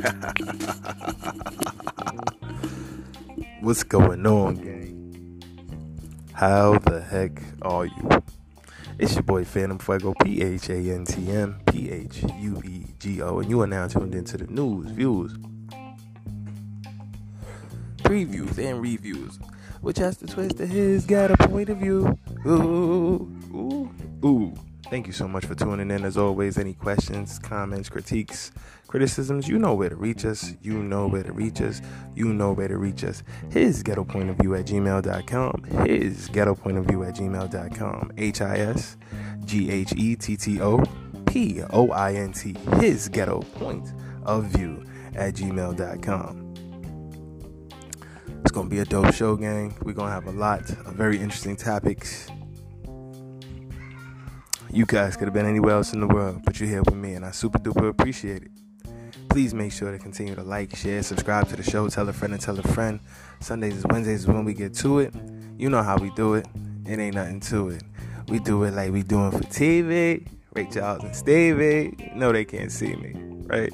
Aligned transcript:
What's 3.60 3.82
going 3.82 4.26
on, 4.26 4.54
gang? 4.54 5.42
How 6.32 6.78
the 6.78 7.02
heck 7.02 7.42
are 7.60 7.84
you? 7.84 8.08
It's 8.98 9.12
your 9.12 9.24
boy 9.24 9.44
Phantom 9.44 9.78
Phuego, 9.78 10.14
P 10.24 10.40
H 10.40 10.70
A 10.70 10.76
N 10.76 11.04
T 11.04 11.30
M 11.30 11.60
P 11.66 11.90
H 11.90 12.24
U 12.38 12.62
E 12.64 12.86
G 12.98 13.20
O, 13.20 13.40
and 13.40 13.50
you 13.50 13.60
are 13.60 13.66
now 13.66 13.86
tuned 13.88 14.14
into 14.14 14.38
the 14.38 14.46
news, 14.46 14.90
views, 14.90 15.36
previews, 17.98 18.56
and 18.56 18.80
reviews, 18.80 19.38
which 19.82 19.98
has 19.98 20.16
the 20.16 20.26
twist 20.26 20.56
that 20.56 20.68
his 20.68 21.04
got 21.04 21.30
a 21.30 21.36
point 21.48 21.68
of 21.68 21.76
view. 21.76 22.18
Ooh, 22.46 23.30
ooh, 23.54 23.90
ooh. 24.24 24.54
Thank 24.90 25.06
you 25.06 25.12
so 25.12 25.28
much 25.28 25.46
for 25.46 25.54
tuning 25.54 25.88
in. 25.92 26.04
As 26.04 26.18
always, 26.18 26.58
any 26.58 26.74
questions, 26.74 27.38
comments, 27.38 27.88
critiques, 27.88 28.50
criticisms, 28.88 29.46
you 29.46 29.56
know 29.56 29.72
where 29.72 29.88
to 29.88 29.94
reach 29.94 30.24
us. 30.24 30.54
You 30.62 30.82
know 30.82 31.06
where 31.06 31.22
to 31.22 31.32
reach 31.32 31.60
us. 31.60 31.80
You 32.16 32.34
know 32.34 32.50
where 32.50 32.66
to 32.66 32.76
reach 32.76 33.04
us. 33.04 33.22
His 33.52 33.84
ghetto 33.84 34.02
point 34.02 34.30
of 34.30 34.36
view 34.38 34.56
at 34.56 34.66
gmail.com. 34.66 35.62
His 35.86 36.26
ghetto 36.26 36.56
point 36.56 36.76
of 36.76 36.86
view 36.86 37.04
at 37.04 37.14
gmail.com. 37.14 38.12
H 38.18 38.40
I 38.40 38.56
S 38.56 38.96
G 39.44 39.70
H 39.70 39.92
E 39.96 40.16
T 40.16 40.36
T 40.36 40.60
O 40.60 40.82
P 41.24 41.62
O 41.70 41.92
I 41.92 42.14
N 42.14 42.32
T. 42.32 42.56
His 42.80 43.08
ghetto 43.08 43.42
point 43.42 43.92
of 44.24 44.46
view 44.46 44.84
at 45.14 45.34
gmail.com. 45.34 46.54
It's 48.40 48.50
going 48.50 48.68
to 48.68 48.70
be 48.74 48.80
a 48.80 48.84
dope 48.84 49.14
show, 49.14 49.36
gang. 49.36 49.72
We're 49.84 49.92
going 49.92 50.08
to 50.08 50.14
have 50.14 50.26
a 50.26 50.32
lot 50.32 50.68
of 50.68 50.94
very 50.94 51.18
interesting 51.18 51.54
topics 51.54 52.28
you 54.72 54.86
guys 54.86 55.16
could 55.16 55.26
have 55.26 55.34
been 55.34 55.46
anywhere 55.46 55.74
else 55.74 55.92
in 55.92 56.00
the 56.00 56.06
world, 56.06 56.42
but 56.44 56.60
you're 56.60 56.68
here 56.68 56.82
with 56.82 56.94
me, 56.94 57.14
and 57.14 57.24
I 57.24 57.30
super 57.30 57.58
duper 57.58 57.88
appreciate 57.88 58.42
it. 58.42 58.50
Please 59.28 59.54
make 59.54 59.72
sure 59.72 59.92
to 59.92 59.98
continue 59.98 60.34
to 60.34 60.42
like, 60.42 60.74
share, 60.76 61.02
subscribe 61.02 61.48
to 61.48 61.56
the 61.56 61.62
show, 61.62 61.88
tell 61.88 62.08
a 62.08 62.12
friend 62.12 62.34
and 62.34 62.42
tell 62.42 62.58
a 62.58 62.62
friend. 62.62 63.00
Sundays 63.40 63.82
and 63.82 63.92
Wednesdays 63.92 64.20
is 64.20 64.26
when 64.26 64.44
we 64.44 64.54
get 64.54 64.74
to 64.74 65.00
it. 65.00 65.14
You 65.56 65.70
know 65.70 65.82
how 65.82 65.96
we 65.98 66.10
do 66.10 66.34
it. 66.34 66.46
It 66.86 66.98
ain't 66.98 67.14
nothing 67.14 67.40
to 67.40 67.70
it. 67.70 67.82
We 68.28 68.38
do 68.38 68.64
it 68.64 68.72
like 68.72 68.92
we 68.92 69.02
doing 69.02 69.30
for 69.30 69.38
TV. 69.38 70.26
Ray 70.54 70.66
Charles 70.66 71.04
and 71.04 71.14
Stevie. 71.14 72.12
No, 72.14 72.32
they 72.32 72.44
can't 72.44 72.72
see 72.72 72.94
me, 72.96 73.14
right? 73.46 73.72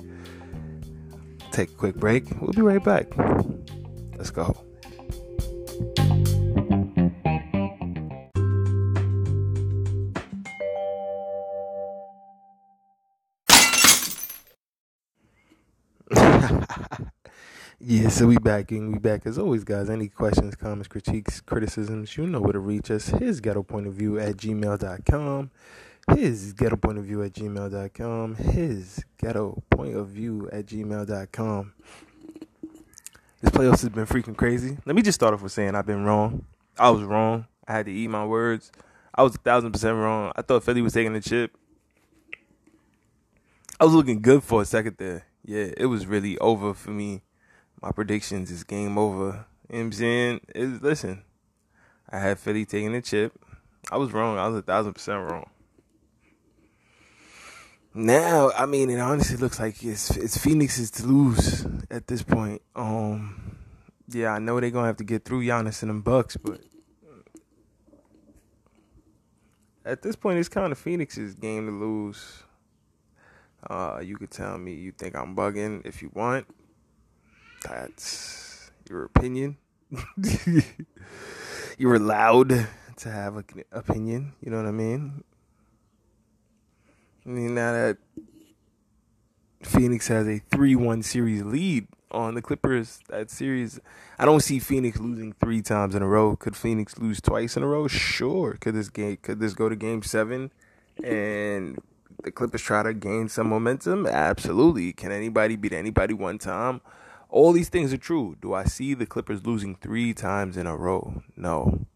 Take 1.52 1.70
a 1.70 1.74
quick 1.74 1.96
break. 1.96 2.24
We'll 2.40 2.52
be 2.52 2.60
right 2.60 2.82
back. 2.82 3.06
Let's 4.16 4.30
go. 4.30 4.65
Yeah, 17.78 18.08
so 18.08 18.26
we 18.26 18.38
back 18.38 18.70
and 18.70 18.92
we 18.92 18.98
back 18.98 19.26
as 19.26 19.38
always, 19.38 19.62
guys. 19.62 19.90
Any 19.90 20.08
questions, 20.08 20.54
comments, 20.54 20.88
critiques, 20.88 21.40
criticisms, 21.40 22.16
you 22.16 22.26
know 22.26 22.40
where 22.40 22.52
to 22.52 22.58
reach 22.58 22.90
us. 22.90 23.08
His 23.08 23.40
ghetto 23.40 23.62
point 23.62 23.86
of 23.86 23.94
view 23.94 24.18
at 24.18 24.36
gmail.com. 24.36 25.50
His 26.14 26.52
ghetto 26.54 26.76
point 26.76 26.98
of 26.98 27.04
view 27.04 27.22
at 27.22 27.32
gmail.com. 27.32 28.34
His 28.36 29.04
ghetto 29.18 29.62
point 29.70 29.94
of 29.94 30.08
view 30.08 30.48
at 30.52 30.66
gmail.com. 30.66 31.72
This 33.42 33.50
playoffs 33.50 33.82
has 33.82 33.90
been 33.90 34.06
freaking 34.06 34.36
crazy. 34.36 34.78
Let 34.86 34.96
me 34.96 35.02
just 35.02 35.16
start 35.16 35.34
off 35.34 35.42
with 35.42 35.52
saying 35.52 35.74
I've 35.74 35.86
been 35.86 36.04
wrong. 36.04 36.46
I 36.78 36.90
was 36.90 37.02
wrong. 37.02 37.46
I 37.68 37.72
had 37.72 37.86
to 37.86 37.92
eat 37.92 38.08
my 38.08 38.24
words. 38.24 38.72
I 39.14 39.22
was 39.22 39.34
a 39.34 39.38
thousand 39.38 39.72
percent 39.72 39.96
wrong. 39.96 40.32
I 40.34 40.42
thought 40.42 40.64
Philly 40.64 40.80
was 40.80 40.94
taking 40.94 41.12
the 41.12 41.20
chip. 41.20 41.56
I 43.78 43.84
was 43.84 43.92
looking 43.92 44.22
good 44.22 44.42
for 44.42 44.62
a 44.62 44.64
second 44.64 44.96
there 44.98 45.26
yeah, 45.46 45.68
it 45.76 45.86
was 45.86 46.06
really 46.06 46.36
over 46.38 46.74
for 46.74 46.90
me. 46.90 47.22
My 47.82 47.92
predictions 47.92 48.50
is 48.50 48.64
game 48.64 48.98
over. 48.98 49.46
You 49.70 49.78
know 49.78 49.84
I'm 49.84 49.92
saying? 49.92 50.40
Listen, 50.54 51.22
I 52.08 52.18
had 52.18 52.38
Philly 52.38 52.64
taking 52.64 52.92
the 52.92 53.02
chip. 53.02 53.32
I 53.90 53.96
was 53.96 54.12
wrong. 54.12 54.38
I 54.38 54.48
was 54.48 54.58
a 54.58 54.62
thousand 54.62 54.94
percent 54.94 55.30
wrong. 55.30 55.50
Now, 57.94 58.50
I 58.50 58.66
mean, 58.66 58.90
it 58.90 58.98
honestly 58.98 59.36
looks 59.36 59.58
like 59.58 59.82
it's 59.82 60.16
it's 60.16 60.36
Phoenix's 60.36 60.90
to 60.92 61.06
lose 61.06 61.66
at 61.90 62.06
this 62.06 62.22
point. 62.22 62.60
Um, 62.74 63.56
yeah, 64.08 64.32
I 64.32 64.38
know 64.38 64.60
they're 64.60 64.70
gonna 64.70 64.86
have 64.86 64.98
to 64.98 65.04
get 65.04 65.24
through 65.24 65.44
Giannis 65.44 65.82
and 65.82 65.88
them 65.88 66.02
Bucks, 66.02 66.36
but 66.36 66.60
at 69.84 70.02
this 70.02 70.16
point, 70.16 70.38
it's 70.38 70.48
kind 70.48 70.72
of 70.72 70.78
Phoenix's 70.78 71.34
game 71.34 71.66
to 71.66 71.72
lose. 71.72 72.42
Uh, 73.68 74.00
you 74.02 74.16
could 74.16 74.30
tell 74.30 74.58
me 74.58 74.74
you 74.74 74.92
think 74.92 75.16
I'm 75.16 75.34
bugging 75.34 75.86
if 75.86 76.02
you 76.02 76.10
want. 76.12 76.46
That's 77.68 78.70
your 78.88 79.04
opinion. 79.04 79.56
You're 81.78 81.96
allowed 81.96 82.66
to 82.96 83.10
have 83.10 83.36
an 83.36 83.44
opinion. 83.72 84.32
You 84.40 84.50
know 84.50 84.58
what 84.58 84.66
I 84.66 84.72
mean? 84.72 85.24
I 87.24 87.28
mean, 87.28 87.54
now 87.54 87.72
that 87.72 87.98
Phoenix 89.62 90.08
has 90.08 90.28
a 90.28 90.38
3 90.50 90.76
1 90.76 91.02
series 91.02 91.42
lead 91.42 91.88
on 92.10 92.34
the 92.34 92.42
Clippers, 92.42 93.00
that 93.08 93.30
series, 93.30 93.80
I 94.18 94.24
don't 94.24 94.40
see 94.40 94.58
Phoenix 94.58 94.98
losing 94.98 95.32
three 95.32 95.60
times 95.60 95.94
in 95.94 96.02
a 96.02 96.06
row. 96.06 96.36
Could 96.36 96.56
Phoenix 96.56 96.98
lose 96.98 97.20
twice 97.20 97.56
in 97.56 97.62
a 97.62 97.66
row? 97.66 97.88
Sure. 97.88 98.56
Could 98.60 98.74
this 98.74 98.88
game, 98.88 99.18
could 99.20 99.40
this 99.40 99.54
go 99.54 99.68
to 99.68 99.76
game 99.76 100.02
seven 100.02 100.52
and 101.02 101.78
the 102.22 102.30
Clippers 102.30 102.62
try 102.62 102.84
to 102.84 102.94
gain 102.94 103.28
some 103.28 103.48
momentum? 103.48 104.06
Absolutely. 104.06 104.92
Can 104.92 105.10
anybody 105.10 105.56
beat 105.56 105.72
anybody 105.72 106.14
one 106.14 106.38
time? 106.38 106.80
All 107.28 107.52
these 107.52 107.68
things 107.68 107.92
are 107.92 107.98
true. 107.98 108.36
Do 108.40 108.54
I 108.54 108.64
see 108.64 108.94
the 108.94 109.06
Clippers 109.06 109.46
losing 109.46 109.74
three 109.76 110.14
times 110.14 110.56
in 110.56 110.66
a 110.66 110.76
row? 110.76 111.22
No. 111.36 111.86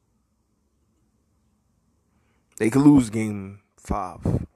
They 2.59 2.71
could 2.71 2.83
lose 2.83 3.11
game 3.11 3.61
five. 3.77 4.47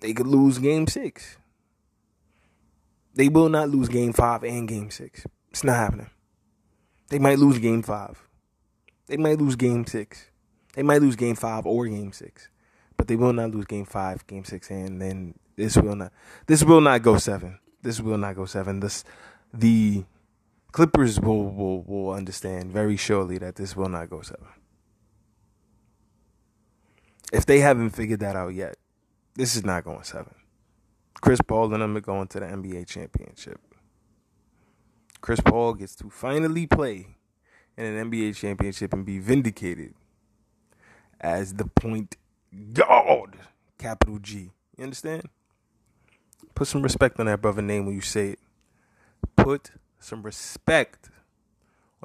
They 0.00 0.12
could 0.12 0.26
lose 0.26 0.58
game 0.58 0.86
six. 0.86 1.38
They 3.14 3.28
will 3.28 3.48
not 3.48 3.70
lose 3.70 3.88
game 3.88 4.12
five 4.12 4.44
and 4.44 4.68
game 4.68 4.90
six. 4.90 5.26
It's 5.50 5.64
not 5.64 5.76
happening. 5.76 6.10
They 7.08 7.18
might 7.18 7.38
lose 7.38 7.58
game 7.58 7.82
five. 7.82 8.22
They 9.06 9.16
might 9.16 9.38
lose 9.38 9.56
game 9.56 9.86
six. 9.86 10.30
They 10.74 10.82
might 10.82 11.00
lose 11.00 11.16
game 11.16 11.36
five 11.36 11.66
or 11.66 11.86
game 11.86 12.12
six 12.12 12.48
but 12.96 13.08
they 13.08 13.16
will 13.16 13.32
not 13.32 13.50
lose 13.50 13.66
game 13.66 13.84
five, 13.84 14.26
game 14.26 14.44
six, 14.44 14.70
and 14.70 15.00
then 15.00 15.34
this 15.56 15.76
will 15.76 15.96
not 15.96 16.12
this 16.46 16.64
will 16.64 16.80
not 16.80 17.02
go 17.02 17.18
seven. 17.18 17.58
This 17.84 18.00
will 18.00 18.18
not 18.18 18.34
go 18.34 18.46
seven. 18.46 18.80
This 18.80 19.04
the 19.52 20.04
Clippers 20.72 21.20
will 21.20 21.50
will 21.50 21.82
will 21.82 22.10
understand 22.12 22.72
very 22.72 22.96
surely 22.96 23.38
that 23.38 23.56
this 23.56 23.76
will 23.76 23.88
not 23.88 24.10
go 24.10 24.22
seven. 24.22 24.48
If 27.32 27.46
they 27.46 27.60
haven't 27.60 27.90
figured 27.90 28.20
that 28.20 28.36
out 28.36 28.54
yet, 28.54 28.76
this 29.34 29.54
is 29.54 29.64
not 29.64 29.84
going 29.84 30.02
seven. 30.02 30.34
Chris 31.20 31.40
Paul 31.46 31.72
and 31.72 31.82
them 31.82 31.96
are 31.96 32.00
going 32.00 32.26
to 32.28 32.40
the 32.40 32.46
NBA 32.46 32.86
championship. 32.86 33.60
Chris 35.20 35.40
Paul 35.40 35.74
gets 35.74 35.94
to 35.96 36.10
finally 36.10 36.66
play 36.66 37.16
in 37.76 37.84
an 37.84 38.10
NBA 38.10 38.34
championship 38.36 38.92
and 38.92 39.04
be 39.04 39.18
vindicated 39.18 39.94
as 41.20 41.54
the 41.54 41.66
point 41.66 42.16
guard, 42.72 43.36
capital 43.78 44.18
G. 44.18 44.50
You 44.76 44.84
understand? 44.84 45.28
Put 46.54 46.68
some 46.68 46.82
respect 46.82 47.18
on 47.18 47.26
that 47.26 47.40
brother 47.40 47.62
name 47.62 47.86
when 47.86 47.94
you 47.94 48.00
say 48.00 48.30
it. 48.30 48.38
Put 49.36 49.70
some 49.98 50.22
respect 50.22 51.10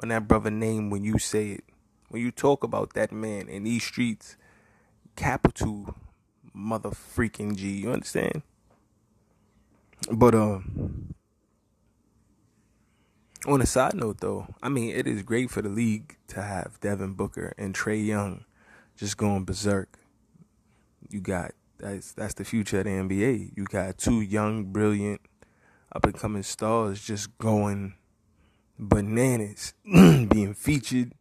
on 0.02 0.08
that 0.08 0.26
brother 0.26 0.50
name 0.50 0.90
when 0.90 1.04
you 1.04 1.18
say 1.18 1.50
it. 1.50 1.64
When 2.08 2.22
you 2.22 2.30
talk 2.30 2.64
about 2.64 2.94
that 2.94 3.12
man 3.12 3.48
in 3.48 3.64
these 3.64 3.84
streets, 3.84 4.36
capital 5.16 5.94
mother 6.52 6.90
freaking 6.90 7.56
G. 7.56 7.68
You 7.68 7.92
understand? 7.92 8.42
But 10.10 10.34
um 10.34 11.14
on 13.46 13.62
a 13.62 13.66
side 13.66 13.94
note 13.94 14.20
though, 14.20 14.54
I 14.62 14.68
mean 14.68 14.94
it 14.94 15.06
is 15.06 15.22
great 15.22 15.50
for 15.50 15.62
the 15.62 15.68
league 15.68 16.16
to 16.28 16.42
have 16.42 16.80
Devin 16.80 17.14
Booker 17.14 17.54
and 17.56 17.74
Trae 17.74 18.04
Young 18.04 18.44
just 18.96 19.16
going 19.16 19.44
berserk 19.44 19.98
you 21.10 21.20
got 21.20 21.52
that's 21.80 22.12
that's 22.12 22.34
the 22.34 22.44
future 22.44 22.78
of 22.78 22.84
the 22.84 22.90
NBA. 22.90 23.56
You 23.56 23.64
got 23.64 23.98
two 23.98 24.20
young, 24.20 24.64
brilliant, 24.64 25.20
up 25.92 26.04
and 26.04 26.14
coming 26.14 26.42
stars 26.42 27.02
just 27.04 27.36
going 27.38 27.94
bananas, 28.78 29.74
being 29.84 30.54
featured, 30.54 31.12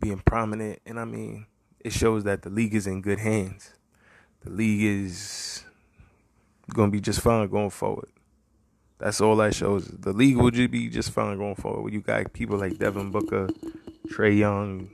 being 0.00 0.20
prominent, 0.24 0.80
and 0.84 0.98
I 0.98 1.04
mean, 1.04 1.46
it 1.80 1.92
shows 1.92 2.24
that 2.24 2.42
the 2.42 2.50
league 2.50 2.74
is 2.74 2.86
in 2.86 3.02
good 3.02 3.18
hands. 3.18 3.74
The 4.44 4.50
league 4.50 4.82
is 4.82 5.64
gonna 6.72 6.90
be 6.90 7.00
just 7.00 7.20
fine 7.20 7.48
going 7.48 7.70
forward. 7.70 8.08
That's 8.98 9.20
all 9.20 9.36
that 9.36 9.54
shows. 9.54 9.86
The 9.86 10.12
league 10.12 10.36
will 10.36 10.50
just 10.50 10.70
be 10.70 10.88
just 10.88 11.10
fine 11.10 11.38
going 11.38 11.56
forward. 11.56 11.92
You 11.92 12.00
got 12.00 12.32
people 12.32 12.56
like 12.58 12.78
Devin 12.78 13.10
Booker, 13.10 13.48
Trae 14.08 14.38
Young, 14.38 14.90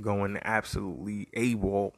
going 0.00 0.38
absolutely 0.42 1.28
AWOL 1.36 1.92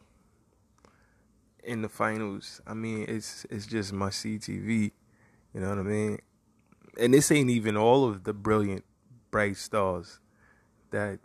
in 1.68 1.82
the 1.82 1.88
finals. 1.88 2.60
I 2.66 2.74
mean, 2.74 3.04
it's 3.06 3.46
it's 3.50 3.66
just 3.66 3.92
my 3.92 4.08
CTV. 4.08 4.90
You 5.54 5.60
know 5.60 5.68
what 5.68 5.78
I 5.78 5.82
mean? 5.82 6.18
And 6.98 7.14
this 7.14 7.30
ain't 7.30 7.50
even 7.50 7.76
all 7.76 8.08
of 8.08 8.24
the 8.24 8.32
brilliant, 8.32 8.84
bright 9.30 9.56
stars 9.56 10.18
that 10.90 11.20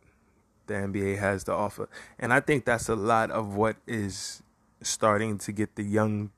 the 0.67 0.73
NBA 0.73 1.17
has 1.17 1.43
to 1.45 1.53
offer. 1.53 1.89
And 2.19 2.33
I 2.33 2.41
think 2.41 2.65
that's 2.65 2.89
a 2.89 2.95
lot 2.95 3.31
of 3.31 3.55
what 3.55 3.77
is 3.87 4.43
starting 4.81 5.37
to 5.39 5.51
get 5.51 5.75
the 5.75 5.83
young 5.83 6.31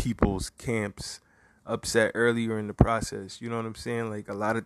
people's 0.00 0.50
camps 0.50 1.20
upset 1.66 2.12
earlier 2.14 2.58
in 2.58 2.68
the 2.68 2.74
process. 2.74 3.42
You 3.42 3.50
know 3.50 3.56
what 3.56 3.66
I'm 3.66 3.74
saying? 3.74 4.10
Like 4.10 4.28
a 4.28 4.34
lot 4.34 4.56
of 4.56 4.64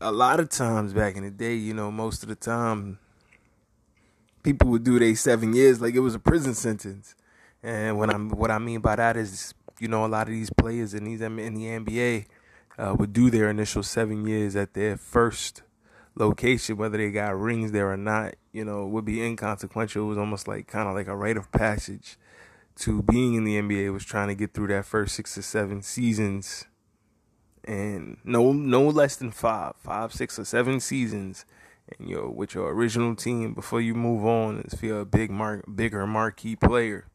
a 0.00 0.10
lot 0.10 0.40
of 0.40 0.48
times 0.48 0.92
back 0.92 1.16
in 1.16 1.22
the 1.22 1.30
day, 1.30 1.54
you 1.54 1.74
know, 1.74 1.90
most 1.90 2.22
of 2.22 2.28
the 2.28 2.34
time 2.34 2.98
people 4.42 4.68
would 4.70 4.84
do 4.84 4.98
their 4.98 5.14
seven 5.14 5.52
years 5.52 5.80
like 5.80 5.94
it 5.94 6.00
was 6.00 6.14
a 6.14 6.18
prison 6.18 6.54
sentence. 6.54 7.14
And 7.62 7.98
when 7.98 8.10
I'm 8.10 8.30
what 8.30 8.50
I 8.50 8.58
mean 8.58 8.80
by 8.80 8.96
that 8.96 9.16
is, 9.16 9.54
you 9.78 9.88
know, 9.88 10.04
a 10.04 10.08
lot 10.08 10.26
of 10.26 10.32
these 10.32 10.50
players 10.50 10.94
in 10.94 11.04
these 11.04 11.20
in 11.20 11.36
the 11.36 11.44
NBA 11.44 12.26
uh, 12.78 12.94
would 12.98 13.12
do 13.12 13.30
their 13.30 13.50
initial 13.50 13.82
seven 13.82 14.26
years 14.26 14.56
at 14.56 14.74
their 14.74 14.96
first 14.96 15.62
location, 16.14 16.76
whether 16.76 16.98
they 16.98 17.10
got 17.10 17.38
rings 17.38 17.72
there 17.72 17.90
or 17.90 17.96
not. 17.96 18.34
You 18.52 18.64
know, 18.64 18.86
would 18.86 19.04
be 19.04 19.22
inconsequential. 19.22 20.04
It 20.04 20.08
was 20.08 20.18
almost 20.18 20.48
like 20.48 20.66
kind 20.66 20.88
of 20.88 20.94
like 20.94 21.06
a 21.06 21.16
rite 21.16 21.36
of 21.36 21.52
passage 21.52 22.18
to 22.76 23.02
being 23.02 23.34
in 23.34 23.44
the 23.44 23.60
NBA. 23.60 23.92
Was 23.92 24.04
trying 24.04 24.28
to 24.28 24.34
get 24.34 24.54
through 24.54 24.68
that 24.68 24.86
first 24.86 25.14
six 25.14 25.36
or 25.36 25.42
seven 25.42 25.82
seasons, 25.82 26.66
and 27.64 28.16
no 28.24 28.52
no 28.52 28.88
less 28.88 29.16
than 29.16 29.30
five, 29.30 29.74
five, 29.76 30.12
six 30.12 30.38
or 30.38 30.44
seven 30.44 30.80
seasons 30.80 31.44
and 31.98 32.08
your 32.08 32.28
with 32.28 32.54
your 32.54 32.72
original 32.72 33.14
team 33.14 33.54
before 33.54 33.80
you 33.80 33.94
move 33.94 34.24
on 34.24 34.60
is 34.60 34.78
for 34.78 35.00
a 35.00 35.04
big 35.04 35.30
mark 35.30 35.64
bigger 35.74 36.06
marquee 36.06 36.56
player. 36.56 37.06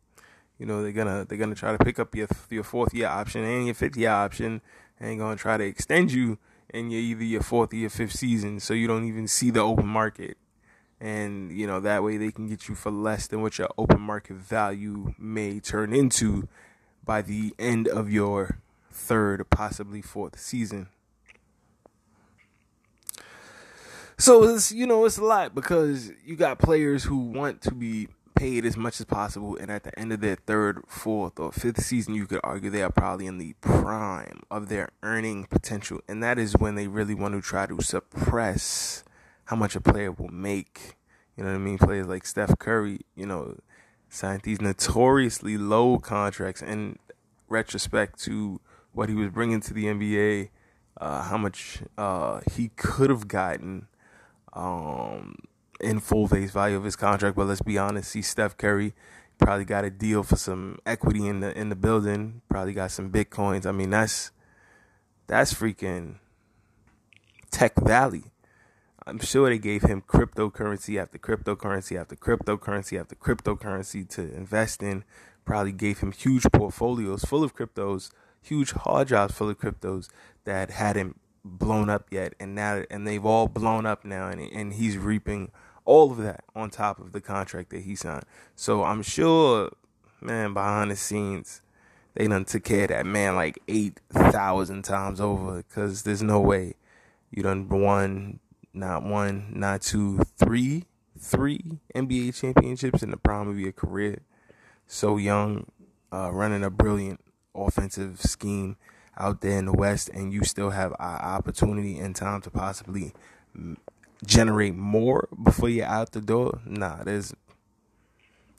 You 0.59 0.65
know 0.65 0.81
they're 0.81 0.91
gonna 0.91 1.25
they're 1.27 1.37
gonna 1.37 1.55
try 1.55 1.75
to 1.75 1.83
pick 1.83 1.99
up 1.99 2.15
your 2.15 2.27
your 2.49 2.63
fourth 2.63 2.93
year 2.93 3.07
option 3.07 3.43
and 3.43 3.65
your 3.65 3.75
fifth 3.75 3.97
year 3.97 4.11
option 4.11 4.61
and 4.99 5.19
gonna 5.19 5.35
try 5.35 5.57
to 5.57 5.63
extend 5.63 6.11
you 6.11 6.37
in 6.73 6.91
your 6.91 7.01
either 7.01 7.23
your 7.23 7.41
fourth 7.41 7.73
or 7.73 7.77
your 7.77 7.89
fifth 7.89 8.13
season 8.13 8.59
so 8.59 8.73
you 8.73 8.87
don't 8.87 9.05
even 9.05 9.27
see 9.27 9.51
the 9.51 9.59
open 9.59 9.87
market. 9.87 10.37
And 10.99 11.51
you 11.51 11.67
know 11.67 11.79
that 11.81 12.03
way 12.03 12.17
they 12.17 12.31
can 12.31 12.47
get 12.47 12.69
you 12.69 12.75
for 12.75 12.91
less 12.91 13.27
than 13.27 13.41
what 13.41 13.57
your 13.57 13.69
open 13.77 14.01
market 14.01 14.35
value 14.35 15.13
may 15.17 15.59
turn 15.59 15.93
into 15.93 16.47
by 17.03 17.21
the 17.21 17.53
end 17.59 17.87
of 17.87 18.11
your 18.11 18.59
third, 18.91 19.47
possibly 19.49 20.01
fourth 20.01 20.39
season. 20.39 20.87
So 24.17 24.43
it's 24.43 24.71
you 24.71 24.87
know 24.87 25.03
it's 25.05 25.17
a 25.17 25.23
lot 25.23 25.53
because 25.53 26.11
you 26.25 26.37
got 26.37 26.59
players 26.59 27.03
who 27.03 27.17
want 27.17 27.61
to 27.63 27.71
be 27.71 28.07
paid 28.35 28.65
as 28.65 28.77
much 28.77 28.99
as 28.99 29.05
possible, 29.05 29.57
and 29.57 29.71
at 29.71 29.83
the 29.83 29.97
end 29.97 30.11
of 30.11 30.21
their 30.21 30.35
third, 30.35 30.83
fourth, 30.87 31.39
or 31.39 31.51
fifth 31.51 31.83
season, 31.83 32.13
you 32.13 32.27
could 32.27 32.41
argue 32.43 32.69
they 32.69 32.83
are 32.83 32.91
probably 32.91 33.25
in 33.25 33.37
the 33.37 33.53
prime 33.61 34.41
of 34.51 34.69
their 34.69 34.89
earning 35.01 35.45
potential, 35.45 36.01
and 36.07 36.21
that 36.21 36.37
is 36.37 36.53
when 36.53 36.75
they 36.75 36.87
really 36.87 37.15
want 37.15 37.33
to 37.33 37.41
try 37.41 37.65
to 37.65 37.81
suppress 37.81 39.03
how 39.45 39.55
much 39.55 39.75
a 39.75 39.81
player 39.81 40.11
will 40.11 40.29
make. 40.29 40.95
You 41.37 41.43
know 41.43 41.51
what 41.51 41.55
I 41.55 41.59
mean? 41.59 41.77
Players 41.77 42.07
like 42.07 42.25
Steph 42.25 42.57
Curry, 42.59 42.99
you 43.15 43.25
know, 43.25 43.57
signed 44.09 44.41
these 44.43 44.61
notoriously 44.61 45.57
low 45.57 45.97
contracts 45.97 46.61
in 46.61 46.97
retrospect 47.49 48.19
to 48.23 48.61
what 48.93 49.09
he 49.09 49.15
was 49.15 49.29
bringing 49.29 49.61
to 49.61 49.73
the 49.73 49.85
NBA, 49.85 50.49
uh, 50.97 51.23
how 51.23 51.37
much 51.37 51.79
uh, 51.97 52.41
he 52.51 52.69
could 52.75 53.09
have 53.09 53.27
gotten 53.27 53.87
um, 54.53 55.35
in 55.79 55.99
full 55.99 56.27
face 56.27 56.51
value 56.51 56.77
of 56.77 56.83
his 56.83 56.95
contract. 56.95 57.35
But 57.35 57.47
let's 57.47 57.61
be 57.61 57.77
honest, 57.77 58.11
see 58.11 58.21
Steph 58.21 58.57
Curry 58.57 58.93
probably 59.37 59.65
got 59.65 59.85
a 59.85 59.89
deal 59.89 60.23
for 60.23 60.35
some 60.35 60.79
equity 60.85 61.27
in 61.27 61.39
the 61.41 61.57
in 61.57 61.69
the 61.69 61.75
building. 61.75 62.41
Probably 62.49 62.73
got 62.73 62.91
some 62.91 63.11
bitcoins. 63.11 63.65
I 63.65 63.71
mean, 63.71 63.89
that's 63.89 64.31
that's 65.27 65.53
freaking 65.53 66.15
Tech 67.51 67.75
Valley. 67.79 68.31
I'm 69.07 69.19
sure 69.19 69.49
they 69.49 69.59
gave 69.59 69.83
him 69.83 70.01
cryptocurrency 70.01 70.99
after 70.99 71.19
cryptocurrency 71.19 71.99
after 71.99 72.15
cryptocurrency 72.15 72.99
after 72.99 73.15
cryptocurrency 73.15 74.07
to 74.09 74.21
invest 74.35 74.81
in. 74.81 75.03
Probably 75.45 75.71
gave 75.71 75.99
him 75.99 76.11
huge 76.11 76.43
portfolios 76.51 77.23
full 77.23 77.43
of 77.43 77.55
cryptos, 77.55 78.09
huge 78.41 78.71
hard 78.71 79.09
drives 79.09 79.35
full 79.35 79.49
of 79.49 79.59
cryptos 79.59 80.09
that 80.45 80.71
hadn't 80.71 81.19
blown 81.43 81.87
up 81.89 82.07
yet, 82.09 82.33
and 82.39 82.55
now 82.55 82.83
and 82.89 83.07
they've 83.07 83.25
all 83.25 83.47
blown 83.47 83.85
up 83.85 84.03
now, 84.03 84.27
and 84.27 84.41
and 84.41 84.73
he's 84.73 84.97
reaping 84.97 85.51
all 85.85 86.11
of 86.11 86.17
that 86.17 86.43
on 86.55 86.69
top 86.69 86.99
of 86.99 87.11
the 87.11 87.21
contract 87.21 87.69
that 87.69 87.81
he 87.81 87.95
signed. 87.95 88.25
So 88.55 88.83
I'm 88.83 89.01
sure, 89.01 89.71
man, 90.21 90.53
behind 90.53 90.91
the 90.91 90.95
scenes, 90.95 91.61
they 92.15 92.27
done 92.27 92.45
took 92.45 92.63
care 92.63 92.83
of 92.83 92.89
that 92.89 93.05
man 93.05 93.35
like 93.35 93.59
eight 93.67 93.99
thousand 94.11 94.83
times 94.83 95.21
over, 95.21 95.57
because 95.57 96.03
there's 96.03 96.23
no 96.23 96.39
way 96.39 96.73
you 97.31 97.43
done 97.43 97.67
won 97.69 98.39
not 98.75 99.03
one, 99.03 99.47
not 99.53 99.81
two, 99.81 100.19
three, 100.37 100.83
three 101.17 101.79
NBA 101.95 102.39
championships 102.39 103.01
in 103.01 103.09
the 103.09 103.17
prime 103.17 103.47
of 103.47 103.59
your 103.59 103.71
career. 103.71 104.19
So 104.85 105.17
young, 105.17 105.67
uh, 106.11 106.31
running 106.31 106.63
a 106.63 106.69
brilliant 106.69 107.21
offensive 107.55 108.21
scheme 108.21 108.75
out 109.17 109.41
there 109.41 109.57
in 109.57 109.65
the 109.65 109.73
West, 109.73 110.09
and 110.09 110.33
you 110.33 110.43
still 110.43 110.71
have 110.71 110.91
an 110.91 110.97
opportunity 110.99 111.97
and 111.97 112.15
time 112.15 112.41
to 112.41 112.51
possibly 112.51 113.13
generate 114.25 114.75
more 114.75 115.27
before 115.41 115.69
you're 115.69 115.85
out 115.85 116.11
the 116.11 116.21
door. 116.21 116.61
Nah, 116.65 117.03
there's 117.03 117.33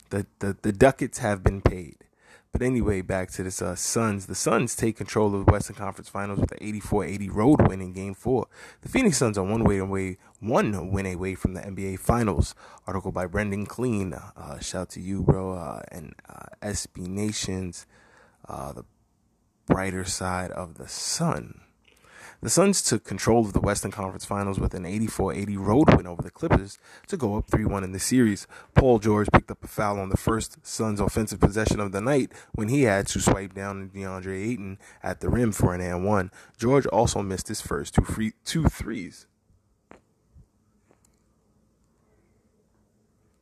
the 0.09 0.25
the, 0.39 0.57
the 0.61 0.71
ducats 0.71 1.19
have 1.19 1.43
been 1.43 1.61
paid. 1.61 1.97
But 2.53 2.65
anyway, 2.65 3.01
back 3.01 3.29
to 3.31 3.43
this 3.43 3.61
uh, 3.61 3.75
Suns. 3.75 4.25
The 4.25 4.33
Suns 4.33 4.75
take 4.75 4.97
control 4.97 5.35
of 5.35 5.45
the 5.45 5.51
Western 5.51 5.75
Conference 5.75 6.09
Finals 6.09 6.39
with 6.39 6.51
an 6.53 6.57
84-80 6.59 7.31
road 7.31 7.67
win 7.67 7.81
in 7.81 7.93
Game 7.93 8.15
Four. 8.15 8.47
The 8.81 8.89
Phoenix 8.89 9.17
Suns 9.17 9.37
are 9.37 9.43
one 9.43 9.63
way 9.63 9.77
away, 9.77 10.17
one 10.39 10.91
win 10.91 11.05
away 11.05 11.35
from 11.35 11.53
the 11.53 11.61
NBA 11.61 11.99
Finals. 11.99 12.55
Article 12.87 13.11
by 13.11 13.27
Brendan 13.27 13.67
Clean. 13.67 14.13
Uh, 14.13 14.59
shout 14.59 14.89
to 14.91 15.01
you, 15.01 15.21
bro, 15.21 15.53
uh, 15.53 15.81
and 15.91 16.15
uh, 16.27 16.45
SB 16.63 17.07
Nations. 17.07 17.85
Uh, 18.47 18.71
the 18.73 18.85
brighter 19.67 20.05
side 20.05 20.49
of 20.51 20.75
the 20.75 20.87
sun. 20.87 21.61
The 22.41 22.51
Suns 22.51 22.83
took 22.83 23.03
control 23.03 23.45
of 23.45 23.53
the 23.53 23.59
Western 23.59 23.89
Conference 23.89 24.23
Finals 24.23 24.59
with 24.59 24.75
an 24.75 24.83
84-80 24.83 25.57
road 25.57 25.95
win 25.95 26.05
over 26.05 26.21
the 26.21 26.29
Clippers 26.29 26.77
to 27.07 27.17
go 27.17 27.35
up 27.35 27.47
3-1 27.47 27.83
in 27.83 27.93
the 27.93 27.99
series. 27.99 28.45
Paul 28.75 28.99
George 28.99 29.27
picked 29.33 29.49
up 29.49 29.63
a 29.63 29.67
foul 29.67 29.99
on 29.99 30.09
the 30.09 30.17
first 30.17 30.65
Suns 30.65 30.99
offensive 30.99 31.39
possession 31.39 31.79
of 31.79 31.91
the 31.91 32.01
night 32.01 32.31
when 32.53 32.69
he 32.69 32.83
had 32.83 33.07
to 33.07 33.19
swipe 33.19 33.55
down 33.55 33.89
DeAndre 33.89 34.51
Ayton 34.51 34.77
at 35.01 35.19
the 35.19 35.29
rim 35.29 35.51
for 35.51 35.73
an 35.73 35.81
and 35.81 36.05
one. 36.05 36.31
George 36.57 36.85
also 36.87 37.23
missed 37.23 37.47
his 37.47 37.61
first 37.61 37.95
two 37.95 38.03
free 38.03 38.33
two 38.45 38.65
threes. 38.65 39.25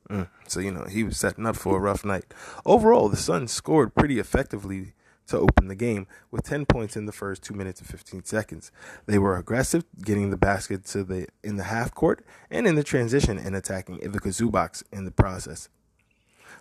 Mm, 0.09 0.29
so 0.47 0.59
you 0.59 0.71
know 0.71 0.85
he 0.85 1.03
was 1.03 1.17
setting 1.17 1.45
up 1.45 1.57
for 1.57 1.77
a 1.77 1.79
rough 1.79 2.05
night. 2.05 2.33
Overall, 2.65 3.09
the 3.09 3.17
Suns 3.17 3.51
scored 3.51 3.95
pretty 3.95 4.19
effectively 4.19 4.93
to 5.27 5.37
open 5.37 5.67
the 5.67 5.75
game 5.75 6.07
with 6.31 6.43
10 6.43 6.65
points 6.65 6.95
in 6.95 7.05
the 7.05 7.11
first 7.11 7.43
2 7.43 7.53
minutes 7.53 7.81
and 7.81 7.89
15 7.89 8.23
seconds. 8.23 8.71
They 9.05 9.17
were 9.17 9.37
aggressive, 9.37 9.85
getting 10.01 10.29
the 10.29 10.37
basket 10.37 10.85
to 10.85 11.03
the 11.03 11.27
in 11.43 11.57
the 11.57 11.63
half 11.63 11.93
court 11.93 12.25
and 12.49 12.67
in 12.67 12.75
the 12.75 12.83
transition 12.83 13.37
and 13.37 13.55
attacking 13.55 13.99
Ivica 14.03 14.29
Zubac 14.29 14.83
in 14.91 15.05
the 15.05 15.11
process. 15.11 15.69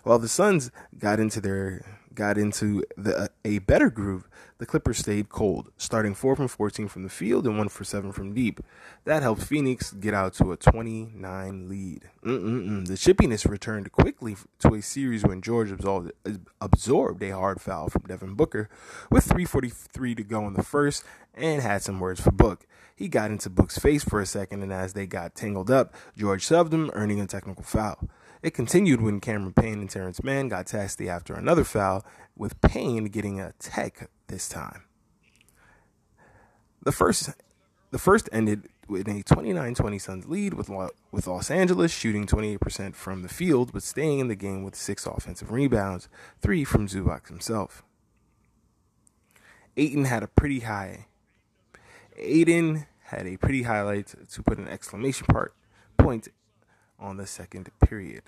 While 0.03 0.19
the 0.19 0.27
Suns 0.27 0.71
got 0.97 1.19
into 1.19 1.41
their 1.41 1.83
got 2.15 2.37
into 2.37 2.83
the, 2.97 3.29
a 3.43 3.59
better 3.59 3.89
groove, 3.89 4.27
the 4.57 4.65
Clippers 4.65 4.99
stayed 4.99 5.29
cold, 5.29 5.69
starting 5.77 6.15
4 6.15 6.35
from 6.35 6.47
14 6.47 6.87
from 6.87 7.03
the 7.03 7.09
field 7.09 7.45
and 7.45 7.57
1 7.57 7.69
for 7.69 7.83
7 7.83 8.11
from 8.11 8.33
deep. 8.33 8.61
That 9.03 9.21
helped 9.21 9.43
Phoenix 9.43 9.91
get 9.91 10.13
out 10.13 10.33
to 10.35 10.51
a 10.53 10.57
29 10.57 11.69
lead. 11.69 12.09
Mm-mm-mm. 12.23 12.87
The 12.87 12.93
chippiness 12.93 13.47
returned 13.47 13.91
quickly 13.91 14.37
to 14.59 14.75
a 14.75 14.81
series 14.81 15.23
when 15.23 15.41
George 15.41 15.71
absorbed, 15.71 16.13
absorbed 16.61 17.21
a 17.21 17.31
hard 17.31 17.59
foul 17.59 17.89
from 17.89 18.03
Devin 18.03 18.35
Booker 18.35 18.69
with 19.11 19.27
3.43 19.27 20.15
to 20.17 20.23
go 20.23 20.47
in 20.47 20.53
the 20.53 20.63
first 20.63 21.03
and 21.33 21.61
had 21.61 21.81
some 21.81 21.99
words 21.99 22.21
for 22.21 22.31
Book. 22.31 22.65
He 22.95 23.09
got 23.09 23.29
into 23.29 23.49
Book's 23.49 23.77
face 23.77 24.05
for 24.05 24.21
a 24.21 24.25
second, 24.25 24.63
and 24.63 24.71
as 24.71 24.93
they 24.93 25.05
got 25.05 25.35
tangled 25.35 25.69
up, 25.69 25.93
George 26.17 26.45
shoved 26.45 26.73
him, 26.73 26.89
earning 26.93 27.19
a 27.19 27.27
technical 27.27 27.63
foul. 27.63 28.07
It 28.41 28.53
continued 28.53 29.01
when 29.01 29.19
Cameron 29.19 29.53
Payne 29.53 29.79
and 29.79 29.89
Terrence 29.89 30.23
Mann 30.23 30.49
got 30.49 30.67
testy 30.67 31.09
after 31.09 31.33
another 31.33 31.63
foul, 31.63 32.05
with 32.35 32.59
Payne 32.61 33.05
getting 33.05 33.39
a 33.39 33.53
tech 33.59 34.09
this 34.27 34.47
time. 34.47 34.83
The 36.83 36.91
first, 36.91 37.31
the 37.91 37.97
first 37.97 38.29
ended 38.31 38.69
with 38.87 39.07
a 39.07 39.23
29-20 39.23 40.01
Suns 40.01 40.25
lead, 40.27 40.53
with 40.53 40.69
with 41.11 41.27
Los 41.27 41.49
Angeles 41.49 41.91
shooting 41.91 42.27
28% 42.27 42.93
from 42.93 43.23
the 43.23 43.29
field, 43.29 43.71
but 43.73 43.83
staying 43.83 44.19
in 44.19 44.27
the 44.27 44.35
game 44.35 44.63
with 44.63 44.75
six 44.75 45.05
offensive 45.05 45.51
rebounds, 45.51 46.07
three 46.41 46.63
from 46.63 46.87
Zubac 46.87 47.27
himself. 47.27 47.83
Ayton 49.77 50.05
had 50.05 50.23
a 50.23 50.27
pretty 50.27 50.61
high. 50.61 51.07
Ayton 52.17 52.85
had 53.05 53.27
a 53.27 53.37
pretty 53.37 53.63
highlight 53.63 54.13
to 54.31 54.43
put 54.43 54.57
an 54.57 54.67
exclamation 54.67 55.25
part 55.27 55.53
point 55.97 56.27
on 57.05 57.17
the 57.17 57.27
second 57.27 57.69
period. 57.79 58.23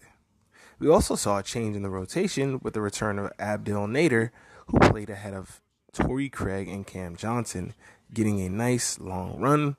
We 0.79 0.87
also 0.87 1.15
saw 1.15 1.39
a 1.39 1.43
change 1.43 1.75
in 1.75 1.81
the 1.81 1.89
rotation 1.89 2.59
with 2.61 2.73
the 2.73 2.81
return 2.81 3.17
of 3.17 3.31
Abdel 3.39 3.87
Nader, 3.87 4.29
who 4.67 4.79
played 4.79 5.09
ahead 5.09 5.33
of 5.33 5.61
Torrey 5.91 6.29
Craig 6.29 6.67
and 6.67 6.85
Cam 6.85 7.15
Johnson, 7.15 7.73
getting 8.13 8.39
a 8.39 8.49
nice 8.49 8.99
long 8.99 9.39
run 9.39 9.75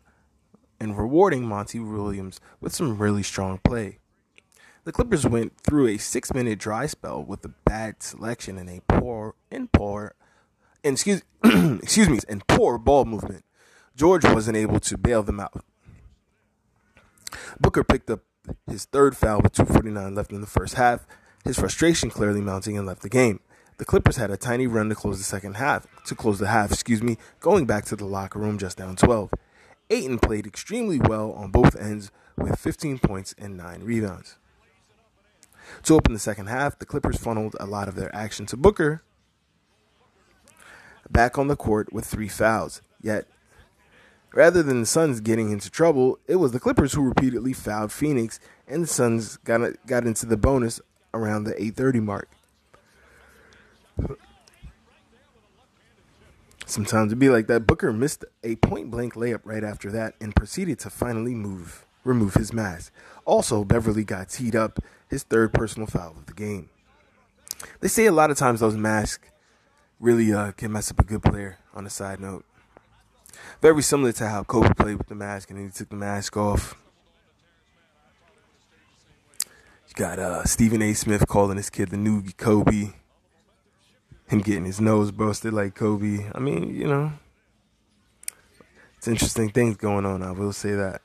and 0.80 0.98
rewarding 0.98 1.46
Monty 1.46 1.78
Williams 1.78 2.40
with 2.60 2.74
some 2.74 2.98
really 2.98 3.22
strong 3.22 3.58
play. 3.58 3.98
The 4.84 4.92
Clippers 4.92 5.26
went 5.26 5.60
through 5.60 5.88
a 5.88 5.98
six 5.98 6.32
minute 6.32 6.58
dry 6.58 6.86
spell 6.86 7.22
with 7.22 7.44
a 7.44 7.48
bad 7.64 8.02
selection 8.02 8.58
and 8.58 8.68
a 8.68 8.80
poor 8.88 9.34
and 9.50 9.70
poor 9.70 10.14
and 10.82 10.94
excuse 10.94 11.22
excuse 11.44 12.08
me 12.08 12.18
and 12.28 12.46
poor 12.46 12.78
ball 12.78 13.04
movement. 13.04 13.44
George 13.94 14.24
wasn't 14.24 14.56
able 14.56 14.80
to 14.80 14.96
bail 14.96 15.22
them 15.22 15.40
out. 15.40 15.64
Booker 17.60 17.84
picked 17.84 18.10
up 18.10 18.20
his 18.66 18.84
third 18.84 19.16
foul 19.16 19.40
with 19.42 19.52
2.49 19.52 20.16
left 20.16 20.32
in 20.32 20.40
the 20.40 20.46
first 20.46 20.74
half, 20.74 21.06
his 21.44 21.58
frustration 21.58 22.10
clearly 22.10 22.40
mounting 22.40 22.76
and 22.76 22.86
left 22.86 23.02
the 23.02 23.08
game. 23.08 23.40
The 23.78 23.84
Clippers 23.84 24.16
had 24.16 24.30
a 24.30 24.36
tiny 24.36 24.66
run 24.66 24.88
to 24.88 24.94
close 24.94 25.18
the 25.18 25.24
second 25.24 25.54
half, 25.54 25.86
to 26.06 26.14
close 26.14 26.38
the 26.38 26.48
half, 26.48 26.72
excuse 26.72 27.02
me, 27.02 27.16
going 27.40 27.64
back 27.64 27.84
to 27.86 27.96
the 27.96 28.04
locker 28.04 28.38
room 28.38 28.58
just 28.58 28.78
down 28.78 28.96
12. 28.96 29.30
Ayton 29.90 30.18
played 30.18 30.46
extremely 30.46 30.98
well 30.98 31.32
on 31.32 31.50
both 31.50 31.76
ends 31.76 32.10
with 32.36 32.58
15 32.58 32.98
points 32.98 33.34
and 33.38 33.56
9 33.56 33.82
rebounds. 33.82 34.36
To 35.84 35.94
open 35.94 36.12
the 36.12 36.18
second 36.18 36.46
half, 36.46 36.78
the 36.78 36.86
Clippers 36.86 37.18
funneled 37.18 37.56
a 37.60 37.66
lot 37.66 37.88
of 37.88 37.94
their 37.94 38.14
action 38.14 38.46
to 38.46 38.56
Booker, 38.56 39.02
back 41.10 41.38
on 41.38 41.48
the 41.48 41.56
court 41.56 41.92
with 41.92 42.04
three 42.04 42.28
fouls. 42.28 42.82
Yet, 43.00 43.26
rather 44.32 44.62
than 44.62 44.80
the 44.80 44.86
Suns 44.86 45.20
getting 45.20 45.50
into 45.50 45.70
trouble, 45.70 46.18
it 46.26 46.36
was 46.36 46.52
the 46.52 46.60
Clippers 46.60 46.92
who 46.92 47.02
repeatedly 47.02 47.52
fouled 47.52 47.92
Phoenix, 47.92 48.40
and 48.66 48.82
the 48.82 48.86
Suns 48.86 49.36
got 49.38 49.60
got 49.86 50.06
into 50.06 50.26
the 50.26 50.36
bonus 50.36 50.80
around 51.14 51.44
the 51.44 51.54
8:30 51.62 52.00
mark. 52.00 52.28
Sometimes 56.66 57.12
it'd 57.12 57.18
be 57.18 57.30
like 57.30 57.46
that. 57.46 57.66
Booker 57.66 57.92
missed 57.92 58.26
a 58.44 58.56
point 58.56 58.90
blank 58.90 59.14
layup 59.14 59.40
right 59.44 59.64
after 59.64 59.90
that 59.90 60.14
and 60.20 60.36
proceeded 60.36 60.78
to 60.80 60.90
finally 60.90 61.34
move 61.34 61.86
remove 62.04 62.34
his 62.34 62.52
mask. 62.52 62.92
Also, 63.24 63.64
Beverley 63.64 64.04
got 64.04 64.28
teed 64.28 64.54
up, 64.54 64.78
his 65.08 65.22
third 65.22 65.52
personal 65.52 65.86
foul 65.86 66.14
of 66.16 66.26
the 66.26 66.34
game. 66.34 66.68
They 67.80 67.88
say 67.88 68.06
a 68.06 68.12
lot 68.12 68.30
of 68.30 68.36
times 68.36 68.60
those 68.60 68.76
masks 68.76 69.28
really 69.98 70.32
uh, 70.32 70.52
can 70.52 70.72
mess 70.72 70.90
up 70.90 71.00
a 71.00 71.04
good 71.04 71.22
player. 71.22 71.58
On 71.74 71.86
a 71.86 71.90
side 71.90 72.18
note, 72.18 72.44
very 73.60 73.82
similar 73.82 74.12
to 74.12 74.28
how 74.28 74.44
Kobe 74.44 74.72
played 74.74 74.98
with 74.98 75.08
the 75.08 75.14
mask 75.14 75.50
and 75.50 75.58
then 75.58 75.66
he 75.66 75.72
took 75.72 75.88
the 75.88 75.96
mask 75.96 76.36
off. 76.36 76.76
You 79.88 79.94
got 79.94 80.18
uh, 80.18 80.44
Stephen 80.44 80.82
A. 80.82 80.92
Smith 80.94 81.26
calling 81.26 81.56
his 81.56 81.70
kid 81.70 81.90
the 81.90 81.96
new 81.96 82.22
Kobe. 82.36 82.92
Him 84.28 84.40
getting 84.40 84.66
his 84.66 84.80
nose 84.80 85.10
busted 85.10 85.54
like 85.54 85.74
Kobe. 85.74 86.30
I 86.34 86.38
mean, 86.38 86.74
you 86.74 86.86
know, 86.86 87.12
it's 88.98 89.08
interesting 89.08 89.50
things 89.50 89.76
going 89.76 90.04
on. 90.04 90.22
I 90.22 90.32
will 90.32 90.52
say 90.52 90.72
that. 90.72 91.00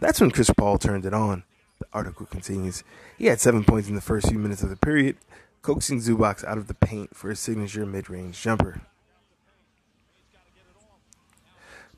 That's 0.00 0.20
when 0.20 0.30
Chris 0.30 0.50
Paul 0.56 0.78
turned 0.78 1.04
it 1.04 1.12
on. 1.12 1.42
The 1.78 1.86
article 1.92 2.26
continues. 2.26 2.82
He 3.18 3.26
had 3.26 3.40
seven 3.40 3.64
points 3.64 3.88
in 3.88 3.94
the 3.94 4.00
first 4.00 4.28
few 4.28 4.38
minutes 4.38 4.62
of 4.62 4.70
the 4.70 4.76
period, 4.76 5.16
coaxing 5.62 6.00
Zubac 6.00 6.44
out 6.44 6.58
of 6.58 6.68
the 6.68 6.74
paint 6.74 7.14
for 7.14 7.28
his 7.28 7.40
signature 7.40 7.84
mid 7.84 8.08
range 8.08 8.40
jumper. 8.40 8.80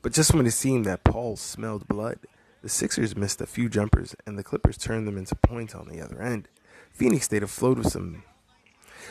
But 0.01 0.13
just 0.13 0.33
when 0.33 0.47
it 0.47 0.51
seemed 0.51 0.85
that 0.85 1.03
Paul 1.03 1.35
smelled 1.35 1.87
blood, 1.87 2.19
the 2.61 2.69
Sixers 2.69 3.15
missed 3.15 3.41
a 3.41 3.47
few 3.47 3.69
jumpers 3.69 4.15
and 4.25 4.37
the 4.37 4.43
Clippers 4.43 4.77
turned 4.77 5.07
them 5.07 5.17
into 5.17 5.35
points 5.35 5.75
on 5.75 5.87
the 5.87 6.01
other 6.01 6.21
end. 6.21 6.47
Phoenix 6.91 7.25
stayed 7.25 7.43
afloat 7.43 7.77
with 7.77 7.91
some 7.91 8.23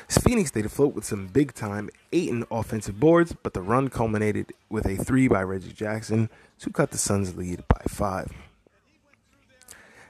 Phoenix 0.09 0.51
stayed 0.51 0.67
afloat 0.67 0.95
with 0.95 1.05
some 1.05 1.27
big 1.29 1.55
time 1.55 1.91
Ayton 2.13 2.45
offensive 2.51 2.99
boards, 2.99 3.35
but 3.43 3.55
the 3.55 3.63
run 3.63 3.89
culminated 3.89 4.53
with 4.69 4.87
a 4.87 4.97
three 4.97 5.29
by 5.29 5.43
Reggie 5.43 5.73
Jackson 5.73 6.29
to 6.59 6.71
cut 6.71 6.91
the 6.91 6.99
Suns' 6.99 7.37
lead 7.37 7.65
by 7.69 7.83
five. 7.89 8.33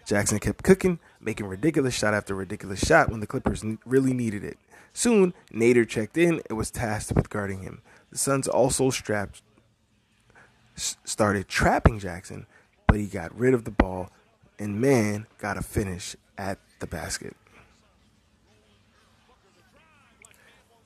Jackson 0.07 0.39
kept 0.39 0.65
cooking, 0.65 0.99
making 1.21 1.47
ridiculous 1.47 1.95
shot 1.95 2.15
after 2.15 2.35
ridiculous 2.35 2.81
shot 2.81 3.11
when 3.11 3.21
the 3.21 3.27
Clippers 3.27 3.65
really 3.85 4.13
needed 4.13 4.43
it. 4.43 4.59
Soon, 4.93 5.35
Nader 5.53 5.89
checked 5.89 6.19
in 6.19 6.43
and 6.49 6.59
was 6.59 6.71
tasked 6.71 7.13
with 7.13 7.31
guarding 7.31 7.63
him. 7.63 7.81
The 8.11 8.19
Suns 8.19 8.49
also 8.49 8.91
strapped, 8.91 9.43
started 11.05 11.49
trapping 11.49 11.99
Jackson, 11.99 12.47
but 12.87 12.97
he 12.97 13.07
got 13.07 13.37
rid 13.39 13.55
of 13.55 13.65
the 13.65 13.71
ball 13.71 14.11
and 14.59 14.81
Mann 14.81 15.27
got 15.39 15.57
a 15.57 15.63
finish 15.63 16.15
at 16.37 16.59
the 16.81 16.87
basket. 16.87 17.35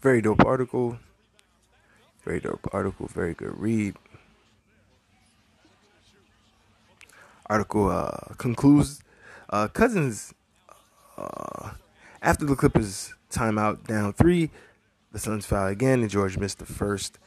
Very 0.00 0.20
dope 0.20 0.44
article. 0.44 0.98
Very 2.24 2.40
dope 2.40 2.68
article. 2.72 3.06
Very 3.08 3.34
good 3.34 3.58
read. 3.58 3.96
Article 7.46 7.90
uh, 7.90 8.34
concludes 8.38 9.02
uh, 9.50 9.68
Cousins, 9.68 10.32
uh, 11.16 11.70
after 12.22 12.44
the 12.44 12.56
Clippers 12.56 13.14
timeout 13.30 13.86
down 13.86 14.12
three, 14.12 14.50
the 15.12 15.18
Suns 15.18 15.46
foul 15.46 15.68
again, 15.68 16.00
and 16.00 16.10
George 16.10 16.38
missed 16.38 16.58
the 16.58 16.66
first, 16.66 17.18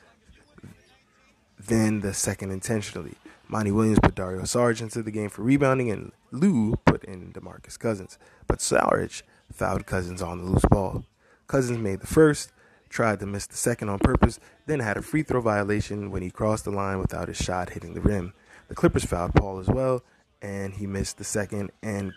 then 1.60 2.02
the 2.02 2.14
second 2.14 2.52
intentionally. 2.52 3.16
Monty 3.48 3.72
Williams 3.72 4.00
put 4.00 4.16
Dario 4.16 4.42
Saric 4.42 4.82
into 4.82 5.02
the 5.02 5.12
game 5.12 5.30
for 5.30 5.42
rebounding, 5.42 5.90
and 5.90 6.12
Lue 6.32 6.76
put 6.86 7.04
in 7.06 7.32
DeMarcus 7.32 7.80
Cousins. 7.80 8.18
But 8.46 8.60
Saric 8.60 9.22
fouled 9.52 9.86
Cousins 9.86 10.22
on 10.22 10.40
the 10.40 10.44
loose 10.44 10.66
ball. 10.70 11.06
Cousins 11.48 11.80
made 11.80 12.02
the 12.02 12.08
first, 12.08 12.52
tried 12.90 13.20
to 13.20 13.26
miss 13.26 13.48
the 13.48 13.56
second 13.56 13.90
on 13.90 14.00
purpose, 14.00 14.40
then 14.66 14.82
had 14.82 14.98
a 14.98 15.02
free 15.02 15.24
throw 15.24 15.40
violation 15.40 16.12
when 16.12 16.22
he 16.22 16.30
crossed 16.30 16.66
the 16.66 16.72
line 16.72 17.00
without 17.00 17.30
his 17.30 17.38
shot 17.38 17.70
hitting 17.70 17.94
the 17.94 18.02
rim. 18.02 18.34
The 18.68 18.76
Clippers 18.76 19.06
fouled 19.06 19.34
Paul 19.34 19.60
as 19.60 19.68
well, 19.68 20.04
and 20.42 20.74
he 20.74 20.86
missed 20.86 21.18
the 21.18 21.24
second, 21.24 21.72
and 21.82 22.14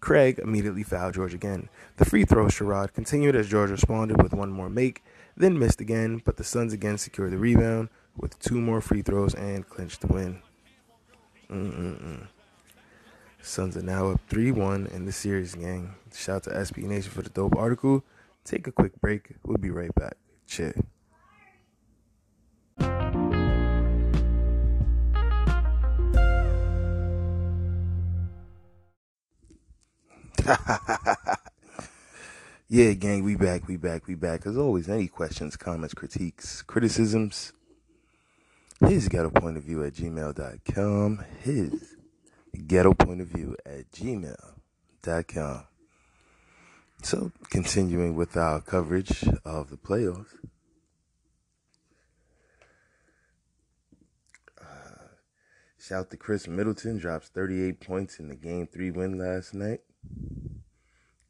Craig 0.00 0.40
immediately 0.40 0.82
fouled 0.82 1.14
George 1.14 1.34
again. 1.34 1.68
The 1.96 2.04
free 2.04 2.24
throw 2.24 2.48
charade 2.48 2.94
continued 2.94 3.36
as 3.36 3.48
George 3.48 3.70
responded 3.70 4.20
with 4.20 4.34
one 4.34 4.50
more 4.50 4.68
make, 4.68 5.04
then 5.36 5.58
missed 5.58 5.80
again, 5.80 6.20
but 6.24 6.36
the 6.36 6.44
Suns 6.44 6.72
again 6.72 6.98
secured 6.98 7.30
the 7.30 7.38
rebound 7.38 7.88
with 8.16 8.38
two 8.38 8.60
more 8.60 8.80
free 8.80 9.02
throws 9.02 9.34
and 9.34 9.68
clinched 9.68 10.00
the 10.00 10.06
win. 10.06 10.42
Mm-mm-mm. 11.50 12.26
Suns 13.42 13.76
are 13.76 13.82
now 13.82 14.10
up 14.10 14.20
3 14.28 14.52
1 14.52 14.86
in 14.86 15.04
the 15.04 15.12
series, 15.12 15.54
gang. 15.54 15.94
Shout 16.14 16.36
out 16.36 16.42
to 16.44 16.50
SB 16.50 16.84
Nation 16.84 17.10
for 17.10 17.22
the 17.22 17.30
dope 17.30 17.56
article. 17.56 18.02
Take 18.44 18.66
a 18.66 18.72
quick 18.72 18.98
break. 19.00 19.34
We'll 19.44 19.58
be 19.58 19.70
right 19.70 19.94
back. 19.94 20.16
Chill. 20.46 20.72
yeah, 32.68 32.92
gang, 32.92 33.24
we 33.24 33.34
back, 33.34 33.66
we 33.66 33.76
back, 33.76 34.06
we 34.06 34.14
back. 34.14 34.46
As 34.46 34.56
always, 34.56 34.88
any 34.88 35.08
questions, 35.08 35.56
comments, 35.56 35.94
critiques, 35.94 36.62
criticisms, 36.62 37.52
his 38.86 39.08
ghetto 39.08 39.30
point 39.30 39.56
of 39.56 39.64
view 39.64 39.84
at 39.84 39.94
gmail.com. 39.94 41.24
His 41.42 41.96
ghetto 42.66 42.94
point 42.94 43.20
of 43.20 43.28
view 43.28 43.56
at 43.64 43.90
gmail.com. 43.92 45.64
So, 47.02 47.32
continuing 47.50 48.14
with 48.14 48.36
our 48.36 48.60
coverage 48.60 49.24
of 49.44 49.70
the 49.70 49.76
playoffs. 49.76 50.36
Uh, 54.60 55.08
shout 55.78 56.10
to 56.10 56.16
Khris 56.16 56.48
Middleton, 56.48 56.98
drops 56.98 57.28
38 57.28 57.80
points 57.80 58.18
in 58.18 58.28
the 58.28 58.34
game 58.34 58.66
three 58.66 58.90
win 58.90 59.18
last 59.18 59.52
night. 59.54 59.80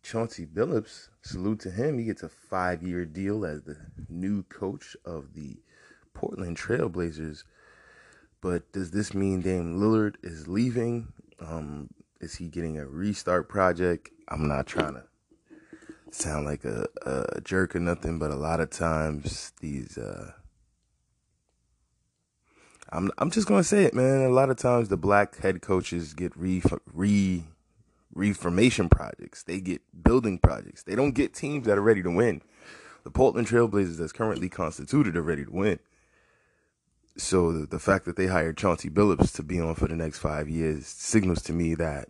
Chauncey 0.03 0.47
Billups, 0.47 1.09
salute 1.23 1.61
to 1.61 1.71
him. 1.71 1.99
He 1.99 2.05
gets 2.05 2.23
a 2.23 2.29
five 2.29 2.83
year 2.83 3.05
deal 3.05 3.45
as 3.45 3.63
the 3.63 3.79
new 4.09 4.43
coach 4.45 4.97
of 5.05 5.35
the 5.35 5.57
Portland 6.15 6.57
Trailblazers. 6.57 7.45
But 8.41 8.73
does 8.73 8.91
this 8.91 9.15
mean 9.15 9.41
Dame 9.41 9.79
Lillard 9.79 10.17
is 10.23 10.49
leaving? 10.49 11.13
Um, 11.41 11.91
is 12.21 12.37
he 12.37 12.49
getting 12.49 12.79
a 12.79 12.87
restart 12.87 13.49
project? 13.49 14.11
I'm 14.29 14.49
not 14.49 14.67
trying 14.67 14.95
to 14.95 15.05
sound 16.11 16.47
like 16.47 16.65
a, 16.65 16.87
a 17.05 17.41
jerk 17.41 17.75
or 17.75 17.81
nothing, 17.81 18.19
but 18.19 18.31
a 18.31 18.37
lot 18.37 18.61
of 18.61 18.71
times 18.71 19.53
these 19.61 19.99
uh, 19.99 20.33
I'm 22.91 23.11
I'm 23.19 23.31
just 23.31 23.49
gonna 23.49 23.65
say 23.65 23.85
it, 23.85 23.95
man. 23.95 24.23
A 24.23 24.29
lot 24.29 24.51
of 24.51 24.57
times 24.57 24.89
the 24.89 24.97
black 24.97 25.39
head 25.39 25.61
coaches 25.61 26.15
get 26.15 26.37
re 26.37 26.63
re 26.93 27.45
reformation 28.15 28.89
projects. 28.89 29.43
They 29.43 29.61
get 29.61 29.83
building 30.03 30.39
projects. 30.39 30.85
They 30.85 30.95
don't 30.95 31.13
get 31.13 31.35
teams 31.35 31.67
that 31.67 31.77
are 31.77 31.83
ready 31.83 32.03
to 32.03 32.11
win. 32.11 32.43
The 33.03 33.11
Portland 33.11 33.49
Trailblazers 33.49 33.99
that's 33.99 34.13
currently 34.13 34.49
constituted 34.49 35.17
are 35.17 35.23
ready 35.23 35.45
to 35.45 35.51
win. 35.51 35.79
So 37.17 37.53
the, 37.53 37.67
the 37.67 37.79
fact 37.79 38.07
that 38.07 38.17
they 38.17 38.27
hired 38.27 38.57
Chauncey 38.57 38.91
Billups 38.91 39.33
to 39.37 39.43
be 39.43 39.61
on 39.61 39.75
for 39.77 39.87
the 39.87 39.97
next 39.97 40.19
five 40.19 40.49
years 40.49 40.87
signals 40.87 41.43
to 41.43 41.53
me 41.53 41.75
that 41.77 42.09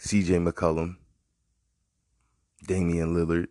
CJ 0.00 0.46
McCollum, 0.46 0.96
Damian 2.66 3.14
Lillard, 3.14 3.48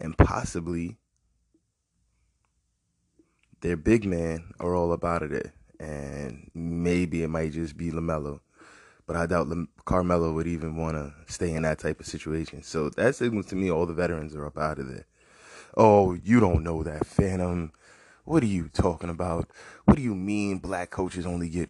and 0.00 0.18
possibly 0.18 0.98
their 3.60 3.76
big 3.76 4.04
man 4.04 4.52
are 4.60 4.74
all 4.74 4.92
about 4.92 5.22
it, 5.22 5.52
and 5.80 6.50
maybe 6.54 7.22
it 7.22 7.28
might 7.28 7.52
just 7.52 7.76
be 7.76 7.90
Lamelo, 7.90 8.40
but 9.06 9.16
I 9.16 9.26
doubt 9.26 9.48
Carmelo 9.86 10.32
would 10.32 10.46
even 10.46 10.76
want 10.76 10.96
to 10.96 11.14
stay 11.32 11.52
in 11.52 11.62
that 11.62 11.78
type 11.78 11.98
of 12.00 12.06
situation. 12.06 12.62
So 12.62 12.90
that 12.90 13.14
signals 13.14 13.46
to 13.46 13.56
me 13.56 13.70
all 13.70 13.86
the 13.86 13.94
veterans 13.94 14.34
are 14.34 14.44
up 14.44 14.58
out 14.58 14.78
of 14.80 14.88
there. 14.88 15.06
Oh, 15.76 16.14
you 16.14 16.38
don't 16.38 16.62
know 16.62 16.84
that 16.84 17.04
Phantom. 17.04 17.72
What 18.24 18.44
are 18.44 18.46
you 18.46 18.68
talking 18.68 19.10
about? 19.10 19.50
What 19.84 19.96
do 19.96 20.02
you 20.02 20.14
mean 20.14 20.58
black 20.58 20.90
coaches 20.90 21.26
only 21.26 21.48
get 21.48 21.68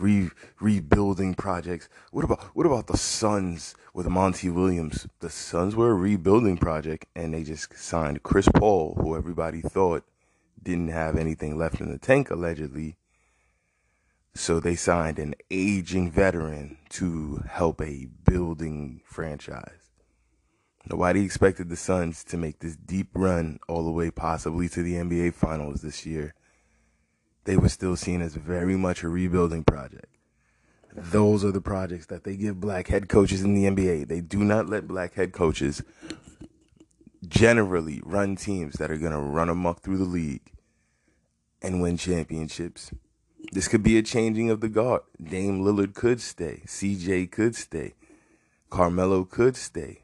re- 0.00 0.30
rebuilding 0.58 1.34
projects? 1.34 1.90
What 2.12 2.24
about 2.24 2.42
what 2.54 2.64
about 2.64 2.86
the 2.86 2.96
Suns 2.96 3.74
with 3.92 4.06
Monty 4.06 4.48
Williams? 4.48 5.06
The 5.20 5.28
Suns 5.28 5.76
were 5.76 5.90
a 5.90 5.94
rebuilding 5.94 6.56
project 6.56 7.04
and 7.14 7.34
they 7.34 7.44
just 7.44 7.76
signed 7.76 8.22
Chris 8.22 8.48
Paul, 8.54 8.94
who 8.98 9.14
everybody 9.14 9.60
thought 9.60 10.04
didn't 10.62 10.88
have 10.88 11.16
anything 11.16 11.58
left 11.58 11.78
in 11.80 11.90
the 11.90 11.98
tank 11.98 12.30
allegedly. 12.30 12.96
So 14.34 14.60
they 14.60 14.76
signed 14.76 15.18
an 15.18 15.34
aging 15.50 16.10
veteran 16.10 16.78
to 16.90 17.44
help 17.50 17.82
a 17.82 18.08
building 18.24 19.02
franchise. 19.04 19.81
Nobody 20.90 21.24
expected 21.24 21.68
the 21.68 21.76
Suns 21.76 22.24
to 22.24 22.36
make 22.36 22.58
this 22.58 22.76
deep 22.76 23.08
run 23.14 23.58
all 23.68 23.84
the 23.84 23.90
way 23.90 24.10
possibly 24.10 24.68
to 24.70 24.82
the 24.82 24.94
NBA 24.94 25.34
Finals 25.34 25.82
this 25.82 26.04
year. 26.04 26.34
They 27.44 27.56
were 27.56 27.68
still 27.68 27.96
seen 27.96 28.20
as 28.20 28.34
very 28.34 28.76
much 28.76 29.02
a 29.02 29.08
rebuilding 29.08 29.64
project. 29.64 30.06
Those 30.94 31.44
are 31.44 31.52
the 31.52 31.60
projects 31.60 32.06
that 32.06 32.24
they 32.24 32.36
give 32.36 32.60
black 32.60 32.88
head 32.88 33.08
coaches 33.08 33.42
in 33.42 33.54
the 33.54 33.64
NBA. 33.64 34.08
They 34.08 34.20
do 34.20 34.44
not 34.44 34.68
let 34.68 34.86
black 34.86 35.14
head 35.14 35.32
coaches 35.32 35.82
generally 37.26 38.00
run 38.04 38.36
teams 38.36 38.74
that 38.74 38.90
are 38.90 38.98
going 38.98 39.12
to 39.12 39.18
run 39.18 39.48
amok 39.48 39.80
through 39.80 39.98
the 39.98 40.04
league 40.04 40.52
and 41.62 41.80
win 41.80 41.96
championships. 41.96 42.90
This 43.52 43.68
could 43.68 43.82
be 43.82 43.96
a 43.96 44.02
changing 44.02 44.50
of 44.50 44.60
the 44.60 44.68
guard. 44.68 45.02
Dame 45.22 45.62
Lillard 45.62 45.94
could 45.94 46.20
stay. 46.20 46.62
CJ 46.66 47.30
could 47.30 47.54
stay. 47.54 47.94
Carmelo 48.70 49.24
could 49.24 49.56
stay. 49.56 50.01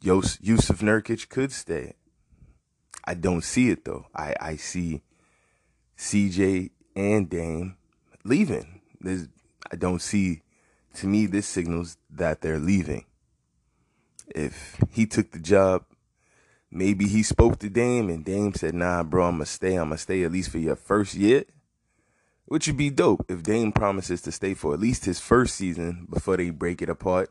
Yos, 0.00 0.36
Jusuf 0.38 0.78
Nurkic 0.78 1.28
could 1.28 1.52
stay. 1.52 1.94
I 3.04 3.14
don't 3.14 3.42
see 3.42 3.70
it 3.70 3.84
though. 3.84 4.06
I, 4.14 4.34
I 4.40 4.56
see 4.56 5.02
CJ 5.96 6.70
and 6.94 7.28
Dame 7.28 7.76
leaving. 8.24 8.80
There's, 9.00 9.28
I 9.70 9.76
don't 9.76 10.02
see, 10.02 10.42
to 10.94 11.06
me, 11.06 11.26
this 11.26 11.46
signals 11.46 11.96
that 12.10 12.40
they're 12.40 12.58
leaving. 12.58 13.04
If 14.34 14.78
he 14.90 15.06
took 15.06 15.32
the 15.32 15.38
job, 15.38 15.84
maybe 16.70 17.08
he 17.08 17.22
spoke 17.22 17.58
to 17.60 17.70
Dame 17.70 18.10
and 18.10 18.24
Dame 18.24 18.54
said, 18.54 18.74
nah, 18.74 19.02
bro, 19.02 19.26
I'm 19.26 19.36
going 19.36 19.46
to 19.46 19.50
stay. 19.50 19.76
I'm 19.76 19.88
going 19.88 19.96
to 19.96 19.98
stay 19.98 20.22
at 20.22 20.32
least 20.32 20.50
for 20.50 20.58
your 20.58 20.76
first 20.76 21.14
year. 21.14 21.44
Which 22.44 22.66
would 22.66 22.76
be 22.76 22.90
dope 22.90 23.26
if 23.28 23.42
Dame 23.42 23.72
promises 23.72 24.22
to 24.22 24.32
stay 24.32 24.54
for 24.54 24.72
at 24.72 24.80
least 24.80 25.04
his 25.04 25.20
first 25.20 25.54
season 25.54 26.06
before 26.10 26.36
they 26.36 26.50
break 26.50 26.80
it 26.80 26.88
apart. 26.88 27.30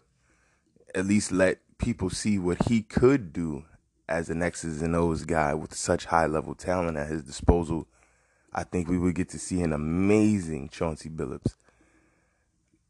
At 0.93 1.05
least 1.05 1.31
let 1.31 1.59
people 1.77 2.09
see 2.09 2.39
what 2.39 2.67
he 2.67 2.81
could 2.81 3.33
do 3.33 3.65
as 4.09 4.29
an 4.29 4.41
X's 4.41 4.81
and 4.81 4.95
O's 4.95 5.25
guy 5.25 5.53
with 5.53 5.73
such 5.73 6.05
high 6.05 6.25
level 6.25 6.55
talent 6.55 6.97
at 6.97 7.07
his 7.07 7.23
disposal, 7.23 7.87
I 8.53 8.63
think 8.63 8.87
we 8.87 8.97
would 8.97 9.15
get 9.15 9.29
to 9.29 9.39
see 9.39 9.61
an 9.61 9.73
amazing 9.73 10.69
Chauncey 10.69 11.09
Billups. 11.09 11.55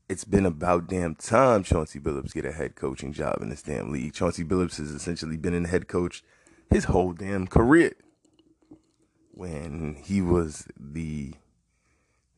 It's 0.08 0.24
been 0.24 0.46
about 0.46 0.88
damn 0.88 1.16
time 1.16 1.64
Chauncey 1.64 2.00
Billups 2.00 2.34
get 2.34 2.46
a 2.46 2.54
head 2.54 2.76
coaching 2.76 3.12
job 3.12 3.40
in 3.42 3.50
this 3.50 3.64
damn 3.64 3.92
league. 3.92 4.14
Chauncey 4.14 4.44
Billups 4.44 4.78
has 4.78 4.92
essentially 4.92 5.38
been 5.38 5.54
in 5.54 5.66
head 5.66 5.88
coach 5.88 6.24
his 6.70 6.86
whole 6.86 7.12
damn 7.14 7.48
career. 7.48 7.94
When 9.32 9.98
he 10.04 10.22
was 10.22 10.68
the 10.80 11.34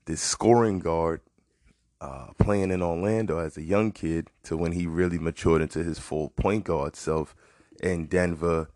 the 0.05 0.17
scoring 0.17 0.79
guard 0.79 1.21
uh, 2.01 2.27
playing 2.37 2.71
in 2.71 2.81
Orlando 2.81 3.39
as 3.39 3.57
a 3.57 3.61
young 3.61 3.91
kid 3.91 4.29
to 4.43 4.55
when 4.55 4.71
he 4.71 4.87
really 4.87 5.19
matured 5.19 5.61
into 5.61 5.83
his 5.83 5.99
full 5.99 6.29
point 6.29 6.63
guard 6.63 6.95
self 6.95 7.35
in 7.81 8.07
Denver, 8.07 8.69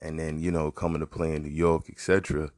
and 0.00 0.18
then 0.18 0.38
you 0.38 0.50
know 0.50 0.70
coming 0.70 1.00
to 1.00 1.06
play 1.06 1.34
in 1.34 1.42
New 1.42 1.50
York, 1.50 1.88
etc. 1.90 2.50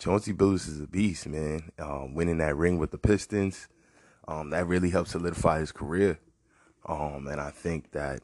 Chauncey 0.00 0.32
Billups 0.32 0.68
is 0.68 0.80
a 0.80 0.86
beast, 0.86 1.26
man. 1.26 1.70
Um, 1.78 2.14
winning 2.14 2.38
that 2.38 2.56
ring 2.56 2.78
with 2.78 2.92
the 2.92 2.98
Pistons, 2.98 3.68
um, 4.28 4.50
that 4.50 4.66
really 4.66 4.90
helped 4.90 5.10
solidify 5.10 5.60
his 5.60 5.72
career. 5.72 6.20
Um, 6.86 7.26
and 7.26 7.40
I 7.40 7.50
think 7.50 7.90
that 7.92 8.20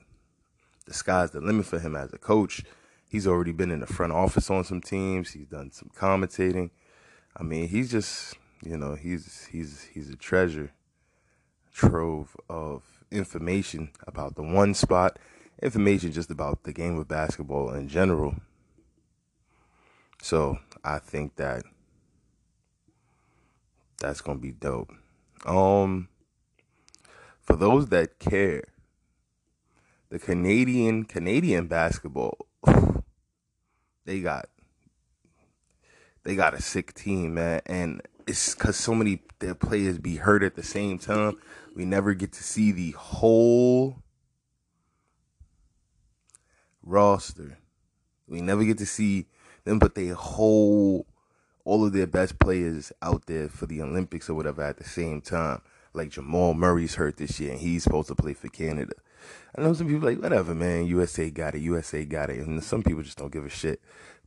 the 0.86 0.94
sky's 0.94 1.32
the 1.32 1.40
limit 1.40 1.66
for 1.66 1.78
him 1.78 1.96
as 1.96 2.12
a 2.12 2.18
coach. 2.18 2.62
He's 3.08 3.26
already 3.26 3.52
been 3.52 3.70
in 3.70 3.80
the 3.80 3.86
front 3.86 4.12
office 4.12 4.50
on 4.50 4.64
some 4.64 4.80
teams. 4.80 5.30
He's 5.30 5.46
done 5.46 5.70
some 5.72 5.90
commentating. 5.96 6.70
I 7.36 7.42
mean, 7.42 7.68
he's 7.68 7.90
just 7.90 8.36
you 8.64 8.78
know, 8.78 8.94
he's 8.94 9.46
he's 9.50 9.82
he's 9.92 10.08
a 10.10 10.16
treasure 10.16 10.72
trove 11.72 12.36
of 12.48 12.82
information 13.10 13.90
about 14.06 14.36
the 14.36 14.42
one 14.42 14.72
spot, 14.74 15.18
information 15.62 16.12
just 16.12 16.30
about 16.30 16.64
the 16.64 16.72
game 16.72 16.98
of 16.98 17.06
basketball 17.06 17.70
in 17.74 17.88
general. 17.88 18.34
So 20.22 20.58
I 20.82 20.98
think 20.98 21.36
that 21.36 21.64
that's 23.98 24.22
gonna 24.22 24.38
be 24.38 24.52
dope. 24.52 24.92
Um, 25.44 26.08
for 27.40 27.56
those 27.56 27.88
that 27.88 28.18
care, 28.18 28.64
the 30.08 30.18
Canadian 30.18 31.04
Canadian 31.04 31.66
basketball, 31.66 32.46
they 34.06 34.20
got 34.20 34.46
they 36.22 36.34
got 36.34 36.54
a 36.54 36.62
sick 36.62 36.94
team, 36.94 37.34
man, 37.34 37.60
and 37.66 38.00
it's 38.26 38.54
because 38.54 38.76
so 38.76 38.94
many 38.94 39.20
their 39.38 39.54
players 39.54 39.98
be 39.98 40.16
hurt 40.16 40.42
at 40.42 40.56
the 40.56 40.62
same 40.62 40.98
time. 40.98 41.36
We 41.74 41.84
never 41.84 42.14
get 42.14 42.32
to 42.32 42.42
see 42.42 42.72
the 42.72 42.92
whole 42.92 43.96
roster. 46.82 47.58
We 48.26 48.40
never 48.40 48.64
get 48.64 48.78
to 48.78 48.86
see 48.86 49.26
them 49.64 49.80
put 49.80 49.94
their 49.94 50.14
whole 50.14 51.06
all 51.64 51.84
of 51.84 51.92
their 51.92 52.06
best 52.06 52.38
players 52.38 52.92
out 53.00 53.26
there 53.26 53.48
for 53.48 53.66
the 53.66 53.80
Olympics 53.80 54.28
or 54.28 54.34
whatever 54.34 54.62
at 54.62 54.76
the 54.76 54.84
same 54.84 55.20
time. 55.20 55.62
Like 55.94 56.10
Jamal 56.10 56.54
Murray's 56.54 56.96
hurt 56.96 57.16
this 57.16 57.38
year 57.40 57.52
and 57.52 57.60
he's 57.60 57.84
supposed 57.84 58.08
to 58.08 58.14
play 58.14 58.34
for 58.34 58.48
Canada. 58.48 58.94
I 59.56 59.62
know 59.62 59.72
some 59.72 59.86
people 59.86 60.08
like, 60.08 60.20
whatever, 60.20 60.54
man, 60.54 60.86
USA 60.86 61.30
got 61.30 61.54
it, 61.54 61.62
USA 61.62 62.04
got 62.04 62.30
it. 62.30 62.44
And 62.44 62.62
some 62.62 62.82
people 62.82 63.02
just 63.02 63.18
don't 63.18 63.32
give 63.32 63.46
a 63.46 63.50
shit. 63.50 63.80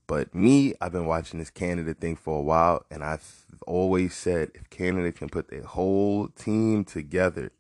But 0.08 0.34
me, 0.34 0.74
I've 0.80 0.94
been 0.94 1.06
watching 1.06 1.40
this 1.40 1.50
Canada 1.50 1.94
thing 1.94 2.16
for 2.16 2.40
a 2.40 2.42
while, 2.42 2.86
and 2.90 3.04
I've 3.04 3.46
always 3.68 4.16
said 4.16 4.52
if 4.56 4.70
Canada 4.70 5.12
can 5.12 5.28
put 5.28 5.50
their 5.50 5.64
whole 5.64 6.30
team 6.30 6.86
together, 6.86 7.52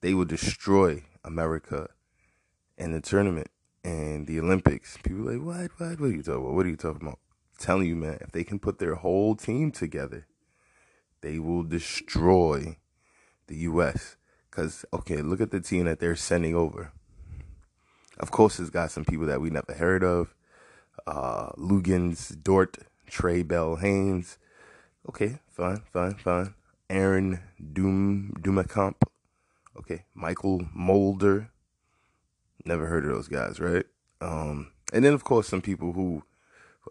they 0.00 0.14
will 0.14 0.24
destroy 0.24 1.02
America 1.24 1.90
in 2.78 2.92
the 2.92 3.00
tournament 3.00 3.48
and 3.82 4.28
the 4.28 4.38
Olympics. 4.38 4.96
People 5.02 5.24
like, 5.24 5.44
what, 5.44 5.70
what, 5.78 6.00
what 6.00 6.06
are 6.06 6.12
you 6.12 6.22
talking 6.22 6.42
about? 6.42 6.54
What 6.54 6.66
are 6.66 6.70
you 6.70 6.76
talking 6.76 7.02
about? 7.02 7.18
I'm 7.18 7.58
telling 7.58 7.88
you, 7.88 7.96
man, 7.96 8.18
if 8.20 8.30
they 8.30 8.44
can 8.44 8.60
put 8.60 8.78
their 8.78 8.94
whole 8.94 9.34
team 9.34 9.72
together, 9.72 10.26
they 11.22 11.40
will 11.40 11.64
destroy 11.64 12.76
the 13.48 13.56
U.S. 13.56 14.16
Because, 14.48 14.84
okay, 14.92 15.22
look 15.22 15.40
at 15.40 15.50
the 15.50 15.60
team 15.60 15.86
that 15.86 15.98
they're 15.98 16.14
sending 16.14 16.54
over. 16.54 16.92
Of 18.20 18.30
course, 18.30 18.60
it's 18.60 18.70
got 18.70 18.92
some 18.92 19.04
people 19.04 19.26
that 19.26 19.40
we 19.40 19.50
never 19.50 19.72
heard 19.74 20.04
of 20.04 20.34
uh, 21.06 21.50
Luguentz, 21.52 22.40
Dort, 22.42 22.78
Trae 23.10 23.46
Bell-Haynes. 23.46 24.38
Okay, 25.08 25.38
fine, 25.50 25.82
fine, 25.92 26.14
fine. 26.14 26.54
Aaron 26.88 27.40
Doom 27.72 28.34
Doornekamp. 28.40 28.94
Okay, 29.76 30.04
Mychal 30.16 30.68
Mulder. 30.74 31.50
Never 32.64 32.86
heard 32.86 33.04
of 33.04 33.10
those 33.10 33.28
guys, 33.28 33.58
right? 33.58 33.86
Um, 34.20 34.70
and 34.92 35.04
then 35.04 35.14
of 35.14 35.24
course 35.24 35.48
some 35.48 35.62
people 35.62 35.92
who 35.92 36.22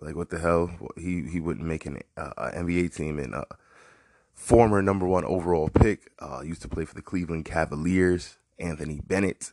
like 0.02 0.15
what 0.15 0.30
the 0.30 0.39
hell 0.39 0.71
he 0.97 1.24
he 1.24 1.39
wouldn't 1.39 1.65
make 1.65 1.86
an 1.86 2.00
uh, 2.17 2.52
NBA 2.54 2.93
team 2.95 3.19
and 3.19 3.36
uh, 3.36 3.45
former 4.34 4.82
number 4.82 5.08
one 5.08 5.24
overall 5.26 5.69
pick 5.69 6.12
uh, 6.19 6.41
used 6.43 6.62
to 6.63 6.67
play 6.67 6.84
for 6.84 6.95
the 6.95 7.02
Cleveland 7.02 7.45
Cavaliers. 7.45 8.38
Anthony 8.60 9.00
Bennett 9.00 9.52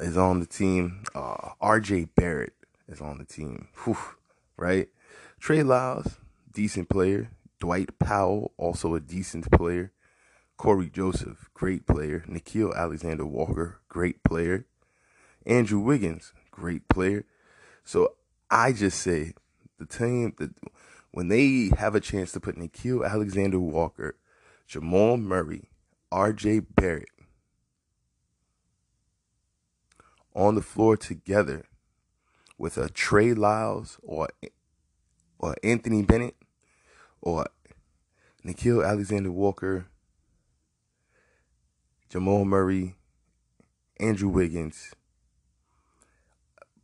is 0.00 0.16
on 0.16 0.40
the 0.40 0.46
team. 0.46 1.04
Uh, 1.14 1.50
R.J. 1.60 2.06
Barrett 2.16 2.54
is 2.88 3.00
on 3.00 3.18
the 3.18 3.24
team. 3.24 3.68
Whew, 3.84 3.96
right? 4.56 4.88
Trey 5.40 5.62
Lyles, 5.62 6.18
decent 6.52 6.88
player. 6.88 7.30
Dwight 7.60 7.98
Powell, 7.98 8.52
also 8.56 8.94
a 8.94 9.00
decent 9.00 9.50
player. 9.50 9.92
Cory 10.56 10.90
Joseph, 10.90 11.48
great 11.54 11.86
player. 11.86 12.24
Nickeil 12.28 12.74
Alexander 12.74 13.26
Walker, 13.26 13.80
great 13.88 14.22
player. 14.22 14.66
Andrew 15.46 15.78
Wiggins, 15.78 16.32
great 16.50 16.88
player. 16.88 17.24
So 17.84 18.14
I 18.50 18.72
just 18.72 19.00
say 19.00 19.32
the 19.78 19.86
team 19.86 20.34
that 20.38 20.50
when 21.10 21.28
they 21.28 21.70
have 21.78 21.94
a 21.94 22.00
chance 22.00 22.32
to 22.32 22.40
put 22.40 22.56
Nickeil 22.56 23.08
Alexander 23.08 23.60
Walker, 23.60 24.16
Jamal 24.66 25.16
Murray, 25.16 25.70
RJ 26.12 26.66
Barrett 26.74 27.08
on 30.34 30.54
the 30.54 30.62
floor 30.62 30.96
together 30.96 31.66
with 32.58 32.78
a 32.78 32.88
Trey 32.88 33.34
Lyles 33.34 33.98
or 34.02 34.28
or 35.38 35.56
Anthony 35.62 36.02
Bennett 36.02 36.36
or 37.20 37.46
Nickeil 38.44 38.86
Alexander 38.86 39.32
Walker, 39.32 39.86
Jamal 42.08 42.44
Murray, 42.44 42.94
Andrew 43.98 44.28
Wiggins, 44.28 44.94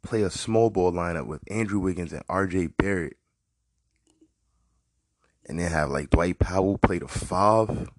play 0.02 0.22
a 0.22 0.30
small 0.30 0.70
ball 0.70 0.92
lineup 0.92 1.26
with 1.26 1.42
Andrew 1.50 1.78
Wiggins 1.78 2.12
and 2.12 2.26
RJ 2.26 2.72
Barrett. 2.76 3.16
And 5.46 5.58
then 5.58 5.70
have 5.70 5.90
like 5.90 6.10
Dwight 6.10 6.38
Powell 6.38 6.78
play 6.78 6.98
the 6.98 7.08
five. 7.08 7.90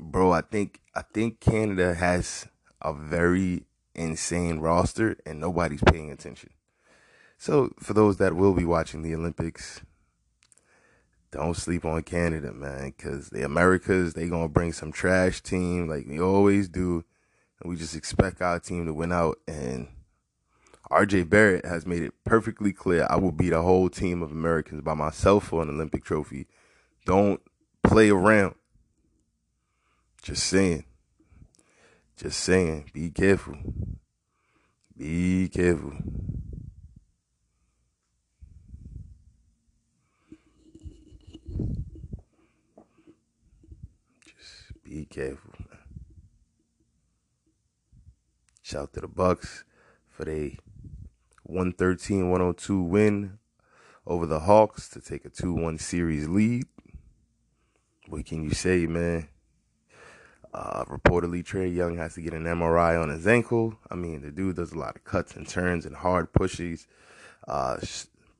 Bro, 0.00 0.32
I 0.32 0.40
think 0.40 0.80
I 0.94 1.02
think 1.02 1.40
Canada 1.40 1.94
has 1.94 2.46
a 2.82 2.92
very 2.92 3.64
insane 3.98 4.60
roster 4.60 5.16
and 5.26 5.40
nobody's 5.40 5.82
paying 5.82 6.10
attention. 6.10 6.50
So 7.36 7.72
for 7.78 7.94
those 7.94 8.16
that 8.18 8.34
will 8.34 8.54
be 8.54 8.64
watching 8.64 9.02
the 9.02 9.14
Olympics, 9.14 9.82
don't 11.30 11.56
sleep 11.56 11.84
on 11.84 12.02
Canada, 12.02 12.52
man, 12.52 12.94
because 12.96 13.28
the 13.28 13.44
Americas, 13.44 14.14
they 14.14 14.28
going 14.28 14.48
to 14.48 14.52
bring 14.52 14.72
some 14.72 14.92
trash 14.92 15.42
team 15.42 15.88
like 15.88 16.06
we 16.06 16.20
always 16.20 16.68
do. 16.68 17.04
And 17.60 17.70
we 17.70 17.76
just 17.76 17.96
expect 17.96 18.40
our 18.40 18.58
team 18.58 18.86
to 18.86 18.94
win 18.94 19.12
out. 19.12 19.38
And 19.46 19.88
RJ 20.90 21.28
Barrett 21.28 21.66
has 21.66 21.86
made 21.86 22.02
it 22.02 22.14
perfectly 22.24 22.72
clear 22.72 23.06
I 23.10 23.16
will 23.16 23.32
beat 23.32 23.52
a 23.52 23.62
whole 23.62 23.90
team 23.90 24.22
of 24.22 24.32
Americans 24.32 24.82
by 24.82 24.94
myself 24.94 25.44
for 25.48 25.62
an 25.62 25.68
Olympic 25.68 26.04
trophy. 26.04 26.46
Don't 27.04 27.40
play 27.82 28.10
around. 28.10 28.54
Just 30.22 30.44
saying. 30.44 30.84
Just 32.18 32.40
saying. 32.40 32.90
Be 32.92 33.10
careful. 33.10 33.54
Be 34.96 35.48
careful. 35.48 35.92
Just 44.24 44.82
be 44.82 45.04
careful. 45.04 45.52
Shout 48.62 48.92
to 48.94 49.00
the 49.00 49.06
Bucks 49.06 49.62
for 50.08 50.24
the 50.24 50.56
113-102 51.48 52.88
win 52.88 53.38
over 54.04 54.26
the 54.26 54.40
Hawks 54.40 54.88
to 54.88 55.00
take 55.00 55.24
a 55.24 55.30
2-1 55.30 55.80
series 55.80 56.26
lead. 56.26 56.64
What 58.08 58.26
can 58.26 58.42
you 58.42 58.50
say, 58.50 58.86
man? 58.86 59.28
Uh, 60.54 60.84
reportedly, 60.86 61.44
Trae 61.44 61.72
Young 61.72 61.96
has 61.96 62.14
to 62.14 62.22
get 62.22 62.32
an 62.32 62.44
MRI 62.44 63.00
on 63.00 63.10
his 63.10 63.26
ankle. 63.26 63.78
I 63.90 63.94
mean, 63.94 64.22
the 64.22 64.30
dude 64.30 64.56
does 64.56 64.72
a 64.72 64.78
lot 64.78 64.96
of 64.96 65.04
cuts 65.04 65.36
and 65.36 65.46
turns 65.46 65.84
and 65.84 65.94
hard 65.94 66.32
pushes, 66.32 66.86
uh, 67.46 67.76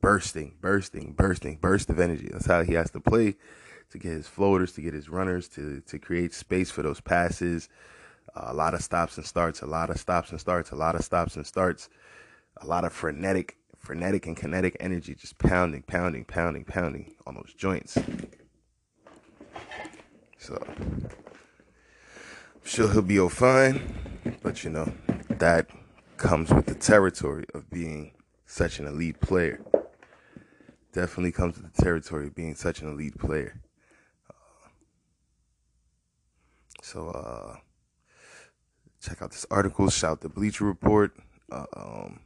bursting, 0.01 0.55
bursting, 0.61 1.13
bursting, 1.13 1.57
burst 1.57 1.91
of 1.91 2.01
energy. 2.01 2.29
That's 2.33 2.47
how 2.47 2.63
he 2.63 2.75
has 2.75 2.91
to 2.93 3.01
play 3.01 3.37
to 3.91 3.99
get 3.99 4.13
his 4.13 4.27
floaters, 4.27 4.73
to 4.73 4.81
get 4.81 4.95
his 4.95 5.09
runners, 5.09 5.49
to 5.49 5.81
to 5.83 5.99
create 5.99 6.33
space 6.33 6.71
for 6.71 6.83
those 6.83 7.01
passes. 7.01 7.69
Uh, 8.35 8.47
a 8.49 8.55
lot 8.55 8.75
of 8.75 8.83
stops 8.83 9.17
and 9.17 9.27
starts, 9.27 9.63
a 9.63 9.67
lot 9.67 9.91
of 9.91 9.99
stops 9.99 10.31
and 10.31 10.41
starts, 10.41 10.71
a 10.71 10.77
lot 10.77 10.95
of 10.95 11.03
stops 11.05 11.37
and 11.37 11.47
starts, 11.47 11.89
a 12.59 12.67
lot 12.67 12.85
of 12.85 12.93
frenetic, 12.93 13.57
frenetic 13.77 14.27
and 14.27 14.37
kinetic 14.37 14.77
energy, 14.81 15.15
just 15.15 15.39
pounding, 15.39 15.83
pounding, 15.83 16.25
pounding, 16.25 16.65
pounding 16.65 17.15
on 17.27 17.35
those 17.35 17.55
joints. 17.55 17.99
So 20.39 20.63
sure 22.69 22.93
he'll 22.93 23.03
be 23.03 23.19
all 23.19 23.31
fine, 23.31 23.81
but 24.43 24.63
you 24.63 24.71
know 24.71 24.93
that 25.31 25.67
comes 26.19 26.51
with 26.53 26.67
the 26.67 26.75
territory 26.75 27.45
of 27.55 27.69
being 27.71 28.13
such 28.45 28.79
an 28.79 28.87
elite 28.87 29.21
player. 29.21 29.61
Definitely 30.93 31.33
comes 31.33 31.57
with 31.57 31.73
the 31.75 31.83
territory 31.83 32.27
of 32.27 32.35
being 32.35 32.55
such 32.55 32.83
an 32.83 32.89
elite 32.89 33.19
player. 33.19 33.61
So 36.83 37.09
uh, 37.09 37.57
check 39.01 39.23
out 39.23 39.31
this 39.31 39.47
article. 39.51 39.89
Shout 39.91 40.21
the 40.21 40.29
Bleacher 40.29 40.65
Report. 40.65 41.13
Uh, 41.51 41.67
um, 41.75 42.21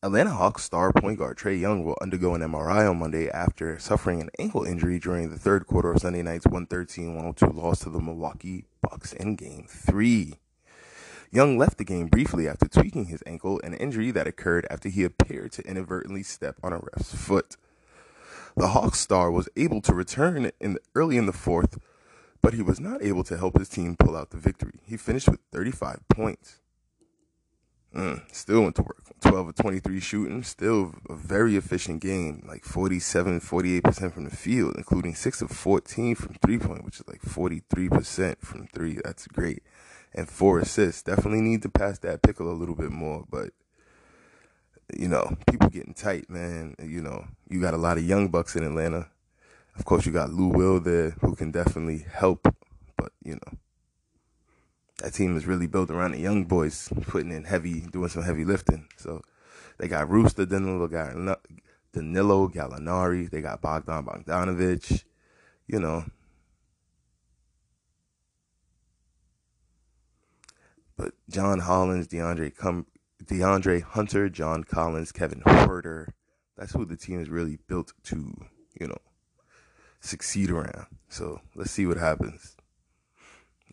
Atlanta 0.00 0.30
Hawks 0.30 0.62
star 0.62 0.92
point 0.92 1.18
guard 1.18 1.38
Trae 1.38 1.58
Young 1.58 1.82
will 1.82 1.98
undergo 2.00 2.36
an 2.36 2.40
MRI 2.40 2.88
on 2.88 3.00
Monday 3.00 3.28
after 3.28 3.80
suffering 3.80 4.20
an 4.20 4.30
ankle 4.38 4.62
injury 4.62 5.00
during 5.00 5.28
the 5.28 5.38
third 5.38 5.66
quarter 5.66 5.90
of 5.90 6.00
Sunday 6.00 6.22
night's 6.22 6.46
113-102 6.46 7.52
loss 7.52 7.80
to 7.80 7.90
the 7.90 7.98
Milwaukee 7.98 8.64
Bucks 8.80 9.12
in 9.12 9.34
Game 9.34 9.66
3. 9.68 10.34
Young 11.32 11.58
left 11.58 11.78
the 11.78 11.84
game 11.84 12.06
briefly 12.06 12.46
after 12.46 12.68
tweaking 12.68 13.06
his 13.06 13.24
ankle, 13.26 13.60
an 13.64 13.74
injury 13.74 14.12
that 14.12 14.28
occurred 14.28 14.68
after 14.70 14.88
he 14.88 15.02
appeared 15.02 15.50
to 15.50 15.66
inadvertently 15.66 16.22
step 16.22 16.54
on 16.62 16.72
a 16.72 16.78
ref's 16.78 17.12
foot. 17.12 17.56
The 18.56 18.68
Hawks 18.68 19.00
star 19.00 19.32
was 19.32 19.48
able 19.56 19.80
to 19.80 19.92
return 19.92 20.52
in 20.60 20.74
the, 20.74 20.80
early 20.94 21.16
in 21.16 21.26
the 21.26 21.32
fourth 21.32 21.76
but 22.40 22.54
he 22.54 22.62
was 22.62 22.78
not 22.78 23.02
able 23.02 23.24
to 23.24 23.36
help 23.36 23.58
his 23.58 23.68
team 23.68 23.96
pull 23.96 24.16
out 24.16 24.30
the 24.30 24.36
victory. 24.36 24.78
He 24.86 24.96
finished 24.96 25.28
with 25.28 25.40
35 25.50 26.08
points. 26.08 26.60
Mm, 27.98 28.22
still 28.32 28.62
went 28.62 28.76
to 28.76 28.82
work. 28.82 29.02
12 29.20 29.48
of 29.48 29.54
23 29.56 30.00
shooting. 30.00 30.42
Still 30.44 30.94
a 31.10 31.14
very 31.14 31.56
efficient 31.56 32.00
game. 32.00 32.44
Like 32.46 32.64
47, 32.64 33.40
48% 33.40 34.14
from 34.14 34.24
the 34.24 34.34
field, 34.34 34.76
including 34.76 35.14
6 35.14 35.42
of 35.42 35.50
14 35.50 36.14
from 36.14 36.34
three 36.34 36.58
point, 36.58 36.84
which 36.84 37.00
is 37.00 37.08
like 37.08 37.22
43% 37.22 38.38
from 38.38 38.68
three. 38.68 38.98
That's 39.04 39.26
great. 39.26 39.62
And 40.14 40.28
four 40.28 40.60
assists. 40.60 41.02
Definitely 41.02 41.40
need 41.40 41.62
to 41.62 41.68
pass 41.68 41.98
that 41.98 42.22
pickle 42.22 42.50
a 42.50 42.54
little 42.54 42.76
bit 42.76 42.90
more, 42.90 43.24
but 43.28 43.50
you 44.96 45.08
know, 45.08 45.36
people 45.50 45.68
getting 45.68 45.92
tight, 45.92 46.30
man. 46.30 46.74
You 46.82 47.02
know, 47.02 47.26
you 47.50 47.60
got 47.60 47.74
a 47.74 47.78
lot 47.78 47.98
of 47.98 48.04
young 48.04 48.28
bucks 48.28 48.56
in 48.56 48.62
Atlanta 48.62 49.08
of 49.78 49.84
course, 49.84 50.04
you 50.04 50.12
got 50.12 50.30
Lou 50.30 50.48
Will 50.48 50.80
there 50.80 51.10
who 51.20 51.36
can 51.36 51.52
definitely 51.52 52.04
help, 52.10 52.52
but 52.96 53.12
you 53.22 53.34
know, 53.34 53.58
that 54.98 55.14
team 55.14 55.36
is 55.36 55.46
really 55.46 55.66
built 55.66 55.90
around 55.90 56.12
the 56.12 56.20
young 56.20 56.44
boys 56.44 56.88
putting 57.02 57.32
in 57.32 57.44
heavy, 57.44 57.80
doing 57.80 58.08
some 58.08 58.22
heavy 58.24 58.44
lifting. 58.44 58.88
So 58.96 59.22
they 59.78 59.88
got 59.88 60.10
Rooster 60.10 60.44
Danilo, 60.44 60.88
got 60.88 61.14
Danilo 61.92 62.48
Gallinari, 62.48 63.30
they 63.30 63.40
got 63.40 63.62
Bogdan 63.62 64.04
Bogdanovich, 64.04 65.04
you 65.66 65.78
know. 65.78 66.04
But 70.96 71.14
John 71.30 71.60
Hollins, 71.60 72.08
DeAndre 72.08 72.56
Com- 72.56 72.86
DeAndre 73.24 73.82
Hunter, 73.82 74.28
John 74.28 74.64
Collins, 74.64 75.12
Kevin 75.12 75.42
Huerter, 75.42 76.08
that's 76.56 76.72
who 76.72 76.84
the 76.84 76.96
team 76.96 77.20
is 77.20 77.28
really 77.28 77.58
built 77.68 77.92
to, 78.04 78.34
you 78.80 78.88
know, 78.88 78.98
succeed 80.00 80.50
around. 80.50 80.86
So 81.08 81.40
let's 81.54 81.70
see 81.70 81.86
what 81.86 81.98
happens. 81.98 82.57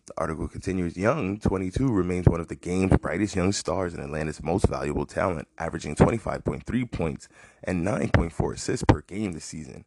The 0.06 0.14
article 0.18 0.46
continues 0.46 0.96
Young, 0.96 1.40
22, 1.40 1.90
remains 1.90 2.26
one 2.26 2.38
of 2.38 2.46
the 2.46 2.54
game's 2.54 2.96
brightest 2.96 3.34
young 3.34 3.50
stars 3.50 3.92
and 3.92 4.00
Atlanta's 4.00 4.40
most 4.40 4.68
valuable 4.68 5.04
talent, 5.04 5.48
averaging 5.58 5.96
25.3 5.96 6.90
points 6.92 7.28
and 7.64 7.84
9.4 7.84 8.54
assists 8.54 8.84
per 8.86 9.00
game 9.00 9.32
this 9.32 9.44
season. 9.44 9.84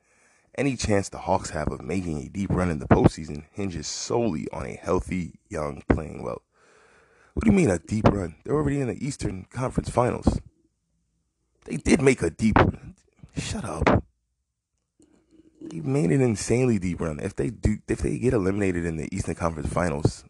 Any 0.55 0.75
chance 0.75 1.07
the 1.07 1.19
Hawks 1.19 1.51
have 1.51 1.71
of 1.71 1.81
making 1.81 2.17
a 2.17 2.27
deep 2.27 2.49
run 2.49 2.69
in 2.69 2.79
the 2.79 2.87
postseason 2.87 3.45
hinges 3.53 3.87
solely 3.87 4.45
on 4.51 4.65
a 4.65 4.73
healthy 4.73 5.39
Young 5.47 5.83
playing 5.87 6.21
well. 6.21 6.41
What 7.33 7.45
do 7.45 7.51
you 7.51 7.55
mean 7.55 7.69
a 7.69 7.79
deep 7.79 8.09
run? 8.09 8.35
They're 8.43 8.55
already 8.55 8.81
in 8.81 8.89
the 8.89 9.05
Eastern 9.05 9.45
Conference 9.49 9.89
Finals. 9.89 10.41
They 11.63 11.77
did 11.77 12.01
make 12.01 12.21
a 12.21 12.29
deep 12.29 12.57
run. 12.57 12.95
Shut 13.37 13.63
up 13.63 14.03
they 15.61 15.79
made 15.81 16.11
an 16.11 16.21
insanely 16.21 16.79
deep 16.79 17.01
run. 17.01 17.19
If 17.19 17.35
they 17.35 17.49
do, 17.49 17.77
if 17.87 17.99
they 17.99 18.17
get 18.17 18.33
eliminated 18.33 18.85
in 18.85 18.97
the 18.97 19.13
Eastern 19.15 19.35
Conference 19.35 19.71
Finals, 19.71 20.25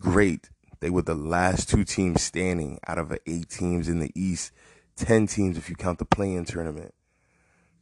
great. 0.00 0.50
They 0.80 0.90
were 0.90 1.02
the 1.02 1.14
last 1.14 1.68
two 1.68 1.84
teams 1.84 2.22
standing 2.22 2.78
out 2.86 2.98
of 2.98 3.16
eight 3.26 3.48
teams 3.48 3.88
in 3.88 3.98
the 3.98 4.12
East, 4.14 4.52
ten 4.94 5.26
teams 5.26 5.58
if 5.58 5.68
you 5.68 5.74
count 5.74 5.98
the 5.98 6.04
play-in 6.04 6.44
tournament. 6.44 6.94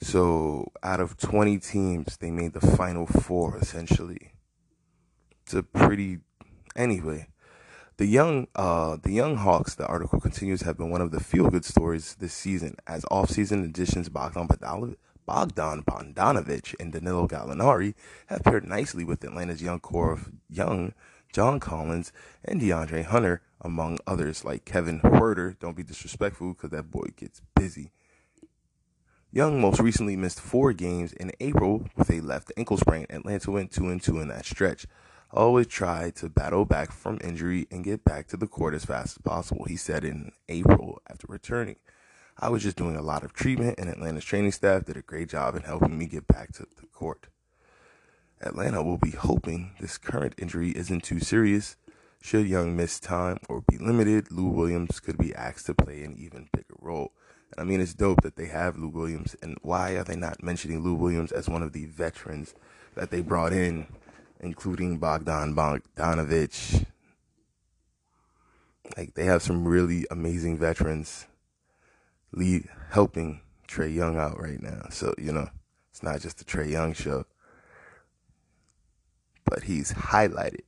So 0.00 0.72
out 0.82 1.00
of 1.00 1.16
twenty 1.16 1.58
teams, 1.58 2.16
they 2.16 2.30
made 2.30 2.54
the 2.54 2.60
final 2.60 3.06
four 3.06 3.56
essentially. 3.58 4.32
It's 5.42 5.54
a 5.54 5.62
pretty, 5.62 6.18
anyway. 6.74 7.28
The 7.98 8.06
young, 8.06 8.48
uh, 8.54 8.98
the 9.02 9.12
young 9.12 9.36
Hawks. 9.36 9.74
The 9.74 9.86
article 9.86 10.20
continues 10.20 10.62
have 10.62 10.76
been 10.76 10.90
one 10.90 11.00
of 11.00 11.12
the 11.12 11.20
feel-good 11.20 11.64
stories 11.64 12.14
this 12.18 12.34
season, 12.34 12.76
as 12.86 13.06
off-season 13.10 13.64
additions 13.64 14.08
Bogdan 14.10 14.48
Bogdan 15.26 15.82
Bogdanovich 15.82 16.74
and 16.78 16.92
Danilo 16.92 17.26
Gallinari 17.26 17.94
have 18.26 18.44
paired 18.44 18.64
nicely 18.64 19.04
with 19.04 19.24
Atlanta's 19.24 19.60
young 19.60 19.80
core 19.80 20.12
of 20.12 20.30
young 20.48 20.94
John 21.32 21.60
Collins 21.60 22.12
and 22.44 22.60
DeAndre 22.60 23.04
Hunter, 23.04 23.42
among 23.60 23.98
others 24.06 24.44
like 24.44 24.64
Kevin 24.64 25.00
Huerter. 25.00 25.58
Don't 25.58 25.76
be 25.76 25.82
disrespectful 25.82 26.54
because 26.54 26.70
that 26.70 26.90
boy 26.90 27.08
gets 27.16 27.42
busy. 27.54 27.90
Young 29.32 29.60
most 29.60 29.80
recently 29.80 30.16
missed 30.16 30.40
four 30.40 30.72
games 30.72 31.12
in 31.12 31.32
April 31.40 31.88
with 31.96 32.10
a 32.10 32.20
left 32.20 32.52
ankle 32.56 32.78
sprain. 32.78 33.06
Atlanta 33.10 33.50
went 33.50 33.72
2 33.72 33.88
and 33.88 34.00
2 34.00 34.20
in 34.20 34.28
that 34.28 34.46
stretch. 34.46 34.86
Always 35.32 35.66
try 35.66 36.10
to 36.16 36.28
battle 36.28 36.64
back 36.64 36.92
from 36.92 37.18
injury 37.22 37.66
and 37.70 37.84
get 37.84 38.04
back 38.04 38.28
to 38.28 38.36
the 38.36 38.46
court 38.46 38.74
as 38.74 38.84
fast 38.84 39.16
as 39.16 39.22
possible, 39.22 39.64
he 39.64 39.76
said 39.76 40.04
in 40.04 40.30
April 40.48 41.02
after 41.10 41.26
returning. 41.28 41.76
I 42.38 42.50
was 42.50 42.62
just 42.62 42.76
doing 42.76 42.96
a 42.96 43.02
lot 43.02 43.24
of 43.24 43.32
treatment, 43.32 43.78
and 43.78 43.88
Atlanta's 43.88 44.24
training 44.24 44.52
staff 44.52 44.84
did 44.84 44.98
a 44.98 45.02
great 45.02 45.30
job 45.30 45.54
in 45.54 45.62
helping 45.62 45.96
me 45.96 46.04
get 46.04 46.26
back 46.26 46.52
to 46.54 46.66
the 46.78 46.86
court. 46.92 47.28
Atlanta 48.42 48.82
will 48.82 48.98
be 48.98 49.12
hoping 49.12 49.72
this 49.80 49.96
current 49.96 50.34
injury 50.36 50.70
isn't 50.72 51.02
too 51.02 51.18
serious. 51.18 51.76
Should 52.20 52.46
Young 52.46 52.76
miss 52.76 53.00
time 53.00 53.38
or 53.48 53.62
be 53.66 53.78
limited, 53.78 54.30
Lou 54.30 54.48
Williams 54.48 55.00
could 55.00 55.16
be 55.16 55.34
asked 55.34 55.64
to 55.66 55.74
play 55.74 56.02
an 56.02 56.14
even 56.18 56.50
bigger 56.52 56.74
role. 56.78 57.12
And 57.52 57.60
I 57.60 57.64
mean, 57.64 57.80
it's 57.80 57.94
dope 57.94 58.20
that 58.20 58.36
they 58.36 58.46
have 58.46 58.76
Lou 58.76 58.88
Williams. 58.88 59.34
And 59.40 59.56
why 59.62 59.92
are 59.92 60.04
they 60.04 60.16
not 60.16 60.42
mentioning 60.42 60.82
Lou 60.82 60.94
Williams 60.94 61.32
as 61.32 61.48
one 61.48 61.62
of 61.62 61.72
the 61.72 61.86
veterans 61.86 62.54
that 62.94 63.10
they 63.10 63.22
brought 63.22 63.54
in, 63.54 63.86
including 64.40 64.98
Bogdan 64.98 65.54
Bogdanovich? 65.54 66.84
Like, 68.94 69.14
they 69.14 69.24
have 69.24 69.42
some 69.42 69.66
really 69.66 70.06
amazing 70.10 70.58
veterans 70.58 71.26
lead, 72.36 72.68
helping 72.90 73.40
Trae 73.66 73.92
Young 73.92 74.16
out 74.16 74.40
right 74.40 74.62
now. 74.62 74.86
So, 74.90 75.12
you 75.18 75.32
know, 75.32 75.48
it's 75.90 76.02
not 76.04 76.20
just 76.20 76.38
the 76.38 76.44
Trae 76.44 76.70
Young 76.70 76.92
show 76.92 77.24
but 79.46 79.62
he's 79.62 79.92
highlighted. 79.92 80.65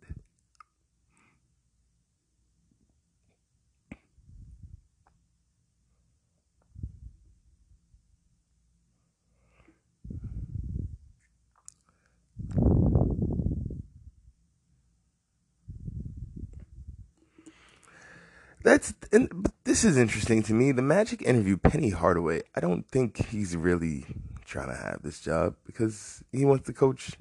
That's 18.69 18.93
and 19.13 19.51
this 19.65 19.83
is 19.83 19.97
interesting 19.97 20.43
to 20.43 20.53
me. 20.53 20.73
The 20.73 20.83
Magic 20.83 21.23
interview 21.23 21.57
Penny 21.57 21.89
Hardaway. 21.89 22.43
I 22.55 22.61
don't 22.61 22.87
think 22.87 23.29
he's 23.29 23.57
really 23.57 24.05
trying 24.45 24.69
to 24.69 24.77
have 24.77 25.01
this 25.03 25.21
job 25.21 25.55
because 25.65 26.23
he 26.33 26.45
wants 26.45 26.67
to 26.67 26.75
coach 26.75 27.13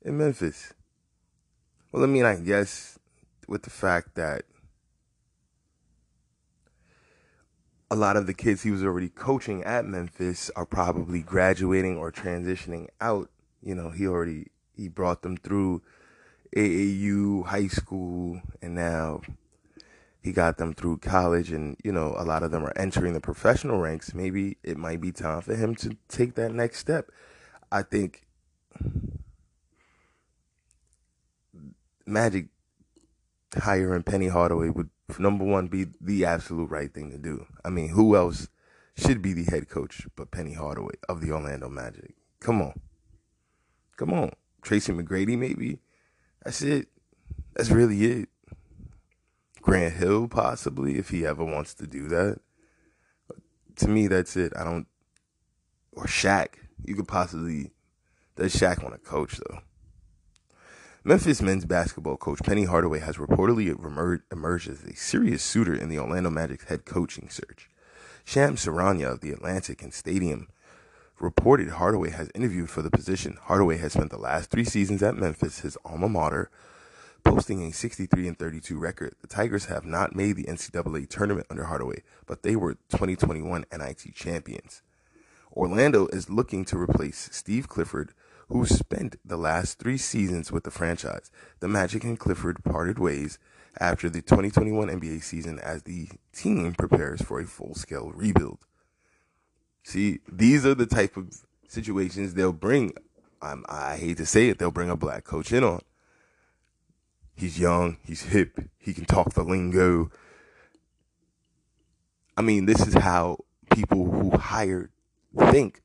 in 0.00 0.16
Memphis. 0.16 0.72
Well, 1.92 2.02
I 2.02 2.06
mean, 2.06 2.24
I 2.24 2.36
guess 2.36 2.98
with 3.46 3.64
the 3.64 3.68
fact 3.68 4.14
that 4.14 4.44
a 7.90 7.94
lot 7.94 8.16
of 8.16 8.26
the 8.26 8.32
kids 8.32 8.62
he 8.62 8.70
was 8.70 8.82
already 8.82 9.10
coaching 9.10 9.62
at 9.64 9.84
Memphis 9.84 10.50
are 10.56 10.64
probably 10.64 11.20
graduating 11.20 11.98
or 11.98 12.10
transitioning 12.10 12.88
out. 13.02 13.28
You 13.62 13.74
know, 13.74 13.90
he 13.90 14.06
already 14.06 14.46
he 14.74 14.88
brought 14.88 15.20
them 15.20 15.36
through 15.36 15.82
AAU, 16.56 17.44
high 17.44 17.68
school, 17.68 18.40
and 18.62 18.74
now 18.74 19.20
he 20.22 20.32
got 20.32 20.58
them 20.58 20.74
through 20.74 20.98
college 20.98 21.50
and 21.50 21.76
you 21.82 21.92
know 21.92 22.14
a 22.18 22.24
lot 22.24 22.42
of 22.42 22.50
them 22.50 22.64
are 22.64 22.76
entering 22.76 23.12
the 23.12 23.20
professional 23.20 23.78
ranks 23.78 24.14
maybe 24.14 24.56
it 24.62 24.76
might 24.76 25.00
be 25.00 25.12
time 25.12 25.40
for 25.40 25.54
him 25.54 25.74
to 25.74 25.96
take 26.08 26.34
that 26.34 26.52
next 26.52 26.78
step 26.78 27.10
i 27.72 27.82
think 27.82 28.26
Magic 32.10 32.48
hiring 33.56 34.02
Penny 34.02 34.28
Hardaway 34.28 34.68
would 34.68 34.90
number 35.18 35.44
one 35.44 35.68
be 35.68 35.86
the 36.00 36.24
absolute 36.24 36.70
right 36.70 36.92
thing 36.92 37.10
to 37.10 37.18
do. 37.18 37.46
I 37.64 37.70
mean, 37.70 37.90
who 37.90 38.16
else 38.16 38.48
should 38.96 39.22
be 39.22 39.32
the 39.32 39.44
head 39.44 39.68
coach 39.68 40.06
but 40.16 40.30
Penny 40.30 40.54
Hardaway 40.54 40.94
of 41.08 41.20
the 41.20 41.32
Orlando 41.32 41.68
Magic? 41.68 42.14
Come 42.40 42.60
on. 42.62 42.80
Come 43.96 44.12
on. 44.12 44.32
Tracy 44.62 44.92
McGrady, 44.92 45.38
maybe. 45.38 45.78
That's 46.44 46.62
it. 46.62 46.88
That's 47.54 47.70
really 47.70 48.04
it. 48.04 48.28
Grant 49.62 49.94
Hill, 49.94 50.28
possibly, 50.28 50.98
if 50.98 51.10
he 51.10 51.26
ever 51.26 51.44
wants 51.44 51.74
to 51.74 51.86
do 51.86 52.08
that. 52.08 52.40
To 53.76 53.88
me, 53.88 54.06
that's 54.06 54.36
it. 54.36 54.52
I 54.56 54.64
don't. 54.64 54.86
Or 55.92 56.04
Shaq. 56.04 56.54
You 56.84 56.96
could 56.96 57.08
possibly. 57.08 57.72
Does 58.36 58.54
Shaq 58.54 58.82
want 58.82 58.94
to 58.94 59.00
coach, 59.00 59.36
though? 59.36 59.60
Memphis 61.02 61.40
men's 61.40 61.64
basketball 61.64 62.18
coach 62.18 62.40
Penny 62.44 62.64
Hardaway 62.64 62.98
has 62.98 63.16
reportedly 63.16 63.68
emerged 64.30 64.68
as 64.68 64.84
a 64.84 64.94
serious 64.94 65.42
suitor 65.42 65.74
in 65.74 65.88
the 65.88 65.98
Orlando 65.98 66.28
Magic's 66.28 66.64
head 66.64 66.84
coaching 66.84 67.30
search. 67.30 67.70
Shams 68.22 68.66
Charania 68.66 69.12
of 69.12 69.20
The 69.20 69.32
Athletic 69.32 69.82
and 69.82 69.94
Stadium 69.94 70.48
reported 71.18 71.70
Hardaway 71.70 72.10
has 72.10 72.30
interviewed 72.34 72.68
for 72.68 72.82
the 72.82 72.90
position. 72.90 73.38
Hardaway 73.42 73.78
has 73.78 73.94
spent 73.94 74.10
the 74.10 74.18
last 74.18 74.50
three 74.50 74.64
seasons 74.64 75.02
at 75.02 75.16
Memphis, 75.16 75.60
his 75.60 75.78
alma 75.86 76.08
mater, 76.08 76.50
posting 77.20 77.62
a 77.62 77.72
63 77.72 78.28
and 78.28 78.38
32 78.38 78.78
record. 78.78 79.14
The 79.20 79.28
Tigers 79.28 79.66
have 79.66 79.84
not 79.84 80.14
made 80.14 80.36
the 80.36 80.44
NCAA 80.44 81.08
tournament 81.08 81.46
under 81.50 81.64
Hardaway, 81.64 82.02
but 82.26 82.42
they 82.42 82.56
were 82.56 82.74
2021 82.90 83.64
NIT 83.72 84.14
champions. 84.14 84.82
Orlando 85.52 86.06
is 86.08 86.30
looking 86.30 86.64
to 86.66 86.78
replace 86.78 87.28
Steve 87.32 87.68
Clifford, 87.68 88.12
who 88.48 88.66
spent 88.66 89.16
the 89.24 89.36
last 89.36 89.78
three 89.78 89.96
seasons 89.96 90.50
with 90.50 90.64
the 90.64 90.70
franchise. 90.70 91.30
The 91.60 91.68
Magic 91.68 92.04
and 92.04 92.18
Clifford 92.18 92.64
parted 92.64 92.98
ways 92.98 93.38
after 93.78 94.10
the 94.10 94.22
2021 94.22 94.88
NBA 94.88 95.22
season 95.22 95.58
as 95.60 95.84
the 95.84 96.08
team 96.32 96.74
prepares 96.74 97.22
for 97.22 97.40
a 97.40 97.46
full 97.46 97.74
scale 97.74 98.10
rebuild. 98.14 98.66
See, 99.82 100.20
these 100.30 100.66
are 100.66 100.74
the 100.74 100.86
type 100.86 101.16
of 101.16 101.34
situations 101.68 102.34
they'll 102.34 102.52
bring. 102.52 102.92
I 103.40 103.96
hate 103.96 104.18
to 104.18 104.26
say 104.26 104.48
it, 104.48 104.58
they'll 104.58 104.70
bring 104.70 104.90
a 104.90 104.96
black 104.96 105.24
coach 105.24 105.52
in 105.52 105.64
on. 105.64 105.80
He's 107.40 107.58
young, 107.58 107.96
he's 108.04 108.24
hip, 108.24 108.60
he 108.78 108.92
can 108.92 109.06
talk 109.06 109.32
the 109.32 109.42
lingo. 109.42 110.10
I 112.36 112.42
mean, 112.42 112.66
this 112.66 112.86
is 112.86 112.92
how 112.92 113.38
people 113.70 114.10
who 114.10 114.36
hire 114.36 114.90
think 115.50 115.80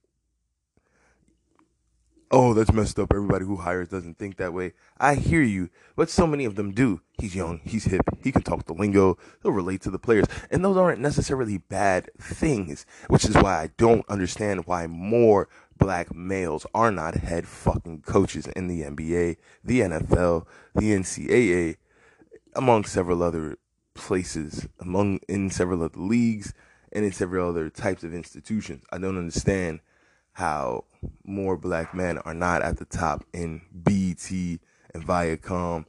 oh, 2.32 2.54
that's 2.54 2.74
messed 2.74 3.00
up. 3.00 3.14
Everybody 3.14 3.46
who 3.46 3.56
hires 3.56 3.88
doesn't 3.88 4.18
think 4.18 4.36
that 4.38 4.54
way. 4.54 4.74
I 4.98 5.16
hear 5.16 5.42
you, 5.42 5.70
but 5.96 6.10
so 6.10 6.28
many 6.28 6.44
of 6.44 6.56
them 6.56 6.74
do. 6.74 7.02
He's 7.18 7.34
young, 7.34 7.62
he's 7.64 7.86
hip, 7.86 8.02
he 8.22 8.34
can 8.34 8.42
talk 8.42 8.66
the 8.66 8.74
lingo, 8.74 9.18
he'll 9.42 9.54
relate 9.54 9.82
to 9.84 9.90
the 9.90 10.00
players. 10.00 10.26
And 10.52 10.64
those 10.64 10.76
aren't 10.76 11.00
necessarily 11.00 11.58
bad 11.58 12.10
things, 12.20 12.86
which 13.08 13.24
is 13.24 13.36
why 13.36 13.62
I 13.62 13.70
don't 13.78 14.08
understand 14.10 14.66
why 14.66 14.86
more 14.86 15.48
black 15.78 16.14
males 16.16 16.66
are 16.74 16.92
not 16.92 17.16
head 17.16 17.48
fucking 17.48 18.02
coaches 18.02 18.48
in 18.48 18.68
the 18.68 18.82
NBA, 18.82 19.38
the 19.64 19.82
NFL, 19.82 20.46
the 20.74 20.92
NCAA, 20.92 21.78
among 22.56 22.86
several 22.86 23.22
other 23.22 23.58
places, 23.94 24.68
among 24.80 25.20
in 25.28 25.50
several 25.50 25.84
other 25.84 26.00
leagues, 26.00 26.54
and 26.92 27.06
in 27.06 27.12
several 27.12 27.50
other 27.50 27.70
types 27.70 28.04
of 28.04 28.14
institutions. 28.14 28.84
I 28.92 28.98
don't 28.98 29.18
understand 29.18 29.82
how 30.34 30.86
more 31.24 31.58
black 31.58 31.94
men 31.94 32.18
are 32.20 32.34
not 32.34 32.62
at 32.62 32.78
the 32.78 32.86
top 32.86 33.26
in 33.34 33.62
BET 33.72 34.30
and 34.32 35.06
Viacom 35.06 35.86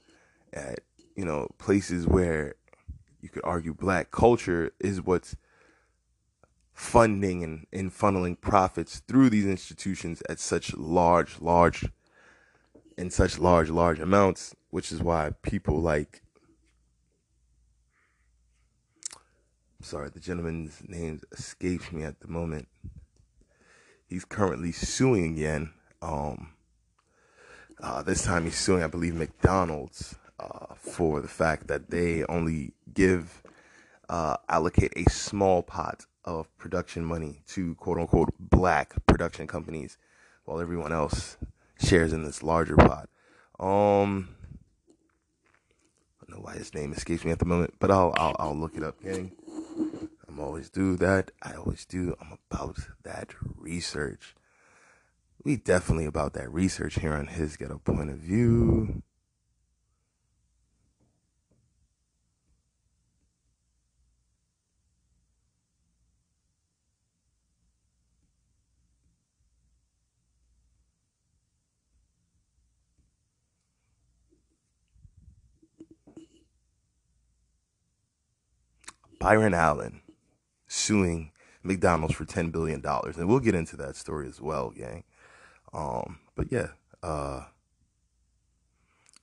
at 0.52 0.80
you 1.14 1.24
know 1.24 1.48
places 1.58 2.06
where 2.06 2.54
you 3.20 3.28
could 3.28 3.44
argue 3.44 3.74
black 3.74 4.10
culture 4.10 4.72
is 4.80 5.00
what's 5.00 5.36
funding 6.76 7.42
and, 7.42 7.66
and 7.72 7.90
funneling 7.90 8.40
profits 8.40 9.00
through 9.08 9.30
these 9.30 9.46
institutions 9.46 10.22
at 10.28 10.38
such 10.38 10.74
large 10.74 11.40
large 11.40 11.86
in 12.96 13.10
such 13.10 13.38
large 13.38 13.70
large 13.70 13.98
amounts 13.98 14.54
which 14.70 14.92
is 14.92 15.02
why 15.02 15.30
people 15.42 15.80
like 15.80 16.22
sorry 19.80 20.10
the 20.10 20.20
gentleman's 20.20 20.82
name 20.86 21.20
escapes 21.32 21.90
me 21.92 22.02
at 22.02 22.20
the 22.20 22.28
moment 22.28 22.68
He's 24.08 24.24
currently 24.24 24.70
suing 24.70 25.32
again. 25.32 25.72
Um, 26.00 26.52
uh, 27.82 28.02
this 28.02 28.24
time 28.24 28.44
he's 28.44 28.56
suing, 28.56 28.84
I 28.84 28.86
believe, 28.86 29.14
McDonald's 29.14 30.14
uh, 30.38 30.74
for 30.76 31.20
the 31.20 31.28
fact 31.28 31.66
that 31.66 31.90
they 31.90 32.24
only 32.24 32.72
give 32.94 33.42
uh, 34.08 34.36
allocate 34.48 34.92
a 34.96 35.10
small 35.10 35.62
pot 35.62 36.06
of 36.26 36.54
production 36.58 37.04
money 37.04 37.42
to 37.48 37.74
quote 37.76 37.98
unquote 37.98 38.34
black 38.38 38.94
production 39.06 39.46
companies, 39.46 39.96
while 40.44 40.60
everyone 40.60 40.92
else 40.92 41.36
shares 41.80 42.12
in 42.12 42.24
this 42.24 42.42
larger 42.42 42.76
pot. 42.76 43.08
Um, 43.58 44.28
I 46.20 46.26
don't 46.26 46.38
know 46.38 46.44
why 46.44 46.54
his 46.54 46.74
name 46.74 46.92
escapes 46.92 47.24
me 47.24 47.30
at 47.30 47.38
the 47.38 47.44
moment, 47.44 47.74
but 47.78 47.90
I'll 47.90 48.12
I'll, 48.16 48.36
I'll 48.38 48.56
look 48.56 48.76
it 48.76 48.82
up, 48.82 49.02
gang. 49.02 49.32
I'm 50.28 50.40
always 50.40 50.68
do 50.68 50.96
that. 50.96 51.30
I 51.42 51.54
always 51.54 51.86
do. 51.86 52.14
I'm 52.20 52.38
about 52.50 52.76
that 53.04 53.32
research. 53.56 54.34
We 55.44 55.56
definitely 55.56 56.06
about 56.06 56.32
that 56.34 56.52
research 56.52 56.98
here 56.98 57.14
on 57.14 57.28
his 57.28 57.56
get 57.56 57.70
a 57.70 57.78
point 57.78 58.10
of 58.10 58.18
view. 58.18 59.02
Byron 79.26 79.54
Allen 79.54 80.02
suing 80.68 81.32
McDonald's 81.64 82.14
for 82.14 82.24
ten 82.24 82.50
billion 82.50 82.80
dollars, 82.80 83.16
and 83.16 83.28
we'll 83.28 83.40
get 83.40 83.56
into 83.56 83.76
that 83.76 83.96
story 83.96 84.28
as 84.28 84.40
well, 84.40 84.70
gang. 84.70 85.02
Um, 85.74 86.20
but 86.36 86.52
yeah, 86.52 86.68
uh, 87.02 87.46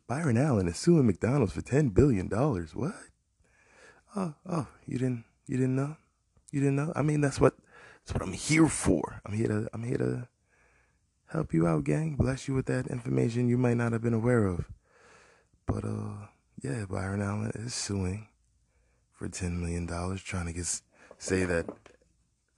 Byron 0.05 0.35
Allen 0.35 0.67
is 0.67 0.75
suing 0.75 1.07
McDonald's 1.07 1.53
for 1.53 1.61
ten 1.61 1.87
billion 1.87 2.27
dollars. 2.27 2.75
What? 2.75 2.95
Oh, 4.13 4.33
oh, 4.45 4.67
you 4.85 4.97
didn't, 4.97 5.23
you 5.47 5.55
didn't 5.55 5.77
know, 5.77 5.95
you 6.51 6.59
didn't 6.59 6.75
know. 6.75 6.91
I 6.97 7.01
mean, 7.01 7.21
that's 7.21 7.39
what, 7.39 7.55
that's 8.03 8.13
what 8.13 8.27
I'm 8.27 8.33
here 8.33 8.67
for. 8.67 9.21
I'm 9.25 9.31
here 9.31 9.47
to, 9.47 9.69
I'm 9.73 9.85
here 9.85 9.99
to 9.99 10.27
help 11.27 11.53
you 11.53 11.65
out, 11.65 11.85
gang. 11.85 12.17
Bless 12.17 12.49
you 12.49 12.55
with 12.55 12.65
that 12.65 12.87
information 12.87 13.47
you 13.47 13.57
might 13.57 13.77
not 13.77 13.93
have 13.93 14.01
been 14.01 14.13
aware 14.13 14.47
of. 14.47 14.65
But 15.65 15.85
uh, 15.85 16.27
yeah, 16.61 16.83
Byron 16.89 17.21
Allen 17.21 17.53
is 17.55 17.73
suing 17.73 18.27
for 19.23 19.29
ten 19.29 19.57
million 19.57 19.85
dollars, 19.85 20.21
trying 20.21 20.47
to 20.47 20.51
get 20.51 20.81
say 21.17 21.45
that 21.45 21.65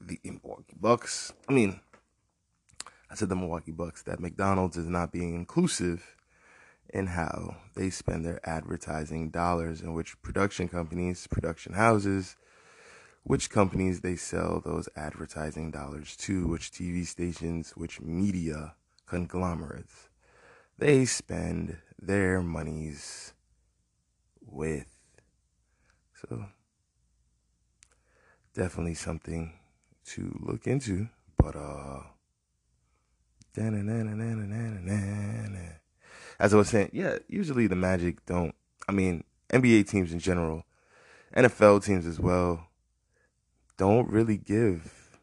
the 0.01 0.19
Milwaukee 0.23 0.75
Bucks. 0.81 1.31
I 1.47 1.53
mean, 1.53 1.79
I 3.07 3.13
said 3.13 3.29
the 3.29 3.35
Milwaukee 3.35 3.71
Bucks 3.71 4.01
that 4.03 4.19
McDonald's 4.19 4.75
is 4.75 4.87
not 4.87 5.11
being 5.11 5.35
inclusive 5.35 6.15
in 6.89 7.05
how 7.05 7.57
they 7.75 7.91
spend 7.91 8.25
their 8.25 8.39
advertising 8.49 9.29
dollars, 9.29 9.79
in 9.79 9.93
which 9.93 10.19
production 10.23 10.67
companies, 10.67 11.27
production 11.27 11.73
houses, 11.73 12.35
which 13.21 13.51
companies 13.51 14.01
they 14.01 14.15
sell 14.15 14.59
those 14.59 14.89
advertising 14.95 15.69
dollars 15.69 16.15
to, 16.15 16.47
which 16.47 16.71
TV 16.71 17.05
stations, 17.05 17.73
which 17.75 18.01
media 18.01 18.73
conglomerates 19.05 20.09
they 20.79 21.05
spend 21.05 21.77
their 22.01 22.41
monies 22.41 23.33
with. 24.41 24.94
So, 26.21 26.45
definitely 28.53 28.93
something 28.93 29.53
to 30.05 30.39
look 30.41 30.65
into. 30.65 31.09
But, 31.37 31.55
uh, 31.55 32.01
as 36.39 36.53
I 36.53 36.57
was 36.57 36.69
saying, 36.69 36.89
yeah, 36.93 37.17
usually 37.27 37.67
the 37.67 37.75
Magic 37.75 38.25
don't, 38.25 38.55
I 38.87 38.91
mean, 38.91 39.23
NBA 39.49 39.89
teams 39.89 40.11
in 40.11 40.19
general, 40.19 40.63
NFL 41.35 41.83
teams 41.83 42.05
as 42.05 42.19
well, 42.19 42.67
don't 43.77 44.09
really 44.09 44.37
give 44.37 45.19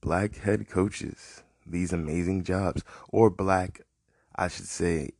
black 0.00 0.36
head 0.36 0.68
coaches 0.68 1.42
these 1.66 1.92
amazing 1.92 2.44
jobs 2.44 2.82
or 3.08 3.30
black, 3.30 3.82
I 4.34 4.48
should 4.48 4.66
say, 4.66 5.10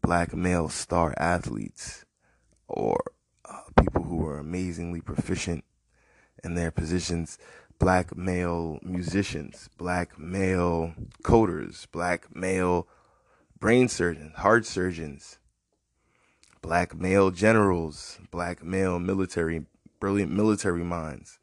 black 0.00 0.34
male 0.34 0.68
star 0.68 1.14
athletes 1.18 2.04
or 2.70 2.98
uh, 3.44 3.62
people 3.80 4.02
who 4.02 4.26
are 4.26 4.38
amazingly 4.38 5.00
proficient 5.00 5.64
in 6.44 6.54
their 6.54 6.70
positions, 6.70 7.38
black 7.78 8.16
male 8.16 8.78
musicians, 8.82 9.68
black 9.76 10.18
male 10.18 10.94
coders, 11.22 11.86
black 11.90 12.34
male 12.34 12.86
brain 13.58 13.88
surgeons, 13.88 14.34
heart 14.36 14.64
surgeons, 14.64 15.38
black 16.62 16.94
male 16.94 17.30
generals, 17.30 18.18
black 18.30 18.62
male 18.62 18.98
military, 18.98 19.66
brilliant 19.98 20.32
military 20.32 20.84
minds 20.84 21.38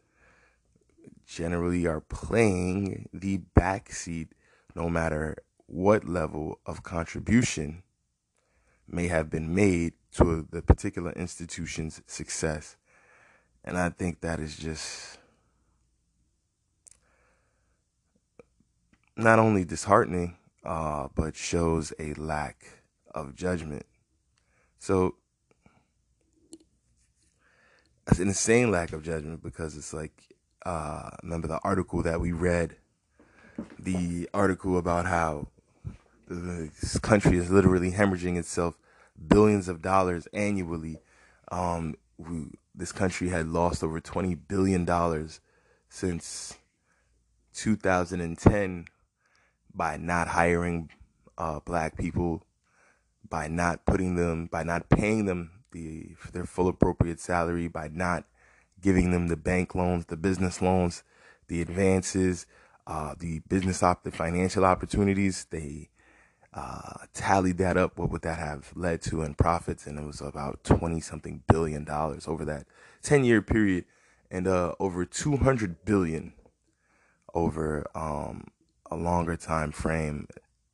generally 1.28 1.86
are 1.86 2.02
playing 2.02 3.10
the 3.14 3.40
backseat 3.56 4.30
no 4.76 4.90
matter 4.90 5.36
what 5.66 6.08
level 6.08 6.60
of 6.66 6.84
contribution 6.84 7.84
may 8.88 9.08
have 9.08 9.30
been 9.30 9.54
made 9.54 9.94
to 10.14 10.48
the 10.50 10.62
particular 10.62 11.12
institution's 11.12 12.02
success. 12.08 12.76
And 13.64 13.78
I 13.78 13.90
think 13.90 14.22
that 14.22 14.40
is 14.40 14.58
just 14.58 15.18
not 19.16 19.40
only 19.40 19.66
disheartening, 19.66 20.38
uh, 20.64 21.08
but 21.16 21.36
shows 21.36 21.94
a 22.00 22.14
lack 22.14 22.66
of 23.14 23.36
judgment. 23.36 23.86
So 24.80 25.16
it's 28.10 28.20
an 28.20 28.28
insane 28.28 28.72
lack 28.72 28.94
of 28.94 29.04
judgment 29.04 29.44
because 29.44 29.76
it's 29.76 29.94
like 29.94 30.28
uh, 30.66 31.10
remember 31.24 31.48
the 31.48 31.60
article 31.64 32.02
that 32.04 32.20
we 32.20 32.32
read, 32.32 32.76
the 33.80 34.30
article 34.34 34.78
about 34.78 35.06
how 35.06 35.48
this 36.28 37.00
country 37.00 37.38
is 37.38 37.50
literally 37.50 37.92
hemorrhaging 37.92 38.38
itself 38.38 38.78
billions 39.28 39.68
of 39.68 39.82
dollars 39.82 40.28
annually. 40.34 41.00
Um, 41.52 41.96
we, 42.18 42.52
this 42.76 42.92
country 42.92 43.30
had 43.30 43.48
lost 43.48 43.84
over 43.84 44.00
twenty 44.00 44.36
billion 44.36 44.86
dollars 44.86 45.40
since 45.90 46.58
2010 47.54 48.86
by 49.74 49.98
not 49.98 50.28
hiring 50.28 50.90
uh, 51.38 51.60
black 51.66 51.98
people, 51.98 52.44
by 53.28 53.48
not 53.48 53.86
putting 53.86 54.16
them, 54.16 54.48
by 54.48 54.64
not 54.64 54.90
paying 54.90 55.26
them 55.26 55.52
the 55.72 56.16
their 56.34 56.46
full 56.46 56.68
appropriate 56.68 57.20
salary, 57.20 57.68
by 57.68 57.90
not 57.92 58.26
giving 58.82 59.12
them 59.12 59.28
the 59.28 59.38
bank 59.38 59.76
loans, 59.76 60.06
the 60.06 60.18
business 60.18 60.62
loans, 60.62 61.04
the 61.48 61.62
advances, 61.62 62.46
uh, 62.86 63.16
the 63.18 63.40
business 63.48 63.82
op, 63.82 64.04
the 64.04 64.12
financial 64.12 64.66
opportunities. 64.66 65.46
They 65.50 65.90
uh, 66.58 67.06
tallied 67.14 67.60
that 67.60 67.78
up. 67.78 68.00
What 68.00 68.10
would 68.12 68.24
that 68.24 68.40
have 68.40 68.72
led 68.76 69.02
to 69.04 69.22
in 69.22 69.36
profits? 69.36 69.86
And 69.88 70.00
it 70.00 70.06
was 70.06 70.22
about 70.22 70.64
twenty 70.64 71.00
something 71.00 71.44
billion 71.48 71.84
dollars 71.84 72.28
over 72.28 72.44
that 72.46 72.66
ten 73.02 73.24
year 73.24 73.42
period, 73.42 73.86
and 74.32 74.48
uh, 74.48 74.74
over 74.80 75.06
two 75.06 75.38
hundred 75.38 75.86
billion 75.86 76.34
over 77.34 77.86
um, 77.94 78.48
a 78.90 78.96
longer 78.96 79.38
time 79.38 79.72
frame. 79.72 80.28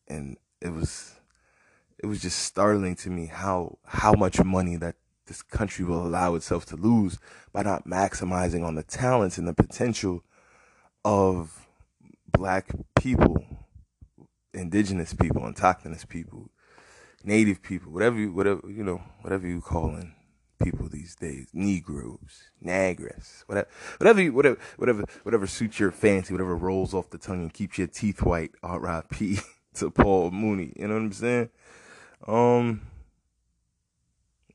And 0.07 0.37
it 0.61 0.71
was 0.73 1.19
it 1.99 2.07
was 2.07 2.21
just 2.21 2.39
startling 2.39 2.95
to 2.97 3.09
me 3.09 3.25
how 3.27 3.77
how 3.85 4.13
much 4.13 4.43
money 4.43 4.77
that 4.77 4.95
this 5.25 5.41
country 5.41 5.85
will 5.85 6.05
allow 6.05 6.35
itself 6.35 6.65
to 6.65 6.75
lose 6.75 7.17
by 7.51 7.63
not 7.63 7.87
maximizing 7.87 8.65
on 8.65 8.75
the 8.75 8.83
talents 8.83 9.37
and 9.37 9.47
the 9.47 9.53
potential 9.53 10.23
of 11.05 11.67
black 12.31 12.71
people, 12.95 13.45
indigenous 14.53 15.13
people, 15.13 15.41
autochthonous 15.41 16.07
people, 16.07 16.49
native 17.23 17.61
people, 17.61 17.91
whatever 17.91 18.19
you, 18.19 18.31
whatever 18.31 18.61
you 18.69 18.83
know, 18.83 19.01
whatever 19.21 19.47
you 19.47 19.61
calling 19.61 20.15
people 20.63 20.87
these 20.87 21.15
days, 21.15 21.47
Negroes, 21.53 22.43
Negras, 22.63 23.43
whatever, 23.47 23.67
whatever, 23.97 24.21
you, 24.21 24.33
whatever, 24.33 24.57
whatever, 24.77 25.03
whatever 25.23 25.47
suits 25.47 25.79
your 25.79 25.91
fancy, 25.91 26.33
whatever 26.33 26.55
rolls 26.55 26.93
off 26.93 27.09
the 27.09 27.17
tongue 27.17 27.41
and 27.41 27.53
keeps 27.53 27.77
your 27.77 27.87
teeth 27.87 28.21
white. 28.21 28.51
R.I.P. 28.63 29.39
to 29.75 29.89
Paul 29.89 30.31
Mooney. 30.31 30.73
You 30.75 30.87
know 30.87 30.95
what 30.95 31.01
I'm 31.01 31.13
saying? 31.13 31.49
Um 32.27 32.81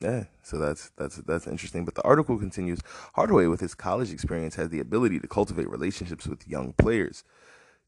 yeah, 0.01 0.25
so 0.43 0.59
that's 0.59 0.91
that's 0.97 1.17
that's 1.17 1.47
interesting. 1.49 1.85
But 1.85 1.97
the 1.97 2.03
article 2.03 2.39
continues. 2.39 2.79
Hardaway, 3.15 3.47
with 3.47 3.61
his 3.61 3.75
college 3.75 4.13
experience, 4.13 4.55
has 4.55 4.69
the 4.69 4.79
ability 4.79 5.19
to 5.19 5.27
cultivate 5.27 5.69
relationships 5.69 6.27
with 6.27 6.47
young 6.47 6.73
players. 6.75 7.25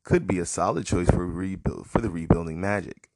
Could 0.02 0.26
be 0.26 0.38
a 0.38 0.46
solid 0.46 0.86
choice 0.86 1.10
for 1.10 1.26
rebuild 1.26 1.86
for 1.86 2.00
the 2.00 2.10
rebuilding 2.10 2.60
Magic. 2.60 3.10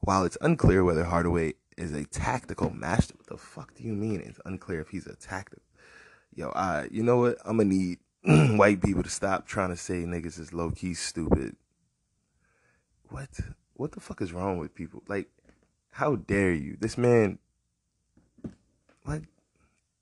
While 0.00 0.24
it's 0.24 0.38
unclear 0.40 0.84
whether 0.84 1.04
Hardaway 1.04 1.54
is 1.76 1.92
a 1.92 2.04
tactical 2.04 2.70
master, 2.70 3.14
what 3.16 3.26
the 3.26 3.36
fuck 3.36 3.74
do 3.74 3.82
you 3.82 3.92
mean? 3.92 4.20
It's 4.20 4.40
unclear 4.44 4.80
if 4.80 4.88
he's 4.88 5.06
a 5.06 5.16
tactical. 5.16 5.62
Yo, 6.34 6.50
I 6.50 6.88
you 6.90 7.02
know 7.02 7.18
what? 7.18 7.38
I'm 7.44 7.58
gonna 7.58 7.68
need 7.68 7.98
white 8.56 8.82
people 8.82 9.02
to 9.02 9.10
stop 9.10 9.46
trying 9.46 9.70
to 9.70 9.76
say 9.76 10.04
niggas 10.04 10.38
is 10.38 10.52
low 10.52 10.70
key 10.70 10.94
stupid. 10.94 11.56
What? 13.08 13.28
What 13.74 13.92
the 13.92 14.00
fuck 14.00 14.22
is 14.22 14.32
wrong 14.32 14.58
with 14.58 14.74
people? 14.74 15.02
Like 15.08 15.28
how 15.96 16.16
dare 16.16 16.52
you? 16.52 16.76
This 16.78 16.98
man, 16.98 17.38
like, 19.06 19.22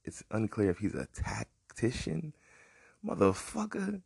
it's 0.04 0.24
unclear 0.32 0.70
if 0.70 0.78
he's 0.78 0.94
a 0.94 1.06
tactician. 1.14 2.32
Motherfucker, 3.06 4.00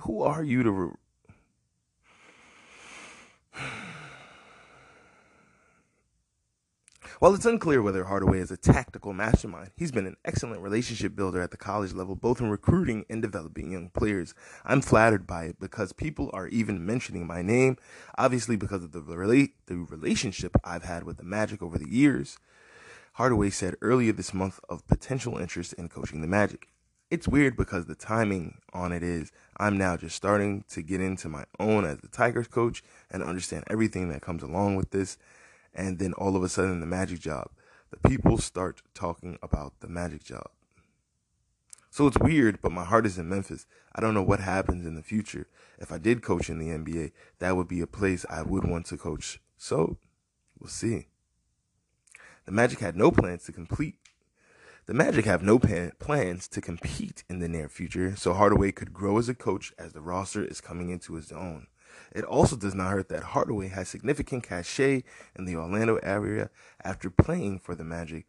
who 0.00 0.22
are 0.22 0.42
you 0.42 0.62
to. 0.62 0.70
Re- 0.70 0.90
While 7.18 7.34
it's 7.34 7.46
unclear 7.46 7.80
whether 7.80 8.04
Hardaway 8.04 8.40
is 8.40 8.50
a 8.50 8.58
tactical 8.58 9.14
mastermind, 9.14 9.70
he's 9.74 9.90
been 9.90 10.06
an 10.06 10.18
excellent 10.22 10.60
relationship 10.60 11.16
builder 11.16 11.40
at 11.40 11.50
the 11.50 11.56
college 11.56 11.94
level, 11.94 12.14
both 12.14 12.42
in 12.42 12.50
recruiting 12.50 13.06
and 13.08 13.22
developing 13.22 13.72
young 13.72 13.88
players. 13.88 14.34
I'm 14.66 14.82
flattered 14.82 15.26
by 15.26 15.44
it 15.44 15.58
because 15.58 15.94
people 15.94 16.28
are 16.34 16.46
even 16.48 16.84
mentioning 16.84 17.26
my 17.26 17.40
name, 17.40 17.78
obviously 18.18 18.56
because 18.56 18.84
of 18.84 18.92
the, 18.92 19.00
relate, 19.00 19.54
the 19.64 19.76
relationship 19.76 20.56
I've 20.62 20.84
had 20.84 21.04
with 21.04 21.16
the 21.16 21.24
Magic 21.24 21.62
over 21.62 21.78
the 21.78 21.88
years. 21.88 22.36
Hardaway 23.14 23.48
said 23.48 23.76
earlier 23.80 24.12
this 24.12 24.34
month 24.34 24.60
of 24.68 24.86
potential 24.86 25.38
interest 25.38 25.72
in 25.72 25.88
coaching 25.88 26.20
the 26.20 26.28
Magic. 26.28 26.68
It's 27.08 27.28
weird 27.28 27.56
because 27.56 27.86
the 27.86 27.94
timing 27.94 28.58
on 28.72 28.90
it 28.90 29.04
is 29.04 29.30
I'm 29.58 29.78
now 29.78 29.96
just 29.96 30.16
starting 30.16 30.64
to 30.70 30.82
get 30.82 31.00
into 31.00 31.28
my 31.28 31.44
own 31.60 31.84
as 31.84 31.98
the 31.98 32.08
Tigers 32.08 32.48
coach 32.48 32.82
and 33.10 33.22
understand 33.22 33.62
everything 33.68 34.08
that 34.08 34.22
comes 34.22 34.42
along 34.42 34.74
with 34.74 34.90
this 34.90 35.16
and 35.72 36.00
then 36.00 36.14
all 36.14 36.34
of 36.34 36.42
a 36.42 36.48
sudden 36.48 36.80
the 36.80 36.86
magic 36.86 37.20
job. 37.20 37.50
The 37.90 38.08
people 38.08 38.38
start 38.38 38.82
talking 38.92 39.38
about 39.40 39.74
the 39.78 39.88
magic 39.88 40.24
job. 40.24 40.50
So 41.90 42.08
it's 42.08 42.18
weird, 42.18 42.60
but 42.60 42.72
my 42.72 42.84
heart 42.84 43.06
is 43.06 43.18
in 43.18 43.28
Memphis. 43.28 43.66
I 43.94 44.00
don't 44.00 44.12
know 44.12 44.22
what 44.22 44.40
happens 44.40 44.84
in 44.84 44.96
the 44.96 45.02
future. 45.02 45.46
If 45.78 45.92
I 45.92 45.98
did 45.98 46.22
coach 46.22 46.50
in 46.50 46.58
the 46.58 46.68
NBA, 46.68 47.12
that 47.38 47.56
would 47.56 47.68
be 47.68 47.80
a 47.80 47.86
place 47.86 48.26
I 48.28 48.42
would 48.42 48.64
want 48.68 48.86
to 48.86 48.96
coach. 48.96 49.40
So 49.56 49.96
we'll 50.58 50.68
see. 50.68 51.06
The 52.46 52.52
Magic 52.52 52.80
had 52.80 52.96
no 52.96 53.12
plans 53.12 53.44
to 53.44 53.52
complete. 53.52 53.94
The 54.86 54.94
Magic 54.94 55.24
have 55.24 55.42
no 55.42 55.58
plans 55.58 56.46
to 56.46 56.60
compete 56.60 57.24
in 57.28 57.40
the 57.40 57.48
near 57.48 57.68
future, 57.68 58.14
so 58.14 58.34
Hardaway 58.34 58.70
could 58.70 58.92
grow 58.92 59.18
as 59.18 59.28
a 59.28 59.34
coach 59.34 59.72
as 59.76 59.92
the 59.92 60.00
roster 60.00 60.44
is 60.44 60.60
coming 60.60 60.90
into 60.90 61.14
his 61.14 61.32
own. 61.32 61.66
It 62.14 62.22
also 62.22 62.54
does 62.54 62.76
not 62.76 62.92
hurt 62.92 63.08
that 63.08 63.24
Hardaway 63.24 63.66
has 63.66 63.88
significant 63.88 64.44
cachet 64.44 65.02
in 65.36 65.44
the 65.44 65.56
Orlando 65.56 65.96
area 66.04 66.50
after 66.84 67.10
playing 67.10 67.58
for 67.58 67.74
the 67.74 67.82
Magic 67.82 68.26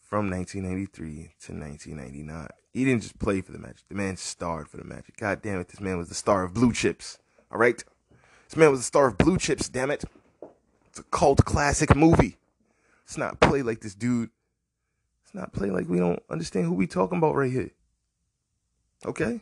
from 0.00 0.28
1993 0.28 1.34
to 1.42 1.52
1999. 1.52 2.48
He 2.72 2.84
didn't 2.84 3.02
just 3.02 3.20
play 3.20 3.40
for 3.40 3.52
the 3.52 3.60
Magic. 3.60 3.86
The 3.88 3.94
man 3.94 4.16
starred 4.16 4.68
for 4.68 4.78
the 4.78 4.84
Magic. 4.84 5.16
God 5.16 5.40
damn 5.42 5.60
it, 5.60 5.68
this 5.68 5.80
man 5.80 5.96
was 5.96 6.08
the 6.08 6.16
star 6.16 6.42
of 6.42 6.54
Blue 6.54 6.72
Chips. 6.72 7.20
All 7.52 7.58
right? 7.58 7.84
This 8.48 8.56
man 8.56 8.72
was 8.72 8.80
the 8.80 8.84
star 8.84 9.06
of 9.06 9.16
Blue 9.16 9.38
Chips, 9.38 9.68
damn 9.68 9.92
it. 9.92 10.02
It's 10.88 10.98
a 10.98 11.04
cult 11.04 11.44
classic 11.44 11.94
movie. 11.94 12.36
Let's 13.04 13.16
not 13.16 13.38
play 13.38 13.62
like 13.62 13.80
this 13.80 13.94
dude. 13.94 14.30
Let's 15.32 15.42
not 15.42 15.52
play 15.52 15.70
like 15.70 15.88
we 15.88 15.98
don't 15.98 16.22
understand 16.28 16.66
who 16.66 16.74
we 16.74 16.86
talking 16.86 17.18
about 17.18 17.36
right 17.36 17.52
here. 17.52 17.70
Okay? 19.06 19.40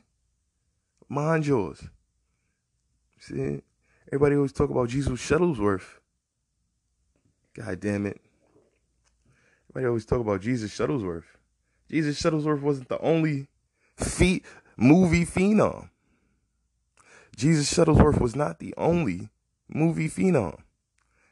Mind 1.09 1.47
yours. 1.47 1.82
See? 3.18 3.62
Everybody 4.09 4.36
always 4.36 4.53
talk 4.53 4.70
about 4.70 4.91
Jesus 4.91 5.20
Shuttlesworth. 5.20 5.99
God 7.55 7.80
damn 7.80 8.07
it. 8.07 8.20
Everybody 9.70 9.89
always 9.89 10.05
talk 10.05 10.20
about 10.20 10.43
Jesus 10.43 10.76
Shuttlesworth. 10.76 11.24
Jesus 11.91 12.20
Shuttlesworth 12.20 12.61
wasn't 12.61 12.89
the 12.89 13.01
only 13.01 13.49
feat 13.97 14.45
movie 14.76 15.24
phenom. 15.24 15.89
Jesus 17.34 17.72
Shuttlesworth 17.72 18.20
was 18.20 18.36
not 18.36 18.59
the 18.59 18.74
only 18.76 19.30
movie 19.68 20.09
phenom. 20.09 20.59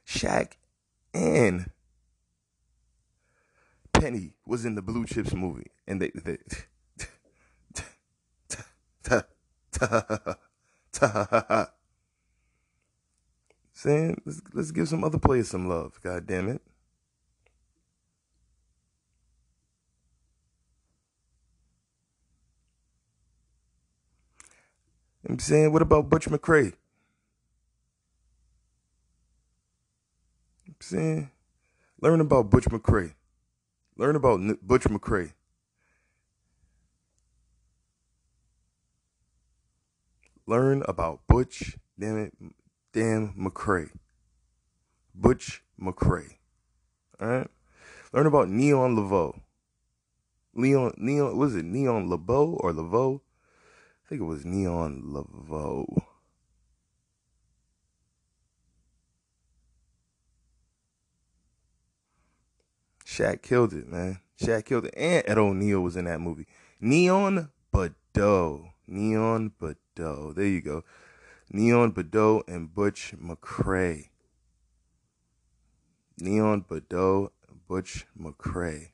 Shaq 0.07 0.53
and 1.13 1.71
Penny 4.07 4.35
was 4.47 4.65
in 4.65 4.77
the 4.77 4.83
Blue 4.83 5.05
Chips 5.05 5.35
movie, 5.35 5.73
and 5.89 6.01
they, 6.01 6.13
they 6.15 6.39
saying 13.73 14.23
let's 14.25 14.41
let's 14.53 14.71
give 14.71 14.87
some 14.87 15.03
other 15.03 15.19
players 15.19 15.49
some 15.49 15.67
love. 15.69 15.99
God 16.05 16.25
damn 16.25 16.49
it. 16.49 16.63
I'm 25.29 25.41
saying, 25.41 25.73
what 25.73 25.83
about 25.83 26.09
Butch 26.09 26.27
McRae? 26.27 26.75
I'm 30.69 30.77
saying, 30.79 31.33
learn 32.01 32.21
about 32.21 32.51
Butch 32.51 32.67
McRae. 32.67 33.15
Learn 33.97 34.15
about 34.15 34.41
Butch 34.63 34.85
McRae. 34.85 35.33
Learn 40.47 40.83
about 40.87 41.21
Butch, 41.27 41.77
damn 41.99 42.19
it, 42.19 42.35
damn 42.93 43.33
McRae. 43.35 43.91
Butch 45.15 45.63
McRae. 45.81 46.35
All 47.21 47.29
right. 47.29 47.51
Learn 48.13 48.27
about 48.27 48.49
Neon 48.49 48.95
Laveau. 48.95 49.41
Leon, 50.55 50.95
Neon, 50.99 51.37
was 51.37 51.57
it 51.57 51.65
Neon 51.65 52.09
LeBeau 52.09 52.59
or 52.61 52.73
Laveau? 52.73 53.21
I 54.05 54.09
think 54.09 54.21
it 54.21 54.25
was 54.25 54.45
Neon 54.45 55.03
Laveau. 55.07 56.03
Shaq 63.17 63.41
killed 63.41 63.73
it, 63.73 63.89
man. 63.89 64.21
Shaq 64.39 64.67
killed 64.67 64.87
it. 64.87 64.95
And 64.95 65.23
Ed 65.27 65.39
O'Neill 65.39 65.81
was 65.81 65.97
in 65.97 66.05
that 66.05 66.21
movie. 66.21 66.47
Neon 66.81 67.49
Boudeaux. 67.73 68.73
Neon 68.87 69.53
Boudeaux. 69.59 70.35
There 70.35 70.45
you 70.45 70.61
go. 70.61 70.85
Neon 71.51 71.93
Boudeaux 71.93 72.43
and 72.47 72.75
Butch 72.75 73.15
McRae. 73.19 74.09
Neon 76.19 76.61
Boudeaux, 76.63 77.31
Butch 77.67 78.07
McRae. 78.19 78.89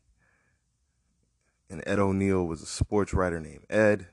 And 1.69 1.83
Ed 1.85 1.99
O'Neill 1.99 2.47
was 2.47 2.63
a 2.63 2.67
sports 2.67 3.13
writer 3.15 3.41
named 3.41 3.65
Ed 3.71 4.07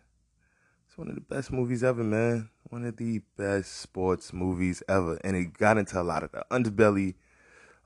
It's 0.88 0.98
one 0.98 1.10
of 1.10 1.16
the 1.16 1.22
best 1.22 1.52
movies 1.52 1.84
ever, 1.84 2.04
man. 2.04 2.50
One 2.64 2.86
of 2.86 2.98
the 2.98 3.22
best 3.38 3.78
sports 3.78 4.34
movies 4.34 4.82
ever. 4.88 5.20
And 5.24 5.36
it 5.36 5.54
got 5.54 5.78
into 5.78 6.00
a 6.00 6.04
lot 6.04 6.24
of 6.24 6.32
the 6.32 6.46
underbelly 6.50 7.16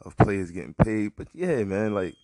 of 0.05 0.17
players 0.17 0.51
getting 0.51 0.73
paid. 0.73 1.13
But 1.15 1.27
yeah, 1.33 1.63
man, 1.63 1.93
like 1.93 2.15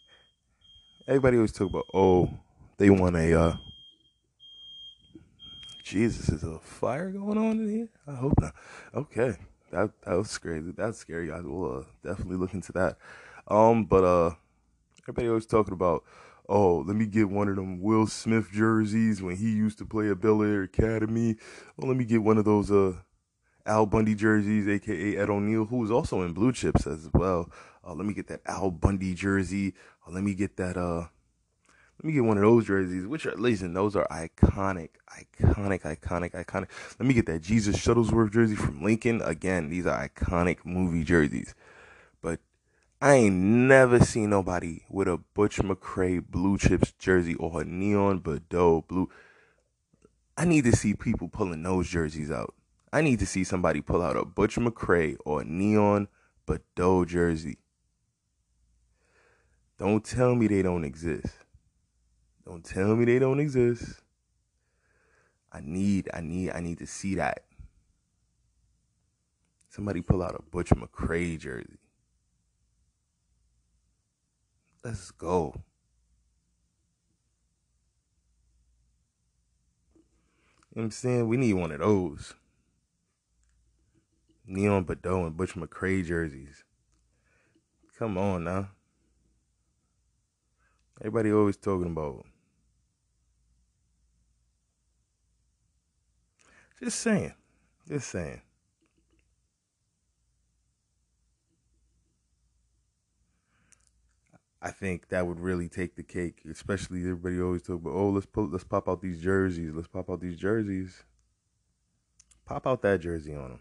everybody 1.07 1.37
always 1.37 1.51
talk 1.51 1.69
about, 1.69 1.85
oh, 1.93 2.29
they 2.77 2.89
want 2.89 3.15
a 3.15 3.39
uh 3.39 3.55
Jesus, 5.83 6.29
is 6.29 6.43
a 6.43 6.59
fire 6.59 7.09
going 7.09 7.37
on 7.37 7.59
in 7.59 7.69
here? 7.69 7.89
I 8.07 8.13
hope 8.13 8.33
not. 8.39 8.53
Okay. 8.93 9.35
That 9.71 9.91
that 10.03 10.17
was 10.17 10.29
scary. 10.29 10.61
That's 10.75 10.97
scary. 10.97 11.31
I 11.31 11.41
will 11.41 11.79
uh, 11.79 11.83
definitely 12.03 12.37
look 12.37 12.53
into 12.53 12.71
that. 12.73 12.97
Um, 13.47 13.85
but 13.85 14.03
uh 14.03 14.35
everybody 15.03 15.27
always 15.27 15.45
talking 15.45 15.73
about 15.73 16.03
oh, 16.51 16.77
let 16.79 16.95
me 16.95 17.05
get 17.05 17.29
one 17.29 17.47
of 17.47 17.55
them 17.55 17.79
Will 17.79 18.07
Smith 18.07 18.51
jerseys 18.51 19.21
when 19.21 19.35
he 19.35 19.51
used 19.51 19.77
to 19.77 19.85
play 19.85 20.09
at 20.09 20.19
Bel 20.19 20.41
Air 20.41 20.63
Academy. 20.63 21.35
Let 21.77 21.95
me 21.95 22.05
get 22.05 22.23
one 22.23 22.37
of 22.37 22.45
those 22.45 22.71
uh 22.71 22.93
Al 23.65 23.85
Bundy 23.85 24.15
jerseys, 24.15 24.67
aka 24.67 25.17
Ed 25.17 25.29
O'Neill, 25.29 25.65
who 25.65 25.77
was 25.77 25.91
also 25.91 26.21
in 26.23 26.33
Blue 26.33 26.51
Chips 26.51 26.87
as 26.87 27.07
well. 27.13 27.51
Uh, 27.85 27.93
let 27.93 28.05
me 28.05 28.13
get 28.13 28.27
that 28.27 28.41
Al 28.45 28.71
Bundy 28.71 29.13
jersey. 29.13 29.73
Uh, 30.05 30.11
let 30.11 30.23
me 30.23 30.33
get 30.33 30.57
that 30.57 30.77
uh 30.77 31.07
let 32.01 32.07
me 32.07 32.13
get 32.13 32.23
one 32.23 32.37
of 32.37 32.43
those 32.43 32.65
jerseys, 32.65 33.05
which 33.05 33.25
are 33.25 33.35
listen, 33.35 33.73
those 33.73 33.93
are 33.97 34.07
iconic, 34.07 34.91
iconic, 35.09 35.81
iconic, 35.81 36.31
iconic. 36.31 36.67
Let 36.97 37.05
me 37.05 37.13
get 37.13 37.25
that 37.25 37.41
Jesus 37.41 37.75
Shuttlesworth 37.75 38.31
jersey 38.31 38.55
from 38.55 38.81
Lincoln. 38.81 39.21
Again, 39.21 39.69
these 39.69 39.85
are 39.85 40.07
iconic 40.07 40.59
movie 40.63 41.03
jerseys. 41.03 41.55
But 42.21 42.39
I 43.01 43.15
ain't 43.15 43.35
never 43.35 43.99
seen 43.99 44.29
nobody 44.29 44.83
with 44.89 45.09
a 45.09 45.17
Butch 45.17 45.57
McRae 45.57 46.25
blue 46.25 46.57
chips 46.57 46.93
jersey 46.97 47.35
or 47.35 47.61
a 47.61 47.65
neon 47.65 48.19
Boudeaux 48.21 48.87
blue. 48.87 49.09
I 50.37 50.45
need 50.45 50.63
to 50.63 50.75
see 50.77 50.93
people 50.93 51.27
pulling 51.27 51.63
those 51.63 51.89
jerseys 51.89 52.31
out. 52.31 52.55
I 52.93 53.01
need 53.01 53.19
to 53.19 53.25
see 53.25 53.43
somebody 53.43 53.81
pull 53.81 54.01
out 54.01 54.15
a 54.15 54.23
Butch 54.23 54.55
McRae 54.55 55.17
or 55.25 55.41
a 55.41 55.45
neon 55.45 56.07
Boudeaux 56.45 57.05
jersey. 57.05 57.57
Don't 59.79 60.03
tell 60.03 60.35
me 60.35 60.47
they 60.47 60.61
don't 60.61 60.83
exist. 60.83 61.33
Don't 62.45 62.63
tell 62.63 62.97
me 62.97 63.05
they 63.05 63.17
don't 63.17 63.39
exist. 63.39 64.01
I 65.51 65.61
need, 65.63 66.09
I 66.13 66.19
need, 66.19 66.51
I 66.51 66.59
need 66.59 66.79
to 66.79 66.85
see 66.85 67.15
that. 67.15 67.45
Somebody 69.69 70.01
pull 70.01 70.21
out 70.21 70.35
a 70.37 70.41
Butch 70.41 70.71
McRae 70.71 71.39
jersey. 71.39 71.77
Let's 74.83 75.11
go. 75.11 75.63
You 80.75 80.81
know 80.81 80.83
I'm 80.83 80.91
saying? 80.91 81.27
We 81.27 81.37
need 81.37 81.53
one 81.53 81.71
of 81.71 81.79
those. 81.79 82.33
Neon 84.45 84.83
Boudeaux 84.83 85.25
and 85.25 85.37
Butch 85.37 85.55
McRae 85.55 86.05
jerseys. 86.05 86.63
Come 87.97 88.17
on 88.17 88.43
now. 88.43 88.69
Everybody 91.01 91.31
always 91.31 91.57
talking 91.57 91.91
about. 91.91 92.25
Just 96.81 96.99
saying. 96.99 97.33
Just 97.87 98.09
saying. 98.09 98.41
I 104.61 104.71
think 104.71 105.07
that 105.07 105.25
would 105.25 105.39
really 105.39 105.69
take 105.69 105.95
the 105.95 106.03
cake. 106.03 106.41
Especially 106.49 107.01
everybody 107.01 107.41
always 107.41 107.61
talk 107.61 107.77
about, 107.77 107.93
oh, 107.93 108.09
let's 108.09 108.25
put, 108.25 108.51
let's 108.51 108.65
pop 108.65 108.89
out 108.89 109.01
these 109.01 109.21
jerseys. 109.21 109.71
Let's 109.73 109.87
pop 109.87 110.09
out 110.09 110.19
these 110.19 110.37
jerseys. 110.37 111.03
Pop 112.45 112.67
out 112.67 112.81
that 112.81 112.99
jersey 112.99 113.35
on 113.35 113.49
them. 113.49 113.59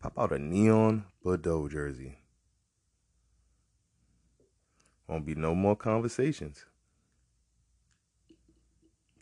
Pop 0.00 0.18
out 0.18 0.32
a 0.32 0.38
neon 0.38 1.04
Boudeaux 1.24 1.70
jersey. 1.70 2.19
Won't 5.10 5.26
be 5.26 5.34
no 5.34 5.54
more 5.54 5.76
conversations. 5.76 6.64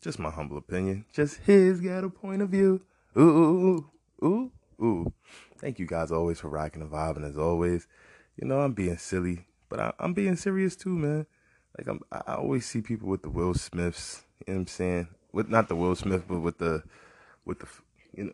Just 0.00 0.18
my 0.18 0.30
humble 0.30 0.58
opinion. 0.58 1.06
Just 1.12 1.38
his 1.38 1.80
got 1.80 2.04
a 2.04 2.10
point 2.10 2.42
of 2.42 2.50
view. 2.50 2.82
Ooh, 3.18 3.22
ooh, 3.22 3.90
ooh, 4.24 4.52
ooh. 4.80 5.12
Thank 5.58 5.78
you 5.78 5.86
guys 5.86 6.12
always 6.12 6.38
for 6.38 6.48
rocking 6.48 6.80
the 6.80 6.86
vibe, 6.86 7.16
and 7.16 7.24
as 7.24 7.36
always, 7.36 7.88
you 8.36 8.46
know 8.46 8.60
I'm 8.60 8.74
being 8.74 8.98
silly 8.98 9.48
but 9.68 9.80
I, 9.80 9.92
am 10.00 10.14
being 10.14 10.36
serious 10.36 10.76
too, 10.76 10.96
man. 10.96 11.26
Like 11.76 11.86
I'm, 11.86 12.00
I 12.10 12.34
always 12.34 12.66
see 12.66 12.80
people 12.80 13.08
with 13.08 13.22
the 13.22 13.30
Will 13.30 13.54
Smiths 13.54 14.24
You 14.46 14.54
know 14.54 14.58
what 14.58 14.60
I'm 14.62 14.66
saying? 14.66 15.08
With 15.32 15.48
not 15.48 15.68
the 15.68 15.76
Will 15.76 15.94
Smith, 15.94 16.24
but 16.26 16.40
with 16.40 16.58
the 16.58 16.82
with 17.44 17.60
the 17.60 17.66
you 18.14 18.24
know 18.24 18.32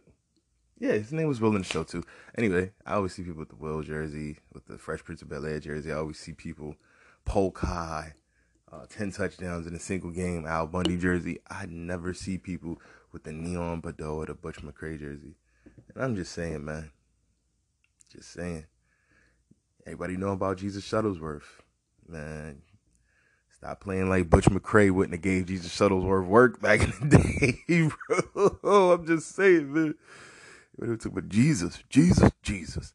yeah, 0.78 0.92
his 0.92 1.12
name 1.12 1.28
was 1.28 1.40
Will 1.40 1.54
in 1.54 1.62
the 1.62 1.64
show 1.64 1.84
too. 1.84 2.04
Anyway, 2.36 2.72
I 2.84 2.94
always 2.94 3.14
see 3.14 3.22
people 3.22 3.38
with 3.38 3.48
the 3.48 3.56
Will 3.56 3.82
jersey, 3.82 4.38
with 4.52 4.66
the 4.66 4.76
Fresh 4.76 5.04
Prince 5.04 5.22
of 5.22 5.28
Bel 5.28 5.46
Air 5.46 5.60
jersey. 5.60 5.92
I 5.92 5.96
always 5.96 6.18
see 6.18 6.32
people 6.32 6.74
polk 7.24 7.58
high, 7.58 8.14
uh, 8.72 8.86
ten 8.88 9.10
touchdowns 9.10 9.66
in 9.66 9.74
a 9.74 9.80
single 9.80 10.10
game, 10.10 10.46
Al 10.46 10.66
Bundy 10.66 10.96
jersey. 10.96 11.38
I 11.48 11.66
never 11.66 12.14
see 12.14 12.38
people 12.38 12.80
with 13.12 13.24
the 13.24 13.32
Neon 13.32 13.80
Boudeaux 13.80 14.16
or 14.16 14.26
the 14.26 14.34
Butch 14.34 14.62
McRae 14.62 14.98
jersey. 14.98 15.36
And 15.94 16.04
I'm 16.04 16.16
just 16.16 16.32
saying, 16.32 16.64
man. 16.64 16.90
Just 18.12 18.32
saying. 18.32 18.66
Everybody 19.86 20.16
know 20.16 20.30
about 20.30 20.58
Jesus 20.58 20.88
Shuttlesworth, 20.88 21.42
man. 22.08 22.62
Stop 23.54 23.80
playing 23.80 24.08
like 24.08 24.30
Butch 24.30 24.46
McRae 24.46 24.90
wouldn't 24.90 25.14
have 25.14 25.22
gave 25.22 25.46
Jesus 25.46 25.76
Shuttlesworth 25.76 26.26
work 26.26 26.60
back 26.60 26.82
in 26.82 27.08
the 27.08 27.18
day, 27.68 27.90
bro. 28.62 28.92
I'm 28.92 29.06
just 29.06 29.34
saying, 29.34 29.72
man. 29.72 29.94
It 30.78 31.00
took 31.00 31.14
but 31.14 31.28
Jesus, 31.28 31.82
Jesus, 31.88 32.30
Jesus. 32.42 32.94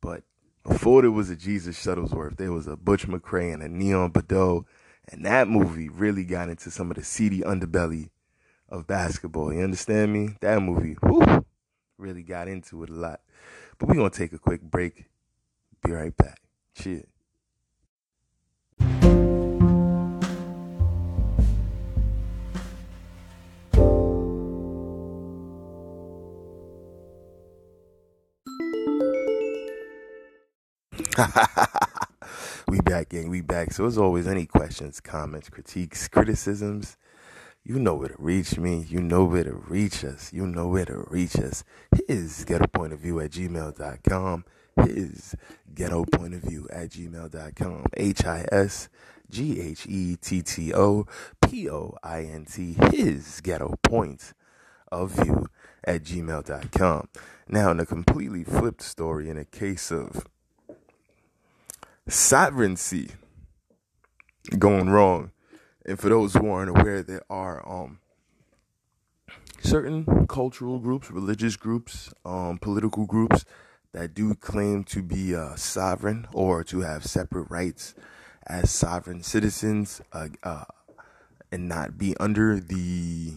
But 0.00 0.22
before 0.68 1.02
there 1.02 1.10
was 1.10 1.30
a 1.30 1.36
Jesus 1.36 1.82
Shuttlesworth, 1.82 2.36
there 2.36 2.52
was 2.52 2.66
a 2.66 2.76
Butch 2.76 3.06
McRae 3.06 3.52
and 3.52 3.62
a 3.62 3.68
Neon 3.68 4.10
Boudeaux. 4.10 4.64
And 5.10 5.24
that 5.24 5.48
movie 5.48 5.88
really 5.88 6.24
got 6.24 6.50
into 6.50 6.70
some 6.70 6.90
of 6.90 6.96
the 6.96 7.04
seedy 7.04 7.40
underbelly 7.40 8.10
of 8.68 8.86
basketball. 8.86 9.52
You 9.52 9.62
understand 9.62 10.12
me? 10.12 10.36
That 10.40 10.60
movie, 10.60 10.96
whew, 11.02 11.46
really 11.96 12.22
got 12.22 12.48
into 12.48 12.82
it 12.82 12.90
a 12.90 12.94
lot. 12.94 13.20
But 13.78 13.88
we're 13.88 13.94
going 13.94 14.10
to 14.10 14.18
take 14.18 14.32
a 14.32 14.38
quick 14.38 14.60
break. 14.60 15.06
Be 15.82 15.92
right 15.92 16.16
back. 16.16 16.40
Cheers. 16.74 17.06
we 32.68 32.80
back, 32.80 33.08
gang. 33.08 33.28
We 33.28 33.40
back. 33.40 33.72
So 33.72 33.86
as 33.86 33.98
always, 33.98 34.26
any 34.26 34.46
questions, 34.46 35.00
comments, 35.00 35.48
critiques, 35.48 36.06
criticisms, 36.08 36.96
you 37.64 37.78
know 37.78 37.94
where 37.94 38.08
to 38.08 38.14
reach 38.18 38.58
me. 38.58 38.86
You 38.88 39.00
know 39.00 39.24
where 39.24 39.44
to 39.44 39.52
reach 39.52 40.04
us. 40.04 40.32
You 40.32 40.46
know 40.46 40.68
where 40.68 40.84
to 40.84 41.04
reach 41.08 41.36
us. 41.36 41.64
His 42.06 42.44
ghetto 42.44 42.66
point 42.66 42.92
of 42.92 43.00
view 43.00 43.20
at 43.20 43.30
gmail.com. 43.32 44.44
His 44.84 45.34
ghetto 45.74 46.04
point 46.04 46.34
of 46.34 46.42
view 46.42 46.68
at 46.72 46.90
gmail.com. 46.90 47.86
H 47.96 48.24
I 48.24 48.46
S 48.52 48.88
G 49.28 49.60
H 49.60 49.86
E 49.88 50.16
T 50.16 50.42
T 50.42 50.72
O 50.72 51.06
P 51.42 51.68
O 51.68 51.96
I 52.02 52.22
N 52.22 52.44
T. 52.44 52.76
His 52.92 53.40
ghetto 53.40 53.74
point 53.82 54.32
of 54.92 55.10
view 55.10 55.48
at 55.84 56.04
gmail.com. 56.04 57.08
Now, 57.48 57.70
in 57.70 57.80
a 57.80 57.86
completely 57.86 58.44
flipped 58.44 58.82
story, 58.82 59.28
in 59.28 59.36
a 59.36 59.44
case 59.44 59.90
of 59.90 60.26
sovereignty 62.08 63.10
going 64.58 64.88
wrong. 64.88 65.30
And 65.84 65.98
for 65.98 66.08
those 66.08 66.34
who 66.34 66.50
aren't 66.50 66.70
aware, 66.70 67.02
there 67.02 67.22
are 67.30 67.66
um, 67.68 68.00
certain 69.60 70.26
cultural 70.26 70.78
groups, 70.78 71.10
religious 71.10 71.56
groups, 71.56 72.12
um, 72.24 72.58
political 72.58 73.06
groups 73.06 73.44
that 73.92 74.14
do 74.14 74.34
claim 74.34 74.84
to 74.84 75.02
be 75.02 75.34
uh, 75.34 75.54
sovereign 75.56 76.26
or 76.32 76.62
to 76.64 76.80
have 76.80 77.04
separate 77.04 77.50
rights 77.50 77.94
as 78.46 78.70
sovereign 78.70 79.22
citizens 79.22 80.00
uh, 80.12 80.28
uh, 80.42 80.64
and 81.50 81.68
not 81.68 81.96
be 81.96 82.14
under 82.18 82.60
the 82.60 83.34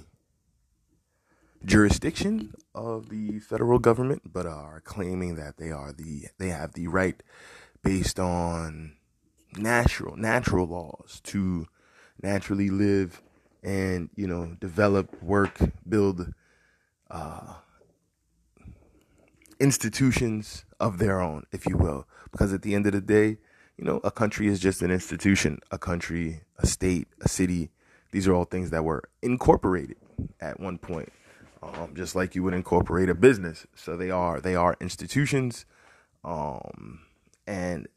jurisdiction 1.64 2.54
of 2.74 3.10
the 3.10 3.40
federal 3.40 3.80
government, 3.80 4.22
but 4.34 4.46
are 4.46 4.82
claiming 4.82 5.36
that 5.36 5.58
they 5.58 5.72
are 5.72 5.94
the 5.94 6.26
they 6.38 6.50
have 6.50 6.74
the 6.74 6.88
right 6.88 7.22
based 7.84 8.20
on 8.20 8.94
natural 9.58 10.16
natural 10.16 10.68
laws 10.68 11.20
to 11.24 11.68
naturally 12.22 12.70
live 12.70 13.22
and 13.64 14.10
you 14.16 14.28
know 14.28 14.56
develop 14.60 15.22
work 15.22 15.60
build 15.88 16.34
uh, 17.10 17.56
institutions 19.60 20.66
of 20.80 20.98
their 20.98 21.20
own 21.22 21.46
if 21.52 21.66
you 21.68 21.78
will. 21.78 22.08
Because 22.32 22.54
at 22.54 22.62
the 22.62 22.76
end 22.76 22.86
of 22.86 22.94
the 22.94 23.02
day 23.02 23.38
you 23.78 23.84
know 23.84 24.00
a 24.04 24.12
country 24.12 24.48
is 24.48 24.60
just 24.60 24.82
an 24.82 24.92
institution 24.92 25.60
a 25.72 25.78
country 25.78 26.42
a 26.60 26.68
state 26.68 27.08
a 27.22 27.28
city. 27.28 27.72
These 28.12 28.28
are 28.28 28.34
all 28.34 28.46
things 28.46 28.72
that 28.72 28.84
were 28.84 29.04
incorporated 29.22 29.98
at 30.40 30.60
one 30.60 30.78
point 30.78 31.12
um, 31.64 31.94
just 31.96 32.16
like 32.16 32.36
you 32.36 32.44
would 32.44 32.54
incorporate 32.54 33.10
a 33.10 33.16
business. 33.16 33.68
So 33.76 33.96
they 33.96 34.10
are 34.10 34.40
they 34.42 34.56
are 34.56 34.76
institutions 34.80 35.66
um, 36.24 37.02
and 37.52 37.90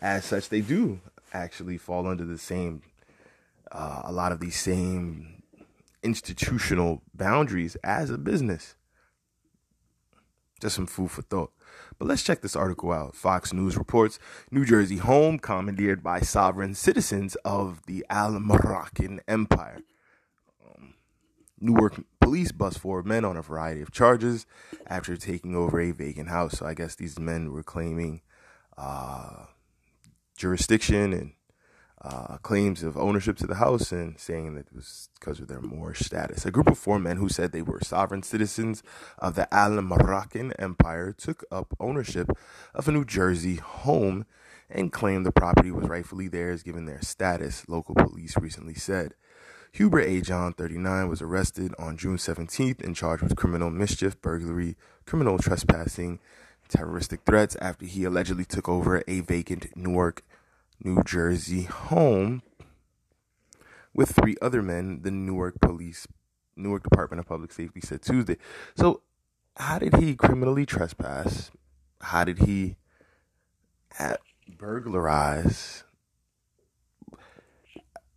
as 0.00 0.24
such, 0.24 0.48
they 0.48 0.62
do 0.62 1.00
actually 1.34 1.76
fall 1.76 2.06
under 2.06 2.24
the 2.24 2.38
same, 2.38 2.80
uh, 3.70 4.00
a 4.04 4.10
lot 4.10 4.32
of 4.32 4.40
these 4.40 4.58
same 4.58 5.42
institutional 6.02 7.02
boundaries 7.12 7.76
as 7.84 8.08
a 8.08 8.16
business. 8.16 8.74
Just 10.62 10.76
some 10.76 10.86
food 10.86 11.10
for 11.10 11.20
thought. 11.20 11.52
But 11.98 12.08
let's 12.08 12.22
check 12.22 12.40
this 12.40 12.56
article 12.56 12.90
out. 12.90 13.14
Fox 13.14 13.52
News 13.52 13.76
reports 13.76 14.18
New 14.50 14.64
Jersey 14.64 14.96
home 14.96 15.38
commandeered 15.38 16.02
by 16.02 16.20
sovereign 16.20 16.74
citizens 16.74 17.34
of 17.44 17.84
the 17.84 18.06
Al 18.08 18.40
Moroccan 18.40 19.20
Empire. 19.28 19.80
Um, 20.64 20.94
Newark 21.60 22.02
police 22.18 22.50
bust 22.50 22.78
four 22.78 23.02
men 23.02 23.26
on 23.26 23.36
a 23.36 23.42
variety 23.42 23.82
of 23.82 23.92
charges 23.92 24.46
after 24.86 25.18
taking 25.18 25.54
over 25.54 25.78
a 25.80 25.90
vacant 25.90 26.30
house. 26.30 26.58
So 26.58 26.66
I 26.66 26.72
guess 26.72 26.94
these 26.94 27.18
men 27.18 27.52
were 27.52 27.62
claiming 27.62 28.22
uh, 28.76 29.46
jurisdiction 30.36 31.12
and 31.12 31.32
uh, 32.02 32.36
claims 32.38 32.82
of 32.82 32.96
ownership 32.96 33.36
to 33.36 33.46
the 33.46 33.54
house 33.56 33.92
and 33.92 34.18
saying 34.18 34.54
that 34.54 34.66
it 34.66 34.74
was 34.74 35.08
because 35.18 35.38
of 35.38 35.46
their 35.46 35.60
Moorish 35.60 36.00
status. 36.00 36.44
A 36.44 36.50
group 36.50 36.66
of 36.68 36.78
four 36.78 36.98
men 36.98 37.16
who 37.16 37.28
said 37.28 37.52
they 37.52 37.62
were 37.62 37.80
sovereign 37.80 38.24
citizens 38.24 38.82
of 39.18 39.36
the 39.36 39.52
Al 39.54 39.80
Moroccan 39.80 40.52
Empire 40.58 41.12
took 41.12 41.44
up 41.52 41.76
ownership 41.78 42.28
of 42.74 42.88
a 42.88 42.92
New 42.92 43.04
Jersey 43.04 43.56
home 43.56 44.26
and 44.68 44.90
claimed 44.90 45.24
the 45.24 45.32
property 45.32 45.70
was 45.70 45.88
rightfully 45.88 46.26
theirs 46.26 46.62
given 46.62 46.86
their 46.86 47.02
status, 47.02 47.68
local 47.68 47.94
police 47.94 48.36
recently 48.36 48.74
said. 48.74 49.14
Hubert 49.72 50.02
A. 50.02 50.20
John, 50.20 50.52
39, 50.52 51.08
was 51.08 51.22
arrested 51.22 51.72
on 51.78 51.96
June 51.96 52.16
17th 52.16 52.82
and 52.84 52.96
charged 52.96 53.22
with 53.22 53.36
criminal 53.36 53.70
mischief, 53.70 54.20
burglary, 54.20 54.76
criminal 55.06 55.38
trespassing, 55.38 56.18
terroristic 56.72 57.20
threats 57.24 57.56
after 57.60 57.84
he 57.84 58.04
allegedly 58.04 58.44
took 58.44 58.68
over 58.68 59.02
a 59.06 59.20
vacant 59.20 59.76
Newark, 59.76 60.24
New 60.82 61.02
Jersey 61.04 61.64
home 61.64 62.42
with 63.94 64.10
three 64.10 64.36
other 64.40 64.62
men, 64.62 65.02
the 65.02 65.10
Newark 65.10 65.60
Police, 65.60 66.08
Newark 66.56 66.82
Department 66.82 67.20
of 67.20 67.26
Public 67.26 67.52
Safety 67.52 67.80
said 67.80 68.02
Tuesday. 68.02 68.38
So, 68.76 69.02
how 69.56 69.78
did 69.78 69.96
he 69.96 70.14
criminally 70.14 70.64
trespass? 70.64 71.50
How 72.00 72.24
did 72.24 72.38
he 72.38 72.76
uh, 73.98 74.16
burglarize 74.48 75.84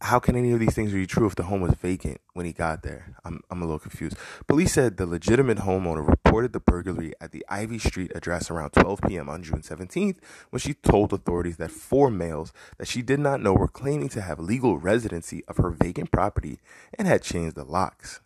how 0.05 0.19
can 0.19 0.35
any 0.35 0.51
of 0.51 0.59
these 0.59 0.75
things 0.75 0.93
be 0.93 1.07
true 1.07 1.25
if 1.25 1.35
the 1.35 1.43
home 1.43 1.61
was 1.61 1.73
vacant 1.73 2.21
when 2.33 2.45
he 2.45 2.53
got 2.53 2.83
there? 2.83 3.15
I'm, 3.25 3.41
I'm 3.49 3.61
a 3.61 3.65
little 3.65 3.79
confused. 3.79 4.15
Police 4.47 4.73
said 4.73 4.97
the 4.97 5.05
legitimate 5.05 5.59
homeowner 5.59 6.07
reported 6.07 6.53
the 6.53 6.59
burglary 6.59 7.13
at 7.19 7.31
the 7.31 7.45
Ivy 7.49 7.79
Street 7.79 8.11
address 8.13 8.51
around 8.51 8.71
12 8.71 9.01
p.m. 9.07 9.29
on 9.29 9.41
June 9.41 9.61
17th 9.61 10.17
when 10.51 10.59
she 10.59 10.75
told 10.75 11.11
authorities 11.11 11.57
that 11.57 11.71
four 11.71 12.11
males 12.11 12.53
that 12.77 12.87
she 12.87 13.01
did 13.01 13.19
not 13.19 13.41
know 13.41 13.53
were 13.53 13.67
claiming 13.67 14.09
to 14.09 14.21
have 14.21 14.39
legal 14.39 14.77
residency 14.77 15.43
of 15.47 15.57
her 15.57 15.71
vacant 15.71 16.11
property 16.11 16.59
and 16.97 17.07
had 17.07 17.23
changed 17.23 17.55
the 17.55 17.63
locks. 17.63 18.21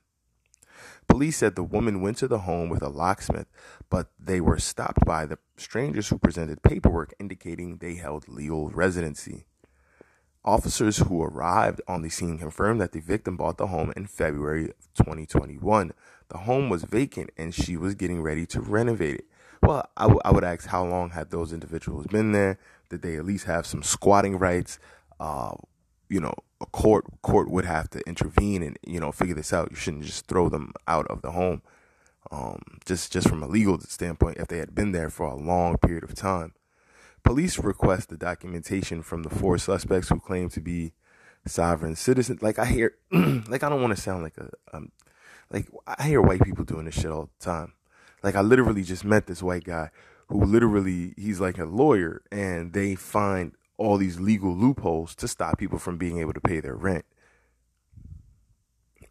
Police 1.08 1.38
said 1.38 1.56
the 1.56 1.64
woman 1.64 2.02
went 2.02 2.18
to 2.18 2.28
the 2.28 2.40
home 2.40 2.70
with 2.70 2.84
a 2.84 2.90
locksmith, 2.90 3.48
but 3.90 4.12
they 4.20 4.40
were 4.40 4.60
stopped 4.60 5.06
by 5.06 5.26
the 5.26 5.40
strangers 5.58 6.10
who 6.10 6.20
presented 6.20 6.62
paperwork 6.62 7.14
indicating 7.20 7.78
they 7.78 7.96
held 7.96 8.28
legal 8.28 8.70
residency. 8.70 9.46
Officers 10.46 10.98
who 10.98 11.22
arrived 11.22 11.82
on 11.88 12.02
the 12.02 12.10
scene 12.10 12.38
confirmed 12.38 12.80
that 12.82 12.94
the 12.94 13.02
victim 13.02 13.36
bought 13.36 13.58
the 13.58 13.68
home 13.68 13.92
in 13.96 14.08
February 14.08 14.66
of 14.70 14.94
2021. 14.96 15.92
The 16.30 16.38
home 16.40 16.70
was 16.70 16.84
vacant 16.84 17.32
and 17.38 17.54
she 17.54 17.76
was 17.76 17.96
getting 17.96 18.22
ready 18.22 18.46
to 18.48 18.62
renovate 18.62 19.16
it. 19.16 19.26
Well, 19.62 19.90
I, 19.98 20.04
w- 20.04 20.22
I 20.24 20.32
would 20.32 20.44
ask 20.46 20.68
how 20.68 20.86
long 20.86 21.10
had 21.10 21.32
those 21.32 21.52
individuals 21.52 22.08
been 22.08 22.32
there? 22.32 22.58
Did 22.90 23.02
they 23.02 23.18
at 23.18 23.26
least 23.26 23.46
have 23.46 23.66
some 23.66 23.84
squatting 23.84 24.38
rights? 24.38 24.80
Uh, 25.20 25.56
you 26.08 26.20
know, 26.20 26.34
a 26.62 26.66
court 26.66 27.06
court 27.22 27.50
would 27.50 27.66
have 27.66 27.90
to 27.92 28.00
intervene 28.08 28.64
and 28.64 28.78
you 28.86 29.00
know 29.00 29.12
figure 29.12 29.36
this 29.36 29.54
out. 29.54 29.72
You 29.72 29.78
shouldn't 29.78 30.04
just 30.04 30.28
throw 30.28 30.50
them 30.50 30.74
out 30.88 31.08
of 31.08 31.22
the 31.22 31.32
home. 31.32 31.62
Um, 32.32 32.62
just 32.86 33.12
just 33.12 33.28
from 33.28 33.44
a 33.44 33.48
legal 33.48 33.80
standpoint, 33.82 34.38
if 34.38 34.48
they 34.48 34.58
had 34.58 34.76
been 34.76 34.92
there 34.92 35.10
for 35.10 35.26
a 35.26 35.36
long 35.36 35.78
period 35.78 36.04
of 36.04 36.16
time. 36.16 36.54
Police 37.30 37.60
request 37.60 38.10
the 38.10 38.18
documentation 38.18 39.04
from 39.04 39.22
the 39.22 39.30
four 39.30 39.60
suspects 39.60 40.10
who 40.10 40.20
claim 40.20 40.50
to 40.50 40.60
be 40.60 40.94
sovereign 41.46 41.96
citizens. 41.96 42.42
Like 42.42 42.58
I 42.58 42.66
hear, 42.66 42.96
like 43.12 43.62
I 43.62 43.70
don't 43.70 43.84
want 43.84 43.96
to 43.96 44.02
sound 44.02 44.24
like 44.24 44.36
a, 44.40 44.50
um, 44.74 44.92
like 45.52 45.68
I 45.86 46.08
hear 46.08 46.24
white 46.24 46.42
people 46.42 46.66
doing 46.66 46.86
this 46.86 46.96
shit 46.96 47.12
all 47.12 47.30
the 47.38 47.46
time. 47.46 47.74
Like 48.24 48.34
I 48.34 48.42
literally 48.42 48.82
just 48.82 49.06
met 49.06 49.28
this 49.28 49.44
white 49.44 49.64
guy 49.64 49.92
who 50.28 50.44
literally 50.44 51.14
he's 51.18 51.40
like 51.40 51.60
a 51.60 51.66
lawyer, 51.66 52.24
and 52.32 52.74
they 52.74 52.96
find 52.96 53.52
all 53.78 53.98
these 53.98 54.20
legal 54.20 54.56
loopholes 54.56 55.14
to 55.18 55.28
stop 55.28 55.60
people 55.60 55.78
from 55.78 56.00
being 56.00 56.18
able 56.18 56.34
to 56.34 56.42
pay 56.42 56.60
their 56.60 56.76
rent 56.76 57.06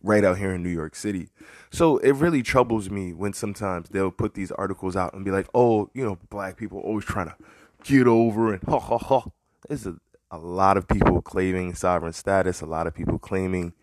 right 0.02 0.24
out 0.24 0.38
here 0.38 0.52
in 0.52 0.64
New 0.64 0.70
York 0.70 0.96
City. 0.96 1.28
So 1.70 1.98
it 1.98 2.16
really 2.16 2.42
troubles 2.42 2.90
me 2.90 3.12
when 3.12 3.32
sometimes 3.32 3.90
they'll 3.90 4.10
put 4.10 4.34
these 4.34 4.50
articles 4.50 4.96
out 4.96 5.14
and 5.14 5.24
be 5.24 5.30
like, 5.30 5.46
oh, 5.54 5.88
you 5.94 6.04
know, 6.04 6.18
black 6.30 6.56
people 6.56 6.80
always 6.80 7.04
trying 7.04 7.28
to 7.28 7.36
get 7.84 8.06
over 8.06 8.54
and 8.54 8.62
ha 8.64 8.78
ha 8.78 8.98
ha. 8.98 9.24
There's 9.68 9.86
a, 9.86 9.96
a 10.30 10.38
lot 10.38 10.76
of 10.76 10.88
people 10.88 11.22
claiming 11.22 11.74
sovereign 11.74 12.12
status, 12.12 12.60
a 12.60 12.66
lot 12.66 12.86
of 12.86 12.94
people 12.94 13.18
claiming 13.18 13.74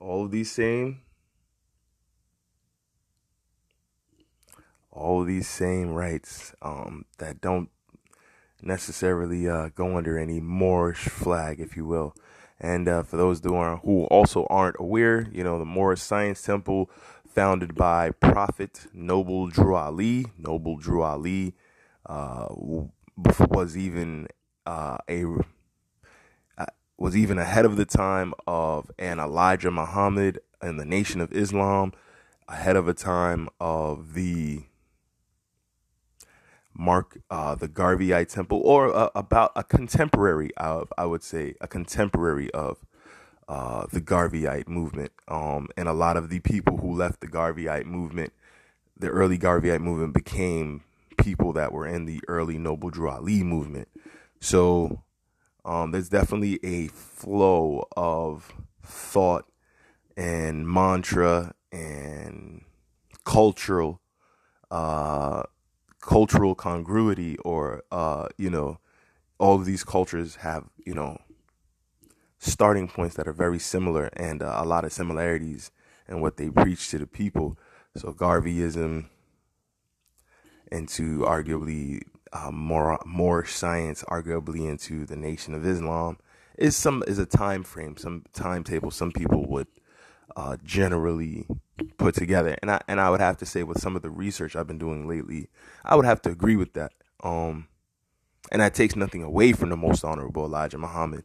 all 0.00 0.24
of 0.24 0.30
these 0.30 0.50
same 0.50 1.02
all 4.98 5.22
these 5.22 5.46
same 5.46 5.92
rights 5.92 6.54
um, 6.60 7.04
that 7.18 7.40
don't 7.40 7.70
necessarily 8.60 9.48
uh, 9.48 9.68
go 9.74 9.96
under 9.96 10.18
any 10.18 10.40
Moorish 10.40 11.08
flag, 11.08 11.60
if 11.60 11.76
you 11.76 11.86
will. 11.86 12.14
And 12.60 12.88
uh, 12.88 13.04
for 13.04 13.16
those 13.16 13.40
who, 13.40 13.54
are, 13.54 13.76
who 13.76 14.04
also 14.06 14.46
aren't 14.50 14.76
aware, 14.80 15.28
you 15.32 15.44
know, 15.44 15.58
the 15.58 15.64
Moorish 15.64 16.00
Science 16.02 16.42
Temple, 16.42 16.90
founded 17.24 17.76
by 17.76 18.10
Prophet 18.10 18.86
Noble 18.92 19.46
Drew 19.48 19.76
Ali. 19.76 20.26
Noble 20.36 20.76
Drew 20.76 21.02
Ali 21.02 21.54
uh, 22.06 22.48
was 23.50 23.76
even 23.76 24.28
uh, 24.66 24.98
a 25.08 25.24
uh, 26.56 26.66
was 26.96 27.16
even 27.16 27.38
ahead 27.38 27.64
of 27.64 27.76
the 27.76 27.84
time 27.84 28.32
of 28.46 28.90
an 28.98 29.18
Elijah 29.18 29.70
Muhammad 29.70 30.40
and 30.60 30.78
the 30.78 30.84
Nation 30.84 31.20
of 31.20 31.32
Islam, 31.32 31.92
ahead 32.48 32.76
of 32.76 32.88
a 32.88 32.94
time 32.94 33.48
of 33.60 34.14
the 34.14 34.64
mark 36.74 37.18
uh, 37.30 37.54
the 37.56 37.68
Garveyite 37.68 38.28
temple, 38.28 38.60
or 38.64 38.94
uh, 38.94 39.10
about 39.14 39.52
a 39.56 39.64
contemporary 39.64 40.54
of, 40.56 40.92
I 40.96 41.06
would 41.06 41.24
say, 41.24 41.54
a 41.60 41.66
contemporary 41.66 42.50
of 42.52 42.78
uh, 43.48 43.86
the 43.92 44.00
Garveyite 44.00 44.68
movement. 44.68 45.12
Um, 45.26 45.68
and 45.76 45.88
a 45.88 45.92
lot 45.92 46.16
of 46.16 46.30
the 46.30 46.40
people 46.40 46.78
who 46.78 46.92
left 46.94 47.20
the 47.20 47.26
Garveyite 47.26 47.86
movement, 47.86 48.32
the 48.96 49.08
early 49.08 49.38
Garveyite 49.38 49.80
movement, 49.80 50.14
became 50.14 50.84
people 51.18 51.52
that 51.54 51.72
were 51.72 51.86
in 51.86 52.06
the 52.06 52.20
early 52.28 52.58
Noble 52.58 52.90
Drew 52.90 53.08
Ali 53.10 53.42
movement. 53.42 53.88
So 54.40 55.02
um, 55.64 55.90
there's 55.90 56.08
definitely 56.08 56.58
a 56.62 56.88
flow 56.88 57.86
of 57.96 58.52
thought 58.82 59.44
and 60.16 60.66
mantra 60.66 61.54
and 61.70 62.62
cultural 63.24 64.00
uh, 64.70 65.42
cultural 66.00 66.54
congruity 66.54 67.36
or 67.38 67.82
uh, 67.92 68.28
you 68.36 68.50
know 68.50 68.78
all 69.38 69.56
of 69.56 69.64
these 69.64 69.84
cultures 69.84 70.36
have 70.36 70.64
you 70.84 70.94
know 70.94 71.18
starting 72.38 72.88
points 72.88 73.16
that 73.16 73.28
are 73.28 73.32
very 73.32 73.58
similar 73.58 74.06
and 74.14 74.42
uh, 74.42 74.54
a 74.56 74.64
lot 74.64 74.84
of 74.84 74.92
similarities 74.92 75.70
in 76.08 76.20
what 76.20 76.36
they 76.36 76.48
preach 76.48 76.88
to 76.88 76.98
the 76.98 77.06
people 77.06 77.58
so 77.96 78.12
garveyism 78.12 79.06
into 80.70 81.20
arguably 81.20 82.02
uh, 82.32 82.50
more 82.50 83.44
science 83.44 84.04
arguably 84.08 84.68
into 84.68 85.04
the 85.06 85.16
nation 85.16 85.54
of 85.54 85.66
islam 85.66 86.18
is 86.58 86.76
some 86.76 87.02
is 87.06 87.18
a 87.18 87.26
time 87.26 87.62
frame 87.62 87.96
some 87.96 88.24
timetable 88.32 88.90
some 88.90 89.10
people 89.10 89.46
would 89.46 89.66
uh, 90.36 90.56
generally 90.64 91.46
put 91.96 92.14
together. 92.14 92.56
And 92.62 92.70
I 92.70 92.80
and 92.88 93.00
I 93.00 93.10
would 93.10 93.20
have 93.20 93.36
to 93.38 93.46
say 93.46 93.62
with 93.62 93.80
some 93.80 93.96
of 93.96 94.02
the 94.02 94.10
research 94.10 94.56
I've 94.56 94.66
been 94.66 94.78
doing 94.78 95.08
lately, 95.08 95.48
I 95.84 95.96
would 95.96 96.04
have 96.04 96.22
to 96.22 96.30
agree 96.30 96.56
with 96.56 96.74
that. 96.74 96.92
Um, 97.22 97.68
and 98.52 98.62
that 98.62 98.74
takes 98.74 98.96
nothing 98.96 99.22
away 99.22 99.52
from 99.52 99.70
the 99.70 99.76
most 99.76 100.04
honorable 100.04 100.44
Elijah 100.44 100.78
Muhammad, 100.78 101.24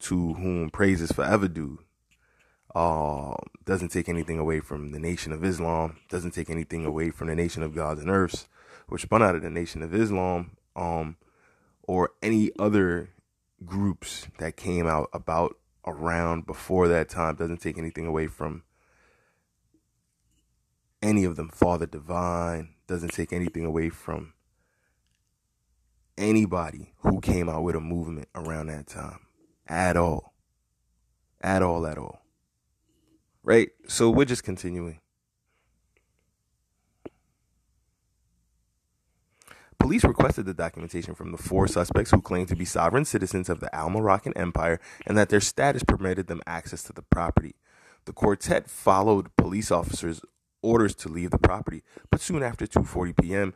to 0.00 0.34
whom 0.34 0.70
praise 0.70 1.00
is 1.00 1.12
forever 1.12 1.48
due. 1.48 1.78
Uh, 2.74 3.34
doesn't 3.64 3.88
take 3.88 4.08
anything 4.08 4.38
away 4.38 4.60
from 4.60 4.92
the 4.92 4.98
Nation 4.98 5.32
of 5.32 5.44
Islam. 5.44 5.98
Doesn't 6.08 6.32
take 6.32 6.50
anything 6.50 6.84
away 6.84 7.10
from 7.10 7.28
the 7.28 7.34
Nation 7.34 7.62
of 7.62 7.74
Gods 7.74 8.00
and 8.00 8.10
Earths, 8.10 8.48
which 8.88 9.02
spun 9.02 9.22
out 9.22 9.34
of 9.34 9.42
the 9.42 9.50
Nation 9.50 9.82
of 9.82 9.94
Islam. 9.94 10.56
Um, 10.76 11.16
or 11.82 12.10
any 12.22 12.50
other 12.58 13.10
groups 13.64 14.28
that 14.38 14.56
came 14.56 14.86
out 14.86 15.08
about 15.12 15.56
around 15.86 16.46
before 16.46 16.86
that 16.88 17.08
time. 17.08 17.34
Doesn't 17.34 17.60
take 17.60 17.78
anything 17.78 18.06
away 18.06 18.26
from 18.26 18.62
any 21.02 21.24
of 21.24 21.36
them. 21.36 21.48
Father 21.48 21.86
Divine 21.86 22.74
doesn't 22.86 23.12
take 23.12 23.32
anything 23.32 23.64
away 23.64 23.88
from 23.88 24.34
anybody 26.16 26.92
who 26.98 27.20
came 27.20 27.48
out 27.48 27.62
with 27.62 27.76
a 27.76 27.80
movement 27.80 28.28
around 28.34 28.66
that 28.66 28.86
time 28.86 29.20
at 29.66 29.96
all. 29.96 30.34
At 31.40 31.62
all, 31.62 31.86
at 31.86 31.98
all. 31.98 32.20
Right? 33.48 33.70
So 33.86 34.10
we're 34.10 34.26
just 34.26 34.44
continuing. 34.44 35.00
Police 39.78 40.04
requested 40.04 40.44
the 40.44 40.52
documentation 40.52 41.14
from 41.14 41.32
the 41.32 41.38
four 41.38 41.66
suspects 41.66 42.10
who 42.10 42.20
claimed 42.20 42.48
to 42.48 42.56
be 42.56 42.66
sovereign 42.66 43.06
citizens 43.06 43.48
of 43.48 43.60
the 43.60 43.74
Al 43.74 43.88
Moroccan 43.88 44.36
Empire 44.36 44.78
and 45.06 45.16
that 45.16 45.30
their 45.30 45.40
status 45.40 45.82
permitted 45.82 46.26
them 46.26 46.42
access 46.46 46.82
to 46.82 46.92
the 46.92 47.00
property. 47.00 47.54
The 48.04 48.12
quartet 48.12 48.68
followed 48.68 49.34
police 49.36 49.70
officers' 49.70 50.20
orders 50.60 50.94
to 50.96 51.08
leave 51.08 51.30
the 51.30 51.38
property, 51.38 51.82
but 52.10 52.20
soon 52.20 52.42
after 52.42 52.66
2:40 52.66 53.16
p.m., 53.16 53.54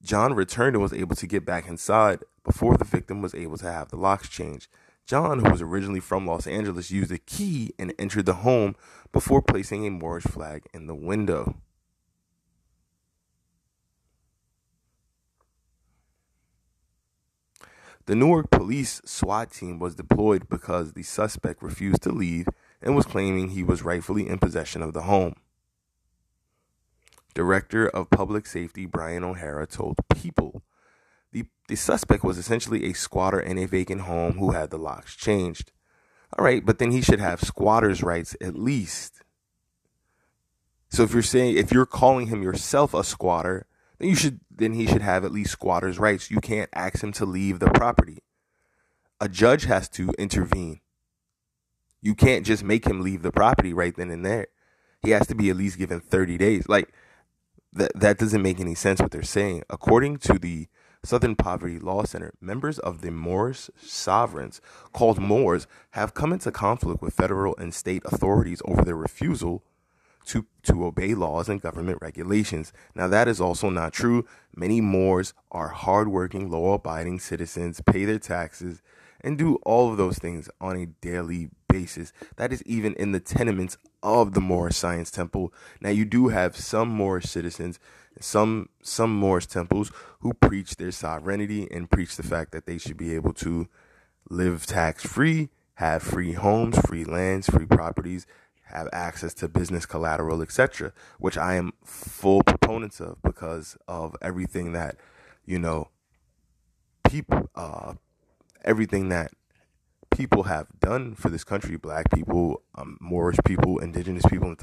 John 0.00 0.34
returned 0.34 0.76
and 0.76 0.82
was 0.82 0.92
able 0.92 1.16
to 1.16 1.26
get 1.26 1.44
back 1.44 1.66
inside 1.66 2.20
before 2.44 2.76
the 2.76 2.84
victim 2.84 3.20
was 3.20 3.34
able 3.34 3.58
to 3.58 3.72
have 3.72 3.88
the 3.88 3.96
locks 3.96 4.28
changed. 4.28 4.68
John, 5.06 5.40
who 5.40 5.50
was 5.50 5.60
originally 5.60 6.00
from 6.00 6.26
Los 6.26 6.46
Angeles, 6.46 6.90
used 6.90 7.12
a 7.12 7.18
key 7.18 7.72
and 7.78 7.92
entered 7.98 8.26
the 8.26 8.34
home 8.34 8.74
before 9.12 9.42
placing 9.42 9.86
a 9.86 9.90
Moorish 9.90 10.24
flag 10.24 10.64
in 10.72 10.86
the 10.86 10.94
window. 10.94 11.56
The 18.06 18.14
Newark 18.14 18.50
police 18.50 19.00
SWAT 19.06 19.50
team 19.50 19.78
was 19.78 19.94
deployed 19.94 20.48
because 20.48 20.92
the 20.92 21.02
suspect 21.02 21.62
refused 21.62 22.02
to 22.02 22.12
leave 22.12 22.46
and 22.82 22.94
was 22.94 23.06
claiming 23.06 23.48
he 23.48 23.62
was 23.62 23.82
rightfully 23.82 24.28
in 24.28 24.38
possession 24.38 24.82
of 24.82 24.92
the 24.92 25.02
home. 25.02 25.34
Director 27.34 27.88
of 27.88 28.10
Public 28.10 28.46
Safety 28.46 28.84
Brian 28.84 29.24
O'Hara 29.24 29.66
told 29.66 29.96
People 30.14 30.62
the, 31.34 31.44
the 31.68 31.76
suspect 31.76 32.22
was 32.22 32.38
essentially 32.38 32.84
a 32.84 32.92
squatter 32.94 33.40
in 33.40 33.58
a 33.58 33.66
vacant 33.66 34.02
home 34.02 34.38
who 34.38 34.52
had 34.52 34.70
the 34.70 34.78
locks 34.78 35.16
changed. 35.16 35.72
All 36.38 36.44
right, 36.44 36.64
but 36.64 36.78
then 36.78 36.92
he 36.92 37.02
should 37.02 37.20
have 37.20 37.40
squatter's 37.42 38.02
rights 38.02 38.36
at 38.40 38.54
least. 38.54 39.22
So 40.88 41.02
if 41.02 41.12
you're 41.12 41.22
saying 41.22 41.56
if 41.56 41.72
you're 41.72 41.86
calling 41.86 42.28
him 42.28 42.42
yourself 42.42 42.94
a 42.94 43.02
squatter, 43.02 43.66
then 43.98 44.08
you 44.08 44.14
should 44.14 44.40
then 44.48 44.74
he 44.74 44.86
should 44.86 45.02
have 45.02 45.24
at 45.24 45.32
least 45.32 45.50
squatter's 45.50 45.98
rights. 45.98 46.30
You 46.30 46.40
can't 46.40 46.70
ask 46.72 47.02
him 47.02 47.12
to 47.12 47.26
leave 47.26 47.58
the 47.58 47.70
property. 47.70 48.22
A 49.20 49.28
judge 49.28 49.64
has 49.64 49.88
to 49.90 50.10
intervene. 50.18 50.80
You 52.00 52.14
can't 52.14 52.46
just 52.46 52.62
make 52.62 52.86
him 52.86 53.00
leave 53.00 53.22
the 53.22 53.32
property 53.32 53.72
right 53.72 53.94
then 53.96 54.10
and 54.10 54.24
there. 54.24 54.46
He 55.02 55.10
has 55.10 55.26
to 55.26 55.34
be 55.34 55.50
at 55.50 55.56
least 55.56 55.78
given 55.78 56.00
30 56.00 56.38
days. 56.38 56.68
Like 56.68 56.92
that 57.72 57.90
that 57.96 58.18
doesn't 58.18 58.42
make 58.42 58.60
any 58.60 58.76
sense 58.76 59.00
what 59.00 59.10
they're 59.10 59.22
saying. 59.24 59.64
According 59.68 60.18
to 60.18 60.38
the 60.38 60.68
Southern 61.04 61.36
Poverty 61.36 61.78
Law 61.78 62.04
Center, 62.04 62.32
members 62.40 62.78
of 62.78 63.02
the 63.02 63.10
Moorish 63.10 63.70
sovereigns, 63.80 64.60
called 64.92 65.20
Moors, 65.20 65.66
have 65.90 66.14
come 66.14 66.32
into 66.32 66.50
conflict 66.50 67.02
with 67.02 67.14
federal 67.14 67.54
and 67.56 67.74
state 67.74 68.02
authorities 68.06 68.62
over 68.64 68.82
their 68.82 68.96
refusal 68.96 69.62
to, 70.26 70.46
to 70.62 70.86
obey 70.86 71.14
laws 71.14 71.48
and 71.48 71.60
government 71.60 71.98
regulations. 72.00 72.72
Now, 72.94 73.08
that 73.08 73.28
is 73.28 73.40
also 73.40 73.68
not 73.68 73.92
true. 73.92 74.26
Many 74.56 74.80
Moors 74.80 75.34
are 75.52 75.68
hardworking, 75.68 76.50
law 76.50 76.74
abiding 76.74 77.20
citizens, 77.20 77.82
pay 77.84 78.06
their 78.06 78.18
taxes, 78.18 78.80
and 79.20 79.36
do 79.36 79.56
all 79.56 79.90
of 79.90 79.96
those 79.96 80.18
things 80.18 80.48
on 80.60 80.76
a 80.76 80.86
daily 80.86 81.50
basis. 81.68 82.12
That 82.36 82.52
is 82.52 82.62
even 82.64 82.94
in 82.94 83.12
the 83.12 83.20
tenements 83.20 83.76
of 84.02 84.32
the 84.32 84.40
Moorish 84.40 84.76
Science 84.76 85.10
Temple. 85.10 85.52
Now, 85.80 85.90
you 85.90 86.04
do 86.04 86.28
have 86.28 86.56
some 86.56 86.88
Moorish 86.88 87.26
citizens, 87.26 87.78
some 88.20 88.68
some 88.82 89.14
Moorish 89.14 89.46
temples 89.46 89.90
who 90.20 90.34
preach 90.34 90.76
their 90.76 90.92
sovereignty 90.92 91.68
and 91.70 91.90
preach 91.90 92.16
the 92.16 92.22
fact 92.22 92.52
that 92.52 92.66
they 92.66 92.78
should 92.78 92.96
be 92.96 93.14
able 93.14 93.32
to 93.34 93.68
live 94.30 94.66
tax 94.66 95.04
free, 95.04 95.50
have 95.74 96.02
free 96.02 96.32
homes, 96.32 96.78
free 96.86 97.04
lands, 97.04 97.48
free 97.48 97.66
properties, 97.66 98.26
have 98.64 98.88
access 98.92 99.34
to 99.34 99.48
business 99.48 99.86
collateral, 99.86 100.42
etc., 100.42 100.92
which 101.18 101.36
I 101.36 101.54
am 101.54 101.72
full 101.84 102.42
proponents 102.42 103.00
of 103.00 103.20
because 103.22 103.76
of 103.86 104.16
everything 104.22 104.72
that, 104.72 104.96
you 105.44 105.58
know, 105.58 105.88
people, 107.04 107.50
uh, 107.54 107.94
everything 108.64 109.10
that 109.10 109.32
people 110.10 110.44
have 110.44 110.68
done 110.80 111.14
for 111.14 111.28
this 111.28 111.44
country, 111.44 111.76
black 111.76 112.10
people, 112.12 112.62
um, 112.74 112.96
Moorish 113.00 113.38
people, 113.44 113.78
indigenous 113.78 114.24
people, 114.26 114.54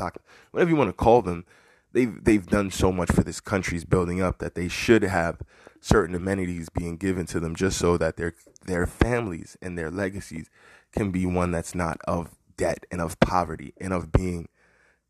whatever 0.51 0.69
you 0.69 0.75
want 0.75 0.89
to 0.89 0.93
call 0.93 1.21
them, 1.21 1.45
they've 1.93 2.23
they've 2.23 2.47
done 2.47 2.71
so 2.71 2.91
much 2.91 3.11
for 3.11 3.23
this 3.23 3.39
country's 3.39 3.85
building 3.85 4.21
up 4.21 4.39
that 4.39 4.55
they 4.55 4.67
should 4.67 5.03
have 5.03 5.41
certain 5.79 6.15
amenities 6.15 6.69
being 6.69 6.97
given 6.97 7.25
to 7.25 7.39
them 7.39 7.55
just 7.55 7.77
so 7.77 7.97
that 7.97 8.17
their 8.17 8.33
their 8.65 8.85
families 8.85 9.57
and 9.61 9.77
their 9.77 9.89
legacies 9.89 10.49
can 10.91 11.11
be 11.11 11.25
one 11.25 11.51
that's 11.51 11.73
not 11.73 11.97
of 12.07 12.35
debt 12.57 12.85
and 12.91 13.01
of 13.01 13.19
poverty 13.19 13.73
and 13.79 13.93
of 13.93 14.11
being 14.11 14.47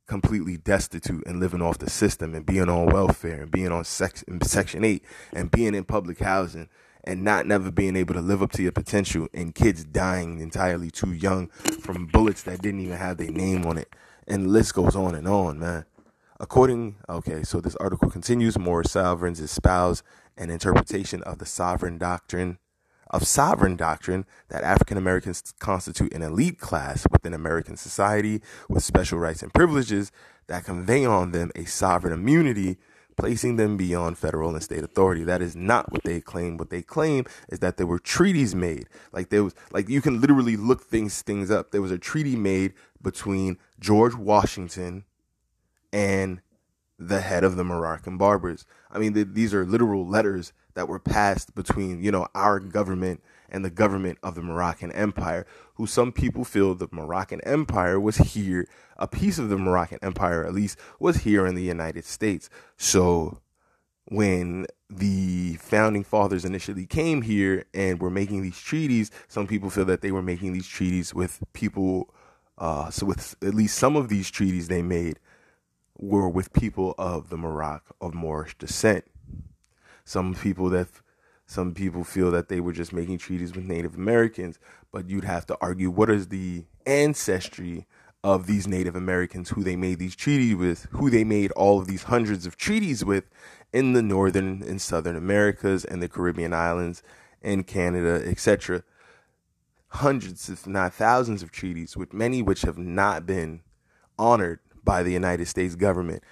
completely 0.08 0.58
destitute 0.58 1.26
and 1.26 1.40
living 1.40 1.62
off 1.62 1.78
the 1.78 1.90
system 1.90 2.34
and 2.36 2.46
being 2.46 2.70
on 2.70 2.88
welfare 2.88 3.44
and 3.44 3.52
being 3.52 3.72
on 3.72 3.84
sex, 3.84 4.24
section 4.44 4.84
8 4.84 5.04
and 5.34 5.52
being 5.52 5.74
in 5.74 5.84
public 5.84 6.20
housing 6.20 6.68
and 7.04 7.24
not 7.24 7.48
never 7.48 7.72
being 7.72 7.96
able 7.96 8.14
to 8.14 8.22
live 8.22 8.44
up 8.44 8.52
to 8.52 8.62
your 8.62 8.72
potential 8.72 9.28
and 9.34 9.56
kids 9.56 9.84
dying 9.86 10.40
entirely 10.40 10.92
too 10.92 11.14
young 11.14 11.48
from 11.82 12.08
bullets 12.08 12.44
that 12.44 12.62
didn't 12.62 12.82
even 12.82 12.98
have 12.98 13.18
their 13.18 13.32
name 13.32 13.66
on 13.66 13.78
it. 13.78 13.94
And 14.28 14.46
the 14.46 14.50
list 14.50 14.76
goes 14.76 14.96
on 14.96 15.16
and 15.16 15.28
on 15.28 15.60
man 15.60 15.86
according 16.42 16.96
okay 17.08 17.44
so 17.44 17.62
this 17.62 17.76
article 17.76 18.10
continues 18.10 18.58
more 18.58 18.84
sovereigns 18.84 19.40
espouse 19.40 20.02
an 20.38 20.50
interpretation 20.50 21.22
of 21.22 21.38
the 21.38 21.46
sovereign 21.46 22.00
doctrine 22.00 22.58
of 23.12 23.28
sovereign 23.28 23.76
doctrine 23.76 24.26
that 24.50 24.64
African 24.64 24.98
Americans 24.98 25.54
constitute 25.60 26.14
an 26.14 26.22
elite 26.22 26.60
class 26.60 27.06
within 27.12 27.34
American 27.34 27.78
society 27.78 28.42
with 28.70 28.84
special 28.84 29.20
rights 29.20 29.44
and 29.44 29.54
privileges 29.54 30.12
that 30.48 30.64
convey 30.64 31.06
on 31.06 31.32
them 31.32 31.52
a 31.56 31.66
sovereign 31.66 32.14
immunity, 32.14 32.78
placing 33.18 33.58
them 33.58 33.76
beyond 33.76 34.18
federal 34.18 34.54
and 34.54 34.64
state 34.64 34.84
authority. 34.84 35.26
That 35.26 35.42
is 35.42 35.58
not 35.58 35.92
what 35.92 36.04
they 36.04 36.22
claim. 36.22 36.56
What 36.56 36.70
they 36.70 36.82
claim 36.82 37.26
is 37.50 37.60
that 37.60 37.76
there 37.76 37.86
were 37.86 38.00
treaties 38.00 38.56
made. 38.56 38.88
Like 39.12 39.30
there 39.30 39.44
was 39.44 39.54
like 39.72 39.90
you 39.90 40.02
can 40.02 40.22
literally 40.22 40.56
look 40.56 40.82
things 40.82 41.22
things 41.22 41.52
up. 41.52 41.72
There 41.72 41.82
was 41.82 41.92
a 41.92 42.00
treaty 42.00 42.38
made 42.38 42.74
between 43.02 43.58
George 43.80 44.16
Washington 44.16 45.04
and 45.92 46.42
the 46.98 47.22
head 47.22 47.44
of 47.44 47.56
the 47.56 47.64
Moroccan 47.64 48.18
Berbers. 48.18 48.66
I 48.92 49.00
mean, 49.00 49.14
the, 49.14 49.24
these 49.24 49.54
are 49.54 49.66
literal 49.66 50.08
letters 50.08 50.54
that 50.76 50.88
were 50.88 51.00
passed 51.00 51.56
between, 51.56 52.04
you 52.04 52.12
know, 52.12 52.28
our 52.36 52.60
government 52.60 53.22
and 53.50 53.66
the 53.66 53.70
government 53.70 54.18
of 54.24 54.36
the 54.36 54.42
Moroccan 54.42 54.92
Empire, 54.92 55.46
who 55.76 55.86
some 55.86 56.12
people 56.12 56.46
feel 56.46 56.74
the 56.74 56.88
Moroccan 56.92 57.42
Empire 57.42 58.00
was 58.00 58.18
here, 58.18 58.68
a 58.98 59.08
piece 59.08 59.38
of 59.38 59.50
the 59.50 59.58
Moroccan 59.58 60.00
Empire 60.02 60.46
at 60.46 60.54
least 60.54 60.78
was 61.00 61.18
here 61.18 61.46
in 61.46 61.56
the 61.56 61.64
United 61.64 62.06
States. 62.06 62.50
So 62.78 63.42
when 64.06 64.68
the 64.90 65.56
founding 65.56 66.04
fathers 66.04 66.46
initially 66.46 66.86
came 66.86 67.24
here 67.24 67.66
and 67.74 68.00
were 68.00 68.10
making 68.10 68.42
these 68.44 68.60
treaties, 68.60 69.12
some 69.28 69.48
people 69.48 69.70
feel 69.70 69.86
that 69.86 70.02
they 70.02 70.12
were 70.12 70.22
making 70.22 70.54
these 70.54 70.68
treaties 70.68 71.14
with 71.14 71.40
people, 71.54 72.14
uh, 72.58 72.90
so 72.90 73.06
with 73.06 73.36
at 73.42 73.54
least 73.54 73.78
some 73.78 73.96
of 73.96 74.08
these 74.08 74.30
treaties 74.30 74.68
they 74.68 74.82
made 74.82 75.20
were 76.02 76.28
with 76.28 76.52
people 76.52 76.96
of 76.98 77.30
the 77.30 77.38
Morocco 77.38 77.96
of 78.02 78.14
Moorish 78.14 78.58
descent. 78.58 79.06
Some 80.04 80.34
people 80.34 80.70
that 80.72 80.88
some 81.46 81.74
people 81.74 82.04
feel 82.04 82.32
that 82.32 82.48
they 82.48 82.62
were 82.62 82.72
just 82.72 82.94
making 82.94 83.18
treaties 83.18 83.54
with 83.54 83.66
Native 83.66 83.96
Americans, 83.96 84.58
but 84.92 85.10
you'd 85.10 85.26
have 85.26 85.46
to 85.48 85.58
argue 85.60 85.90
what 85.90 86.10
is 86.10 86.30
the 86.30 86.64
ancestry 86.86 87.86
of 88.24 88.48
these 88.48 88.68
Native 88.68 88.96
Americans 88.96 89.50
who 89.50 89.64
they 89.64 89.76
made 89.76 90.00
these 90.00 90.16
treaties 90.16 90.56
with, 90.56 90.88
who 90.92 91.10
they 91.10 91.26
made 91.26 91.52
all 91.52 91.80
of 91.80 91.88
these 91.88 92.04
hundreds 92.04 92.46
of 92.46 92.56
treaties 92.56 93.04
with 93.04 93.26
in 93.74 93.94
the 93.94 94.02
northern 94.02 94.64
and 94.64 94.82
southern 94.82 95.18
Americas 95.18 95.84
and 95.84 96.02
the 96.02 96.08
Caribbean 96.08 96.54
islands 96.54 97.04
and 97.42 97.68
Canada, 97.68 98.24
etc. 98.26 98.84
Hundreds, 99.90 100.50
if 100.50 100.66
not 100.66 100.94
thousands, 100.94 101.44
of 101.44 101.52
treaties, 101.52 101.98
with 101.98 102.14
many 102.14 102.42
which 102.42 102.62
have 102.62 102.78
not 102.78 103.26
been 103.26 103.62
honored 104.18 104.60
by 104.84 105.04
the 105.04 105.12
United 105.12 105.48
States 105.48 105.76
government 105.76 106.24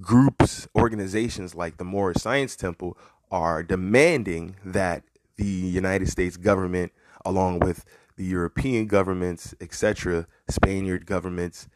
groups, 0.00 0.68
organizations 0.76 1.54
like 1.54 1.76
the 1.76 1.84
Moorish 1.84 2.18
Science 2.18 2.56
Temple 2.56 2.96
are 3.30 3.62
demanding 3.62 4.56
that 4.64 5.02
the 5.36 5.44
United 5.44 6.08
States 6.08 6.36
government, 6.36 6.92
along 7.24 7.60
with 7.60 7.84
the 8.16 8.24
European 8.24 8.86
governments, 8.86 9.54
etc., 9.60 10.26
Spaniard 10.48 11.06
governments, 11.06 11.68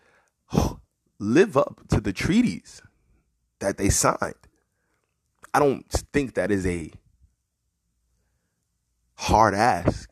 live 1.19 1.57
up 1.57 1.81
to 1.89 2.01
the 2.01 2.13
treaties 2.13 2.83
that 3.61 3.79
they 3.79 3.89
signed. 3.89 4.35
I 5.53 5.59
don't 5.59 5.91
think 6.13 6.35
that 6.35 6.51
is 6.51 6.67
a 6.67 6.93
hard 9.17 9.55
ask. 9.55 10.08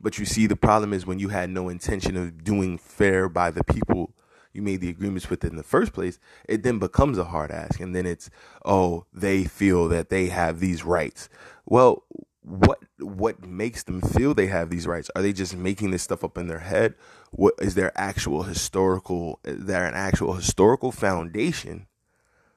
But 0.00 0.18
you 0.18 0.24
see, 0.24 0.46
the 0.46 0.56
problem 0.56 0.92
is 0.92 1.06
when 1.06 1.18
you 1.18 1.28
had 1.28 1.50
no 1.50 1.68
intention 1.68 2.16
of 2.16 2.42
doing 2.42 2.78
fair 2.78 3.28
by 3.28 3.50
the 3.50 3.64
people 3.64 4.14
you 4.52 4.62
made 4.62 4.80
the 4.80 4.88
agreements 4.88 5.30
with 5.30 5.44
in 5.44 5.56
the 5.56 5.62
first 5.62 5.92
place, 5.92 6.18
it 6.48 6.62
then 6.62 6.78
becomes 6.78 7.18
a 7.18 7.24
hard 7.24 7.50
ask. 7.50 7.78
And 7.80 7.94
then 7.94 8.06
it's, 8.06 8.30
oh, 8.64 9.06
they 9.12 9.44
feel 9.44 9.88
that 9.88 10.08
they 10.08 10.26
have 10.26 10.58
these 10.58 10.84
rights. 10.84 11.28
Well, 11.66 12.04
what 12.42 12.78
what 12.98 13.46
makes 13.46 13.82
them 13.82 14.00
feel 14.00 14.34
they 14.34 14.46
have 14.46 14.70
these 14.70 14.86
rights? 14.86 15.10
Are 15.14 15.22
they 15.22 15.32
just 15.32 15.54
making 15.54 15.90
this 15.90 16.02
stuff 16.02 16.24
up 16.24 16.38
in 16.38 16.48
their 16.48 16.60
head? 16.60 16.94
What 17.30 17.54
is 17.60 17.74
there 17.74 17.92
actual 17.94 18.44
historical 18.44 19.40
is 19.44 19.66
there 19.66 19.86
an 19.86 19.94
actual 19.94 20.32
historical 20.32 20.90
foundation 20.90 21.86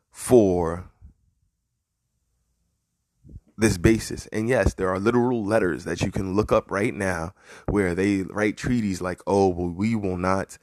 for 0.10 0.89
this 3.58 3.78
basis. 3.78 4.28
And 4.28 4.49
yes, 4.49 4.74
there 4.74 4.89
are 4.89 4.99
literal 4.99 5.43
letters 5.43 5.84
that 5.86 6.01
you 6.01 6.12
can 6.12 6.36
look 6.36 6.51
up 6.51 6.72
right 6.72 6.93
now 6.93 7.34
where 7.68 7.93
they 7.93 8.24
write 8.24 8.58
treaties 8.58 9.01
like, 9.01 9.22
oh, 9.28 9.47
well, 9.49 9.70
we 9.70 9.95
will 9.95 10.18
not 10.18 10.58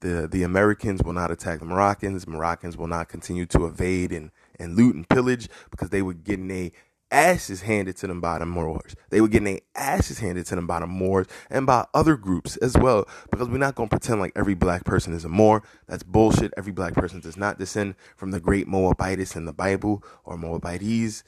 the 0.00 0.28
the 0.30 0.42
Americans 0.42 1.02
will 1.02 1.12
not 1.14 1.30
attack 1.30 1.60
the 1.60 1.64
Moroccans. 1.64 2.26
Moroccans 2.26 2.76
will 2.76 2.88
not 2.88 3.08
continue 3.08 3.46
to 3.46 3.64
evade 3.64 4.12
and, 4.12 4.30
and 4.58 4.76
loot 4.76 4.94
and 4.94 5.08
pillage 5.08 5.48
because 5.70 5.90
they 5.90 6.02
were 6.02 6.12
getting 6.12 6.48
their 6.48 6.70
asses 7.10 7.62
handed 7.62 7.96
to 7.98 8.06
them 8.06 8.20
by 8.20 8.38
the 8.38 8.46
Moors. 8.46 8.96
They 9.10 9.20
were 9.20 9.28
getting 9.28 9.44
their 9.44 9.60
asses 9.76 10.18
handed 10.18 10.46
to 10.46 10.56
them 10.56 10.66
by 10.66 10.80
the 10.80 10.86
Moors 10.86 11.26
and 11.50 11.66
by 11.66 11.86
other 11.94 12.16
groups 12.16 12.56
as 12.56 12.76
well. 12.76 13.06
Because 13.30 13.48
we're 13.48 13.58
not 13.58 13.74
gonna 13.74 13.88
pretend 13.88 14.20
like 14.20 14.32
every 14.34 14.54
black 14.54 14.84
person 14.84 15.12
is 15.12 15.24
a 15.24 15.28
Moor. 15.28 15.62
That's 15.86 16.02
bullshit. 16.02 16.52
Every 16.56 16.72
black 16.72 16.94
person 16.94 17.20
does 17.20 17.36
not 17.36 17.58
descend 17.58 17.94
from 18.16 18.30
the 18.30 18.40
great 18.40 18.66
Moabites 18.66 19.36
in 19.36 19.44
the 19.44 19.52
Bible 19.52 20.02
or 20.24 20.36
Moabites. 20.36 21.22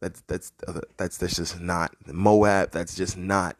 That's 0.00 0.20
that's 0.22 0.52
that's 0.96 1.16
that's 1.18 1.36
just 1.36 1.60
not 1.60 1.94
Moab. 2.06 2.72
That's 2.72 2.94
just 2.94 3.16
not 3.16 3.56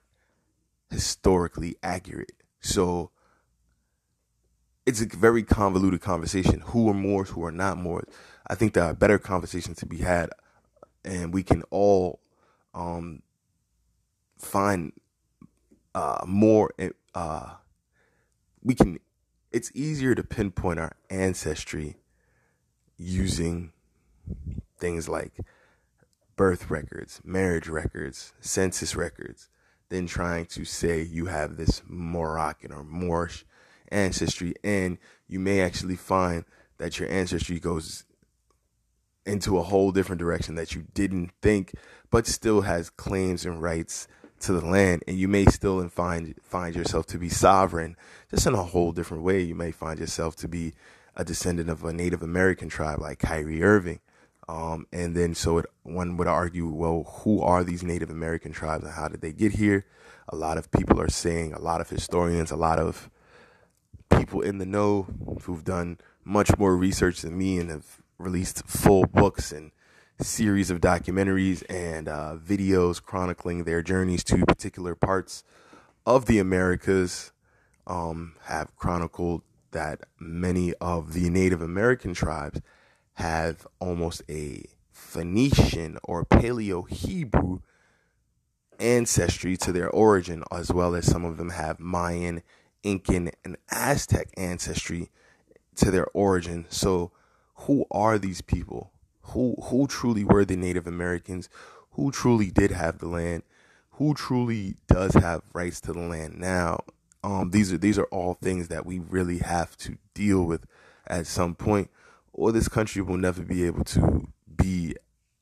historically 0.90 1.76
accurate. 1.82 2.32
So 2.60 3.10
it's 4.84 5.00
a 5.00 5.06
very 5.06 5.42
convoluted 5.42 6.00
conversation. 6.00 6.60
Who 6.66 6.88
are 6.88 6.94
Moors? 6.94 7.30
Who 7.30 7.44
are 7.44 7.52
not 7.52 7.78
Moors? 7.78 8.06
I 8.46 8.54
think 8.54 8.74
there 8.74 8.84
are 8.84 8.94
better 8.94 9.18
conversations 9.18 9.78
to 9.78 9.86
be 9.86 9.98
had, 9.98 10.30
and 11.04 11.34
we 11.34 11.42
can 11.42 11.62
all 11.70 12.20
um, 12.74 13.22
find 14.38 14.92
uh, 15.94 16.24
more. 16.26 16.72
Uh, 17.14 17.54
we 18.62 18.74
can. 18.74 18.98
It's 19.50 19.72
easier 19.74 20.14
to 20.14 20.22
pinpoint 20.22 20.78
our 20.78 20.92
ancestry 21.08 21.96
using 22.98 23.72
things 24.78 25.08
like 25.08 25.32
birth 26.36 26.70
records, 26.70 27.20
marriage 27.24 27.68
records, 27.68 28.32
census 28.40 28.94
records, 28.94 29.48
than 29.88 30.06
trying 30.06 30.46
to 30.46 30.64
say 30.64 31.02
you 31.02 31.26
have 31.26 31.56
this 31.56 31.82
Moroccan 31.86 32.72
or 32.72 32.84
Moorish 32.84 33.44
ancestry, 33.90 34.54
and 34.62 34.98
you 35.28 35.38
may 35.38 35.60
actually 35.60 35.96
find 35.96 36.44
that 36.78 36.98
your 36.98 37.08
ancestry 37.08 37.58
goes 37.58 38.04
into 39.24 39.58
a 39.58 39.62
whole 39.62 39.90
different 39.90 40.20
direction 40.20 40.54
that 40.54 40.74
you 40.74 40.86
didn't 40.94 41.30
think, 41.42 41.72
but 42.10 42.26
still 42.26 42.62
has 42.62 42.90
claims 42.90 43.44
and 43.44 43.62
rights 43.62 44.06
to 44.40 44.52
the 44.52 44.64
land, 44.64 45.02
and 45.08 45.18
you 45.18 45.28
may 45.28 45.46
still 45.46 45.86
find 45.88 46.34
find 46.42 46.76
yourself 46.76 47.06
to 47.06 47.18
be 47.18 47.28
sovereign, 47.28 47.96
just 48.30 48.46
in 48.46 48.54
a 48.54 48.62
whole 48.62 48.92
different 48.92 49.22
way. 49.22 49.40
You 49.40 49.54
may 49.54 49.70
find 49.70 49.98
yourself 49.98 50.36
to 50.36 50.48
be 50.48 50.74
a 51.16 51.24
descendant 51.24 51.70
of 51.70 51.82
a 51.84 51.92
Native 51.92 52.22
American 52.22 52.68
tribe 52.68 53.00
like 53.00 53.18
Kyrie 53.18 53.62
Irving. 53.62 54.00
Um, 54.48 54.86
and 54.92 55.16
then, 55.16 55.34
so 55.34 55.58
it, 55.58 55.66
one 55.82 56.16
would 56.16 56.28
argue, 56.28 56.68
well, 56.68 57.04
who 57.22 57.40
are 57.40 57.64
these 57.64 57.82
Native 57.82 58.10
American 58.10 58.52
tribes 58.52 58.84
and 58.84 58.92
how 58.92 59.08
did 59.08 59.20
they 59.20 59.32
get 59.32 59.52
here? 59.52 59.86
A 60.28 60.36
lot 60.36 60.56
of 60.56 60.70
people 60.70 61.00
are 61.00 61.08
saying, 61.08 61.52
a 61.52 61.60
lot 61.60 61.80
of 61.80 61.90
historians, 61.90 62.50
a 62.50 62.56
lot 62.56 62.78
of 62.78 63.10
people 64.10 64.40
in 64.40 64.58
the 64.58 64.66
know 64.66 65.06
who've 65.42 65.64
done 65.64 65.98
much 66.24 66.56
more 66.58 66.76
research 66.76 67.22
than 67.22 67.36
me 67.36 67.58
and 67.58 67.70
have 67.70 68.02
released 68.18 68.66
full 68.66 69.06
books 69.06 69.52
and 69.52 69.72
series 70.20 70.70
of 70.70 70.80
documentaries 70.80 71.62
and 71.68 72.08
uh, 72.08 72.36
videos 72.42 73.02
chronicling 73.02 73.64
their 73.64 73.82
journeys 73.82 74.24
to 74.24 74.44
particular 74.46 74.94
parts 74.94 75.44
of 76.06 76.26
the 76.26 76.38
Americas 76.38 77.32
um, 77.86 78.34
have 78.44 78.74
chronicled 78.76 79.42
that 79.72 80.00
many 80.18 80.72
of 80.74 81.12
the 81.12 81.28
Native 81.28 81.60
American 81.60 82.14
tribes 82.14 82.60
have 83.16 83.66
almost 83.80 84.22
a 84.28 84.64
Phoenician 84.92 85.98
or 86.04 86.24
Paleo 86.24 86.88
Hebrew 86.88 87.60
ancestry 88.78 89.56
to 89.58 89.72
their 89.72 89.90
origin, 89.90 90.42
as 90.52 90.70
well 90.70 90.94
as 90.94 91.06
some 91.06 91.24
of 91.24 91.36
them 91.36 91.50
have 91.50 91.80
Mayan, 91.80 92.42
Incan, 92.82 93.30
and 93.44 93.56
Aztec 93.70 94.28
ancestry 94.36 95.10
to 95.76 95.90
their 95.90 96.06
origin. 96.12 96.66
So, 96.68 97.12
who 97.60 97.86
are 97.90 98.18
these 98.18 98.42
people? 98.42 98.92
Who 99.22 99.56
who 99.64 99.86
truly 99.86 100.24
were 100.24 100.44
the 100.44 100.56
Native 100.56 100.86
Americans? 100.86 101.48
Who 101.92 102.10
truly 102.10 102.50
did 102.50 102.70
have 102.70 102.98
the 102.98 103.08
land? 103.08 103.42
Who 103.92 104.14
truly 104.14 104.76
does 104.88 105.14
have 105.14 105.42
rights 105.54 105.80
to 105.82 105.92
the 105.92 106.00
land 106.00 106.38
now? 106.38 106.80
Um, 107.24 107.50
these 107.50 107.72
are 107.72 107.78
these 107.78 107.98
are 107.98 108.04
all 108.04 108.34
things 108.34 108.68
that 108.68 108.84
we 108.84 108.98
really 108.98 109.38
have 109.38 109.76
to 109.78 109.96
deal 110.14 110.44
with 110.44 110.66
at 111.06 111.26
some 111.26 111.54
point, 111.54 111.90
or 112.36 112.52
this 112.52 112.68
country 112.68 113.02
will 113.02 113.16
never 113.16 113.42
be 113.42 113.64
able 113.64 113.82
to 113.82 114.28
be 114.56 114.94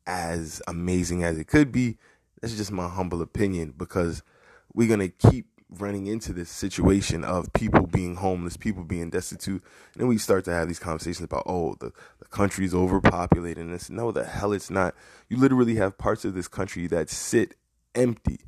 as 0.06 0.62
amazing 0.68 1.24
as 1.24 1.38
it 1.38 1.46
could 1.46 1.72
be. 1.72 1.98
That's 2.40 2.56
just 2.56 2.72
my 2.72 2.88
humble 2.88 3.20
opinion 3.20 3.74
because 3.76 4.22
we're 4.72 4.88
gonna 4.88 5.08
keep 5.08 5.46
running 5.70 6.06
into 6.06 6.32
this 6.32 6.50
situation 6.50 7.24
of 7.24 7.52
people 7.52 7.86
being 7.86 8.14
homeless, 8.14 8.56
people 8.56 8.84
being 8.84 9.10
destitute, 9.10 9.62
and 9.92 10.00
then 10.00 10.06
we 10.06 10.18
start 10.18 10.44
to 10.44 10.52
have 10.52 10.68
these 10.68 10.78
conversations 10.78 11.24
about, 11.24 11.42
oh, 11.46 11.74
the, 11.80 11.90
the 12.20 12.26
country's 12.26 12.74
overpopulated, 12.74 13.64
and 13.64 13.74
it's 13.74 13.90
no, 13.90 14.12
the 14.12 14.24
hell 14.24 14.52
it's 14.52 14.70
not. 14.70 14.94
You 15.28 15.36
literally 15.36 15.74
have 15.76 15.98
parts 15.98 16.24
of 16.24 16.34
this 16.34 16.46
country 16.48 16.86
that 16.88 17.10
sit 17.10 17.54
empty. 17.94 18.40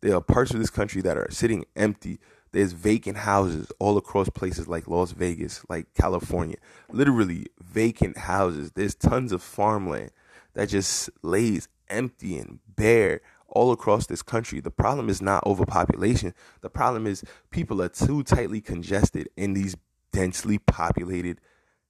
There 0.00 0.14
are 0.14 0.20
parts 0.20 0.52
of 0.52 0.58
this 0.58 0.70
country 0.70 1.02
that 1.02 1.16
are 1.16 1.28
sitting 1.30 1.64
empty. 1.76 2.18
There's 2.56 2.72
vacant 2.72 3.18
houses 3.18 3.70
all 3.78 3.98
across 3.98 4.30
places 4.30 4.66
like 4.66 4.88
Las 4.88 5.12
Vegas, 5.12 5.62
like 5.68 5.92
California. 5.92 6.56
Literally 6.90 7.48
vacant 7.62 8.16
houses. 8.16 8.72
There's 8.72 8.94
tons 8.94 9.30
of 9.32 9.42
farmland 9.42 10.10
that 10.54 10.70
just 10.70 11.10
lays 11.22 11.68
empty 11.90 12.38
and 12.38 12.60
bare 12.66 13.20
all 13.46 13.72
across 13.72 14.06
this 14.06 14.22
country. 14.22 14.60
The 14.60 14.70
problem 14.70 15.10
is 15.10 15.20
not 15.20 15.44
overpopulation. 15.44 16.32
The 16.62 16.70
problem 16.70 17.06
is 17.06 17.22
people 17.50 17.82
are 17.82 17.90
too 17.90 18.22
tightly 18.22 18.62
congested 18.62 19.28
in 19.36 19.52
these 19.52 19.76
densely 20.10 20.56
populated 20.56 21.42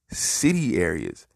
city 0.09 0.75
areas. 0.75 1.27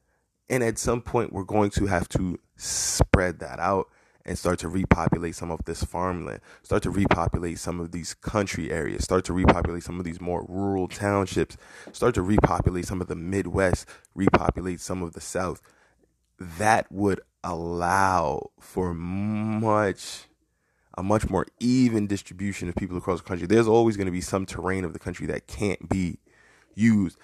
And 0.49 0.61
at 0.61 0.77
some 0.77 1.01
point, 1.01 1.31
we're 1.31 1.45
going 1.45 1.69
to 1.69 1.85
have 1.85 2.09
to 2.09 2.37
spread 2.57 3.39
that 3.39 3.59
out 3.61 3.87
and 4.25 4.37
start 4.37 4.59
to 4.59 4.67
repopulate 4.67 5.35
some 5.35 5.51
of 5.51 5.63
this 5.65 5.83
farmland, 5.83 6.41
start 6.63 6.83
to 6.83 6.89
repopulate 6.89 7.59
some 7.59 7.79
of 7.79 7.91
these 7.91 8.13
country 8.13 8.71
areas, 8.71 9.03
start 9.03 9.25
to 9.25 9.33
repopulate 9.33 9.83
some 9.83 9.99
of 9.99 10.05
these 10.05 10.21
more 10.21 10.45
rural 10.47 10.87
townships, 10.87 11.57
start 11.91 12.15
to 12.15 12.21
repopulate 12.21 12.85
some 12.85 13.01
of 13.01 13.07
the 13.07 13.15
Midwest, 13.15 13.87
repopulate 14.15 14.79
some 14.79 15.01
of 15.01 15.13
the 15.13 15.21
South. 15.21 15.61
That 16.39 16.91
would 16.91 17.21
allow 17.43 18.51
for 18.59 18.93
much 18.93 20.27
a 20.97 21.03
much 21.03 21.29
more 21.29 21.45
even 21.59 22.05
distribution 22.05 22.67
of 22.67 22.75
people 22.75 22.97
across 22.97 23.21
the 23.21 23.27
country. 23.27 23.47
There's 23.47 23.67
always 23.67 23.95
going 23.95 24.07
to 24.07 24.11
be 24.11 24.21
some 24.21 24.45
terrain 24.45 24.83
of 24.83 24.93
the 24.93 24.99
country 24.99 25.25
that 25.27 25.47
can't 25.47 25.87
be 25.87 26.19
used, 26.75 27.17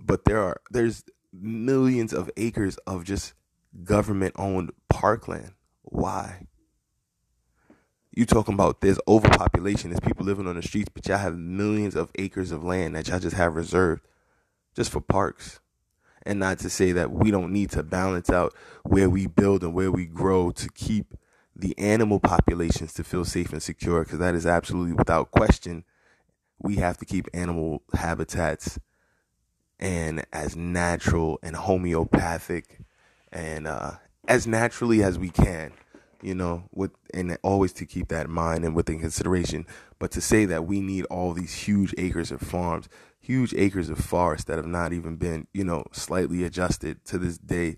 but 0.00 0.24
there 0.24 0.40
are 0.40 0.60
there's 0.70 1.04
millions 1.32 2.12
of 2.12 2.30
acres 2.36 2.76
of 2.86 3.04
just 3.04 3.34
government 3.84 4.34
owned 4.36 4.70
parkland. 4.88 5.52
Why? 5.90 6.46
You 8.12 8.26
talking 8.26 8.54
about 8.54 8.80
there's 8.80 8.98
overpopulation, 9.06 9.90
there's 9.90 10.00
people 10.00 10.26
living 10.26 10.46
on 10.46 10.56
the 10.56 10.62
streets, 10.62 10.90
but 10.92 11.06
y'all 11.06 11.18
have 11.18 11.36
millions 11.36 11.94
of 11.94 12.10
acres 12.18 12.50
of 12.50 12.64
land 12.64 12.96
that 12.96 13.08
y'all 13.08 13.20
just 13.20 13.36
have 13.36 13.54
reserved 13.54 14.02
just 14.74 14.90
for 14.90 15.00
parks 15.00 15.60
and 16.22 16.38
not 16.38 16.58
to 16.58 16.70
say 16.70 16.92
that 16.92 17.10
we 17.10 17.30
don't 17.30 17.52
need 17.52 17.70
to 17.70 17.82
balance 17.82 18.28
out 18.30 18.54
where 18.82 19.08
we 19.08 19.26
build 19.26 19.62
and 19.62 19.72
where 19.72 19.90
we 19.90 20.04
grow 20.04 20.50
to 20.50 20.68
keep 20.74 21.14
the 21.54 21.76
animal 21.78 22.20
populations 22.20 22.92
to 22.92 23.02
feel 23.02 23.24
safe 23.24 23.52
and 23.52 23.62
secure 23.62 24.04
because 24.04 24.18
that 24.18 24.34
is 24.34 24.46
absolutely 24.46 24.92
without 24.92 25.30
question 25.30 25.84
we 26.60 26.76
have 26.76 26.98
to 26.98 27.04
keep 27.04 27.28
animal 27.32 27.82
habitats 27.94 28.78
and 29.80 30.24
as 30.32 30.56
natural 30.56 31.38
and 31.42 31.56
homeopathic 31.56 32.80
and 33.32 33.66
uh, 33.66 33.92
as 34.28 34.46
naturally 34.46 35.02
as 35.02 35.18
we 35.18 35.30
can 35.30 35.72
you 36.22 36.34
know 36.34 36.64
with 36.72 36.92
and 37.12 37.36
always 37.42 37.72
to 37.72 37.84
keep 37.84 38.08
that 38.08 38.26
in 38.26 38.32
mind 38.32 38.64
and 38.64 38.76
within 38.76 39.00
consideration 39.00 39.66
but 39.98 40.10
to 40.10 40.20
say 40.20 40.44
that 40.44 40.64
we 40.64 40.80
need 40.80 41.04
all 41.06 41.32
these 41.32 41.54
huge 41.54 41.94
acres 41.98 42.30
of 42.30 42.40
farms 42.40 42.88
huge 43.28 43.52
acres 43.54 43.90
of 43.90 43.98
forest 43.98 44.46
that 44.46 44.56
have 44.56 44.66
not 44.66 44.92
even 44.94 45.16
been, 45.16 45.46
you 45.52 45.62
know, 45.62 45.84
slightly 45.92 46.44
adjusted 46.44 47.04
to 47.04 47.18
this 47.18 47.36
day. 47.36 47.76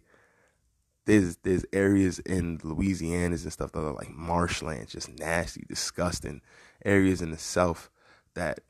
There's 1.06 1.38
there's 1.38 1.64
areas 1.72 2.20
in 2.20 2.60
Louisiana's 2.62 3.42
and 3.42 3.52
stuff 3.52 3.72
that 3.72 3.80
are 3.80 3.92
like 3.92 4.10
marshlands, 4.10 4.92
just 4.92 5.18
nasty, 5.18 5.64
disgusting 5.68 6.40
areas 6.84 7.20
in 7.20 7.32
the 7.32 7.38
south 7.38 7.90
that 8.34 8.60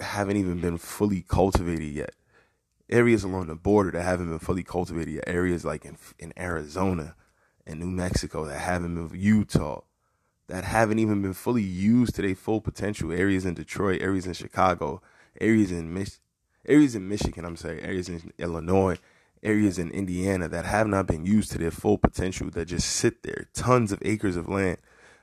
haven't 0.00 0.38
even 0.38 0.60
been 0.60 0.78
fully 0.78 1.20
cultivated 1.20 1.92
yet. 1.92 2.14
Areas 2.90 3.24
along 3.24 3.46
the 3.46 3.54
border 3.54 3.92
that 3.92 4.02
haven't 4.02 4.28
been 4.28 4.38
fully 4.38 4.64
cultivated 4.64 5.14
yet. 5.14 5.24
Areas 5.26 5.64
like 5.64 5.84
in 5.84 5.96
in 6.18 6.32
Arizona 6.36 7.14
and 7.66 7.80
New 7.80 7.90
Mexico 7.90 8.44
that 8.44 8.58
haven't 8.58 8.94
been 8.94 9.20
Utah 9.20 9.82
that 10.50 10.64
haven't 10.64 10.98
even 10.98 11.22
been 11.22 11.32
fully 11.32 11.62
used 11.62 12.16
to 12.16 12.22
their 12.22 12.34
full 12.34 12.60
potential. 12.60 13.12
Areas 13.12 13.46
in 13.46 13.54
Detroit, 13.54 14.02
areas 14.02 14.26
in 14.26 14.32
Chicago, 14.32 15.00
areas 15.40 15.70
in 15.70 15.94
Mich- 15.94 16.18
areas 16.66 16.94
in 16.94 17.08
Michigan, 17.08 17.44
I'm 17.44 17.56
sorry, 17.56 17.80
areas 17.80 18.08
in 18.08 18.32
Illinois, 18.36 18.98
areas 19.42 19.78
in 19.78 19.90
Indiana 19.90 20.48
that 20.48 20.66
have 20.66 20.88
not 20.88 21.06
been 21.06 21.24
used 21.24 21.52
to 21.52 21.58
their 21.58 21.70
full 21.70 21.98
potential 21.98 22.50
that 22.50 22.66
just 22.66 22.88
sit 22.88 23.22
there, 23.22 23.48
tons 23.54 23.92
of 23.92 24.02
acres 24.04 24.36
of 24.36 24.48
land. 24.48 24.78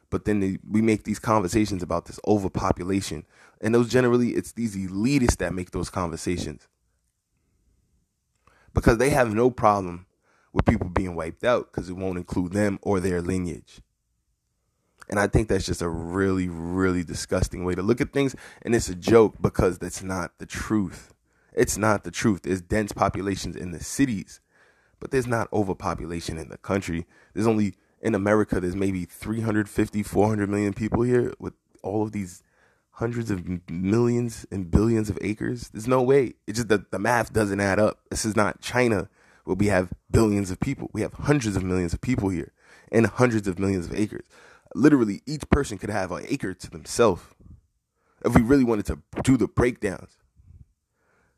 But 0.09 0.23
then 0.23 0.39
they, 0.39 0.57
we 0.67 0.81
make 0.81 1.03
these 1.03 1.19
conversations 1.19 1.83
about 1.83 2.05
this 2.05 2.19
overpopulation, 2.25 3.25
and 3.59 3.75
those 3.75 3.89
generally 3.89 4.29
it's 4.29 4.53
these 4.53 4.77
elitists 4.77 5.37
that 5.37 5.53
make 5.53 5.71
those 5.71 5.89
conversations 5.89 6.69
because 8.77 8.99
they 8.99 9.09
have 9.09 9.33
no 9.33 9.49
problem 9.49 10.05
with 10.53 10.63
people 10.63 10.87
being 10.87 11.15
wiped 11.15 11.43
out 11.43 11.71
because 11.71 11.89
it 11.89 11.97
won't 11.97 12.19
include 12.19 12.53
them 12.53 12.77
or 12.83 12.99
their 12.99 13.23
lineage. 13.23 13.81
And 15.09 15.19
I 15.19 15.25
think 15.25 15.47
that's 15.47 15.65
just 15.65 15.81
a 15.81 15.89
really, 15.89 16.47
really 16.47 17.03
disgusting 17.03 17.65
way 17.65 17.73
to 17.73 17.81
look 17.81 18.01
at 18.01 18.13
things. 18.13 18.35
And 18.61 18.75
it's 18.75 18.87
a 18.87 18.93
joke 18.93 19.41
because 19.41 19.79
that's 19.79 20.03
not 20.03 20.37
the 20.37 20.45
truth. 20.45 21.11
It's 21.53 21.75
not 21.75 22.03
the 22.03 22.11
truth. 22.11 22.43
There's 22.43 22.61
dense 22.61 22.91
populations 22.91 23.55
in 23.55 23.71
the 23.71 23.83
cities, 23.83 24.41
but 24.99 25.09
there's 25.09 25.25
not 25.25 25.51
overpopulation 25.51 26.37
in 26.37 26.49
the 26.49 26.57
country. 26.57 27.07
There's 27.33 27.47
only, 27.47 27.73
in 27.99 28.13
America, 28.13 28.59
there's 28.59 28.75
maybe 28.75 29.05
350, 29.05 30.03
400 30.03 30.47
million 30.51 30.73
people 30.73 31.01
here 31.01 31.33
with 31.39 31.53
all 31.81 32.03
of 32.03 32.11
these 32.11 32.43
hundreds 32.97 33.31
of 33.31 33.69
millions 33.69 34.45
and 34.51 34.69
billions 34.69 35.09
of 35.09 35.17
acres. 35.21 35.69
There's 35.69 35.87
no 35.87 36.01
way. 36.01 36.33
It's 36.45 36.57
just 36.57 36.69
that 36.69 36.91
the 36.91 36.99
math 36.99 37.33
doesn't 37.33 37.59
add 37.59 37.79
up. 37.79 37.99
This 38.09 38.25
is 38.25 38.35
not 38.35 38.61
China 38.61 39.09
where 39.45 39.55
we 39.55 39.67
have 39.67 39.93
billions 40.11 40.51
of 40.51 40.59
people. 40.59 40.89
We 40.93 41.01
have 41.01 41.13
hundreds 41.13 41.55
of 41.55 41.63
millions 41.63 41.93
of 41.93 42.01
people 42.01 42.29
here 42.29 42.51
and 42.91 43.07
hundreds 43.07 43.47
of 43.47 43.59
millions 43.59 43.85
of 43.87 43.95
acres 43.95 44.25
literally 44.75 45.21
each 45.25 45.49
person 45.49 45.77
could 45.77 45.89
have 45.89 46.11
an 46.11 46.25
acre 46.29 46.53
to 46.53 46.69
themselves 46.69 47.23
if 48.23 48.35
we 48.35 48.41
really 48.41 48.63
wanted 48.63 48.85
to 48.87 48.99
do 49.23 49.37
the 49.37 49.47
breakdowns. 49.47 50.17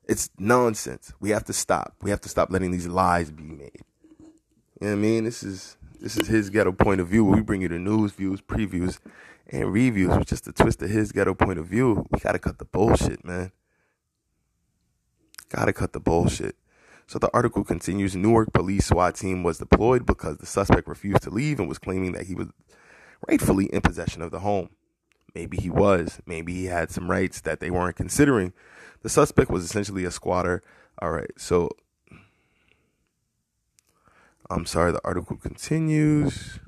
It's 0.08 0.30
nonsense. 0.40 1.14
We 1.20 1.30
have 1.32 1.46
to 1.46 1.54
stop. 1.54 1.96
We 2.02 2.10
have 2.10 2.22
to 2.22 2.30
stop 2.30 2.50
letting 2.52 2.72
these 2.72 2.88
lies 2.88 3.32
be 3.32 3.44
made. 3.44 3.84
You 4.20 4.88
know 4.88 4.88
what 4.88 4.92
I 4.92 4.96
mean? 4.96 5.24
This 5.24 5.44
is 5.44 5.78
this 6.00 6.18
is 6.18 6.28
his 6.28 6.50
ghetto 6.50 6.72
point 6.72 7.02
of 7.02 7.08
view. 7.08 7.26
We 7.26 7.42
bring 7.42 7.62
you 7.62 7.68
the 7.68 7.78
news, 7.78 8.14
views, 8.14 8.42
previews, 8.42 9.00
and 9.52 9.74
reviews 9.74 10.16
with 10.18 10.28
just 10.28 10.48
a 10.48 10.54
twist 10.54 10.82
of 10.82 10.90
his 10.90 11.12
ghetto 11.12 11.34
point 11.34 11.60
of 11.60 11.66
view. 11.66 12.06
We 12.12 12.20
gotta 12.20 12.40
cut 12.40 12.60
the 12.60 12.66
bullshit, 12.66 13.26
man. 13.26 13.52
Gotta 15.50 15.74
cut 15.74 15.94
the 15.94 16.00
bullshit. 16.00 16.56
So 17.08 17.18
the 17.18 17.32
article 17.34 17.64
continues 17.64 18.16
Newark 18.16 18.54
police 18.54 18.86
SWAT 18.86 19.16
team 19.16 19.42
was 19.42 19.58
deployed 19.58 20.06
because 20.06 20.38
the 20.38 20.46
suspect 20.46 20.88
refused 20.88 21.24
to 21.24 21.32
leave 21.32 21.60
and 21.60 21.68
was 21.68 21.80
claiming 21.80 22.12
that 22.12 22.28
he 22.28 22.36
was 22.36 22.50
rightfully 23.28 23.66
in 23.66 23.82
possession 23.82 24.22
of 24.22 24.30
the 24.30 24.40
home. 24.40 24.70
Maybe 25.34 25.58
he 25.58 25.72
was. 25.72 26.22
Maybe 26.28 26.54
he 26.54 26.66
had 26.66 26.92
some 26.92 27.10
rights 27.10 27.42
that 27.42 27.60
they 27.60 27.72
weren't 27.72 27.96
considering. 27.96 28.54
The 29.02 29.10
suspect 29.10 29.50
was 29.50 29.64
essentially 29.64 30.06
a 30.06 30.12
squatter. 30.12 30.62
All 31.02 31.12
right, 31.12 31.32
so 31.38 31.70
I'm 34.50 34.66
sorry, 34.66 34.92
the 34.92 35.02
article 35.04 35.38
continues. 35.38 36.60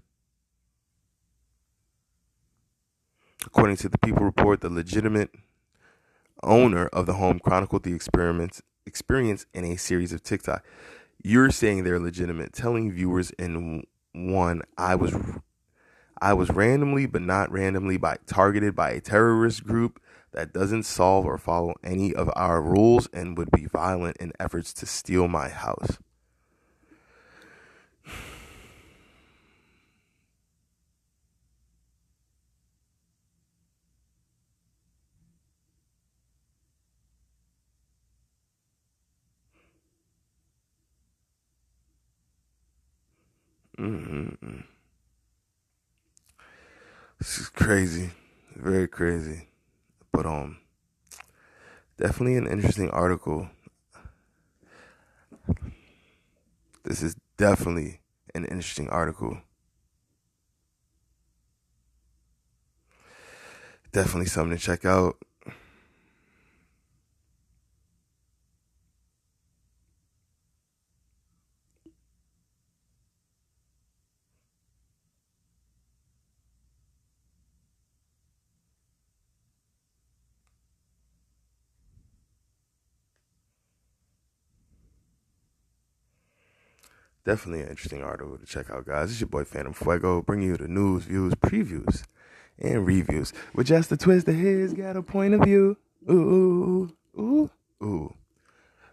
According 3.46 3.78
to 3.78 3.90
the 3.90 3.98
People 3.98 4.24
Report, 4.24 4.62
the 4.62 4.70
legitimate 4.70 5.32
owner 6.44 6.88
of 6.88 7.06
the 7.06 7.14
home 7.14 7.40
chronicled 7.40 7.84
the 7.84 7.94
experiments 7.94 8.62
experience 8.86 9.46
in 9.54 9.64
a 9.64 9.78
series 9.78 10.14
of 10.14 10.24
TikTok. 10.24 10.64
You're 11.24 11.52
saying 11.52 11.84
they're 11.84 12.00
legitimate, 12.00 12.54
telling 12.54 12.92
viewers 12.92 13.32
in 13.32 13.84
one, 14.14 14.62
I 14.78 14.96
was 14.96 15.16
I 16.22 16.34
was 16.34 16.50
randomly, 16.50 17.08
but 17.08 17.24
not 17.24 17.52
randomly, 17.52 17.98
by 17.98 18.18
targeted 18.28 18.76
by 18.76 18.92
a 18.92 19.02
terrorist 19.02 19.64
group 19.64 20.00
that 20.34 20.54
doesn't 20.54 20.84
solve 20.84 21.26
or 21.26 21.38
follow 21.38 21.74
any 21.84 22.14
of 22.14 22.30
our 22.36 22.62
rules 22.62 23.08
and 23.12 23.38
would 23.38 23.50
be 23.52 23.66
violent 23.66 24.18
in 24.18 24.32
efforts 24.40 24.72
to 24.74 24.86
steal 24.86 25.28
my 25.28 25.50
house. 25.50 25.98
This 47.18 47.40
is 47.40 47.50
crazy, 47.50 48.12
very 48.56 48.88
crazy, 48.88 49.48
but 50.12 50.28
um, 50.28 50.60
definitely 51.98 52.38
an 52.38 52.46
interesting 52.46 52.92
article. 52.92 53.50
This 56.84 57.02
is 57.02 57.16
definitely 57.38 58.02
an 58.36 58.46
interesting 58.46 58.88
article. 58.90 59.42
Definitely 63.92 64.28
something 64.28 64.56
to 64.56 64.64
check 64.64 64.86
out. 64.86 65.18
Definitely 87.24 87.62
an 87.62 87.70
interesting 87.70 88.02
article 88.02 88.36
to 88.36 88.46
check 88.48 88.72
out, 88.72 88.88
guys. 88.88 89.12
It's 89.12 89.22
your 89.22 89.28
boy 89.28 89.44
Phantom 89.44 89.76
Phuego, 89.76 90.26
bringing 90.26 90.48
you 90.48 90.58
the 90.58 90.68
news, 90.68 91.04
views, 91.04 91.36
previews, 91.36 92.04
and 92.58 92.86
reviews 92.86 93.32
with 93.54 93.68
just 93.68 93.92
a 93.92 93.98
twist 93.98 94.28
of 94.28 94.36
his 94.36 94.74
got 94.74 94.98
a 94.98 95.04
point 95.04 95.36
of 95.36 95.42
view. 95.42 95.78
Ooh, 96.10 96.90
ooh, 97.16 97.22
ooh, 97.22 97.86
ooh. 97.86 98.14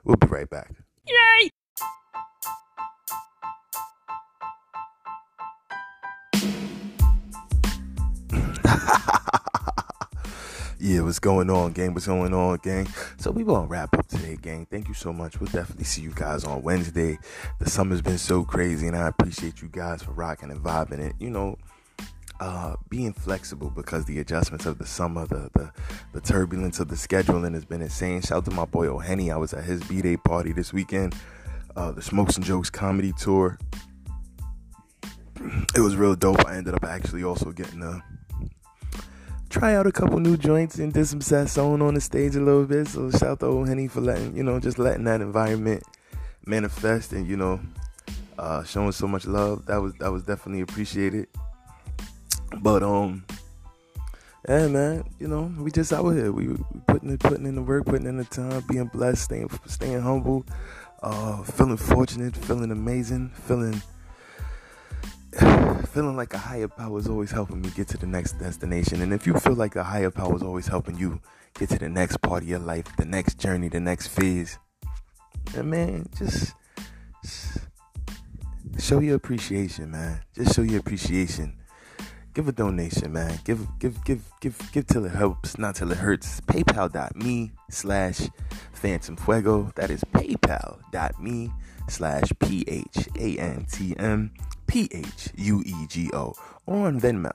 We'll 0.05 0.17
be 0.17 0.27
right 0.27 0.49
back. 0.49 0.73
Yay! 1.07 1.51
yeah, 10.81 11.01
what's 11.01 11.19
going 11.19 11.51
on, 11.51 11.73
gang? 11.73 11.93
What's 11.93 12.07
going 12.07 12.33
on, 12.33 12.59
gang? 12.59 12.87
So 13.19 13.31
we 13.31 13.43
gonna 13.43 13.67
wrap 13.67 13.97
up 13.99 14.07
today, 14.07 14.37
gang. 14.41 14.67
Thank 14.71 14.87
you 14.89 14.95
so 14.95 15.13
much. 15.13 15.41
We'll 15.41 15.51
definitely 15.51 15.85
see 15.85 16.03
you 16.03 16.13
guys 16.15 16.45
on 16.45 16.63
Wednesday. 16.63 17.19
The 17.59 17.69
summer's 17.69 18.01
been 18.01 18.19
so 18.19 18.45
crazy, 18.45 18.87
and 18.87 18.97
I 18.97 19.09
appreciate 19.09 19.61
you 19.61 19.69
guys 19.69 20.03
for 20.03 20.13
rocking 20.13 20.51
and 20.51 20.61
vibing 20.61 21.01
it. 21.01 21.15
You 21.19 21.31
know, 21.31 21.59
uh, 22.39 22.77
being 22.89 23.13
flexible 23.13 23.71
because 23.71 24.05
the 24.05 24.21
adjustments 24.21 24.67
of 24.67 24.79
the 24.79 24.87
summer, 24.87 25.27
the, 25.27 25.51
the 25.55 25.73
the 26.13 26.21
turbulence 26.21 26.79
of 26.79 26.89
the 26.89 26.97
scheduling 26.97 27.55
has 27.55 27.65
been 27.65 27.83
insane. 27.83 28.21
Shout 28.21 28.39
out 28.39 28.45
to 28.45 28.51
my 28.53 28.65
boy 28.65 28.87
O'Henny. 28.87 29.33
I 29.33 29.37
was 29.37 29.53
at 29.53 29.65
his 29.65 29.83
B 29.83 30.01
Day 30.01 30.17
party 30.17 30.53
this 30.53 30.73
weekend. 30.73 31.15
Uh, 31.75 31.91
the 31.91 32.03
Smokes 32.03 32.37
and 32.37 32.45
Jokes 32.45 32.71
comedy 32.71 33.13
tour. 33.19 33.59
It 35.77 35.81
was 35.81 35.95
real 35.95 36.17
dope. 36.17 36.45
I 36.47 36.57
ended 36.57 36.75
up 36.75 36.85
actually 36.85 37.23
also 37.23 37.53
getting 37.53 37.81
a 37.83 38.03
try 39.49 39.75
out 39.75 39.87
a 39.87 39.93
couple 39.93 40.21
new 40.21 40.37
joints 40.37 40.79
and 40.79 40.93
did 40.93 41.07
some 41.07 41.21
sasson 41.21 41.75
on 41.75 41.83
on 41.83 41.95
the 41.95 42.01
stage 42.01 42.37
a 42.37 42.41
little 42.41 42.65
bit. 42.65 42.89
So 42.89 43.11
shout 43.11 43.23
out 43.23 43.41
to 43.41 43.47
old 43.47 43.69
Henny 43.69 43.89
for 43.89 44.01
letting 44.01 44.37
you 44.37 44.43
know 44.43 44.61
just 44.61 44.79
letting 44.79 45.05
that 45.05 45.21
environment 45.21 45.83
manifest 46.45 47.13
and 47.13 47.27
you 47.27 47.37
know 47.37 47.61
uh, 48.39 48.63
showing 48.65 48.93
so 48.93 49.09
much 49.09 49.27
love. 49.27 49.67
That 49.67 49.79
was 49.79 49.95
that 49.95 50.13
was 50.13 50.23
definitely 50.23 50.63
appreciated. 50.63 51.29
But 52.61 52.83
um, 52.83 53.25
yeah, 54.49 54.69
man, 54.69 55.05
you 55.19 55.29
know 55.29 55.53
we 55.59 55.71
just 55.71 55.93
out 55.93 56.11
here. 56.11 56.33
We, 56.33 56.49
we 56.49 56.57
putting 56.87 57.11
it, 57.11 57.21
putting 57.21 57.47
in 57.47 57.55
the 57.55 57.63
work, 57.63 57.87
putting 57.87 58.07
in 58.07 58.17
the 58.17 58.25
time, 58.25 58.63
being 58.69 58.87
blessed, 58.87 59.25
staying 59.25 59.51
staying 59.67 60.01
humble, 60.01 60.45
uh, 61.03 61.43
feeling 61.43 61.77
fortunate, 61.77 62.37
feeling 62.37 62.71
amazing, 62.71 63.31
feeling 63.31 63.83
feeling 65.89 66.17
like 66.17 66.35
a 66.35 66.39
higher 66.39 66.69
power 66.69 66.99
is 66.99 67.09
always 67.09 67.31
helping 67.31 67.61
me 67.61 67.71
get 67.71 67.89
to 67.89 67.99
the 67.99 68.07
next 68.07 68.39
destination. 68.39 69.01
And 69.01 69.13
if 69.13 69.27
you 69.27 69.35
feel 69.35 69.55
like 69.55 69.75
a 69.77 69.83
higher 69.83 70.11
power 70.11 70.37
is 70.37 70.43
always 70.43 70.67
helping 70.67 70.97
you 70.97 71.21
get 71.59 71.71
to 71.71 71.79
the 71.79 71.89
next 71.89 72.21
part 72.23 72.43
of 72.43 72.49
your 72.49 72.59
life, 72.59 72.85
the 72.97 73.05
next 73.05 73.39
journey, 73.39 73.69
the 73.69 73.81
next 73.81 74.09
phase, 74.09 74.59
and 75.57 75.71
man, 75.71 76.07
just, 76.17 76.55
show 78.79 79.01
your 79.01 79.17
appreciation, 79.17 79.91
man. 79.91 80.21
Just 80.35 80.55
show 80.55 80.63
your 80.63 80.81
appreciation. 80.81 81.55
Give 82.35 82.47
a 82.47 82.53
donation, 82.53 83.13
man. 83.13 83.41
Give, 83.45 83.67
give, 83.79 84.05
give, 84.05 84.23
give, 84.41 84.73
give 84.73 84.87
till 84.87 85.05
it 85.07 85.13
helps, 85.13 85.59
not 85.59 85.75
till 85.75 85.91
it 85.91 85.99
hurts. 85.99 86.41
PayPal.me 86.43 87.53
slash 87.71 88.29
Phantom 88.73 89.17
Phuego. 89.17 89.75
That 89.75 89.91
is 89.91 90.05
PayPal.me 90.13 91.51
slash 91.89 92.31
P 92.39 92.65
H 92.69 93.09
A 93.19 93.39
N 93.39 93.67
T 93.71 93.97
M 93.99 94.31
P 94.69 94.89
H 94.93 95.31
U 95.37 95.63
E 95.65 95.87
G 95.89 96.11
O, 96.13 96.35
on 96.67 97.01
Venmo. 97.01 97.33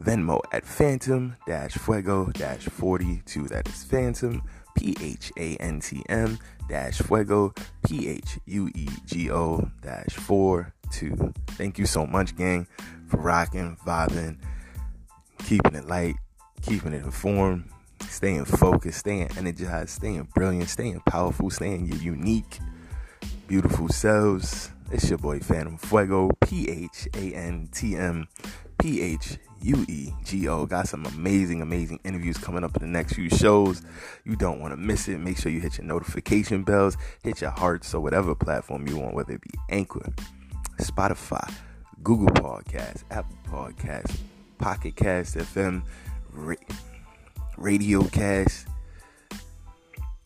Venmo 0.00 0.40
at 0.52 0.64
Phantom 0.64 1.36
Phuego 1.48 2.32
42. 2.60 3.48
That 3.48 3.68
is 3.68 3.82
Phantom 3.82 4.40
P 4.76 4.96
H 5.02 5.32
A 5.36 5.56
N 5.56 5.80
T 5.80 6.04
M 6.08 6.38
Phuego 6.70 7.56
P 7.84 8.08
H 8.08 8.38
U 8.46 8.70
E 8.74 8.88
G 9.06 9.30
O 9.30 9.68
42. 10.10 11.34
Thank 11.48 11.78
you 11.78 11.86
so 11.86 12.06
much, 12.06 12.36
gang, 12.36 12.66
for 13.08 13.18
rocking, 13.18 13.76
vibing, 13.84 14.38
keeping 15.38 15.74
it 15.74 15.86
light, 15.86 16.14
keeping 16.62 16.92
it 16.92 17.02
informed, 17.02 17.68
staying 18.08 18.44
focused, 18.44 19.00
staying 19.00 19.28
energized, 19.36 19.90
staying 19.90 20.28
brilliant, 20.32 20.68
staying 20.68 21.00
powerful, 21.00 21.50
staying 21.50 21.86
your 21.86 21.98
unique, 21.98 22.60
beautiful 23.48 23.88
selves. 23.88 24.70
It's 24.90 25.08
your 25.10 25.18
boy 25.18 25.38
Phantom 25.40 25.76
Phuego, 25.76 26.30
P 26.40 26.68
H 26.68 27.08
A 27.14 27.34
N 27.34 27.68
T 27.72 27.94
M 27.94 28.26
P 28.78 29.02
H 29.02 29.36
U 29.60 29.84
E 29.86 30.12
G 30.24 30.48
O. 30.48 30.64
Got 30.64 30.88
some 30.88 31.04
amazing, 31.04 31.60
amazing 31.60 32.00
interviews 32.04 32.38
coming 32.38 32.64
up 32.64 32.74
in 32.76 32.82
the 32.82 32.88
next 32.88 33.12
few 33.12 33.28
shows. 33.28 33.82
You 34.24 34.34
don't 34.34 34.60
want 34.60 34.72
to 34.72 34.78
miss 34.78 35.06
it. 35.08 35.18
Make 35.18 35.36
sure 35.36 35.52
you 35.52 35.60
hit 35.60 35.76
your 35.76 35.86
notification 35.86 36.62
bells, 36.62 36.96
hit 37.22 37.42
your 37.42 37.50
hearts, 37.50 37.88
so 37.88 38.00
whatever 38.00 38.34
platform 38.34 38.88
you 38.88 38.96
want, 38.96 39.14
whether 39.14 39.34
it 39.34 39.42
be 39.42 39.50
Anchor, 39.68 40.10
Spotify, 40.80 41.52
Google 42.02 42.28
Podcasts, 42.28 43.04
Apple 43.10 43.36
Podcasts, 43.46 44.16
Pocket 44.56 44.96
Cast 44.96 45.36
FM, 45.36 45.82
Ra- 46.32 46.54
Radio 47.58 48.04
Cast, 48.04 48.66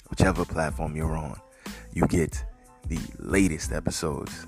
whichever 0.09 0.45
platform 0.45 0.95
you're 0.95 1.17
on, 1.17 1.37
you 1.93 2.07
get 2.07 2.45
the 2.89 3.01
latest 3.19 3.73
episodes 3.73 4.47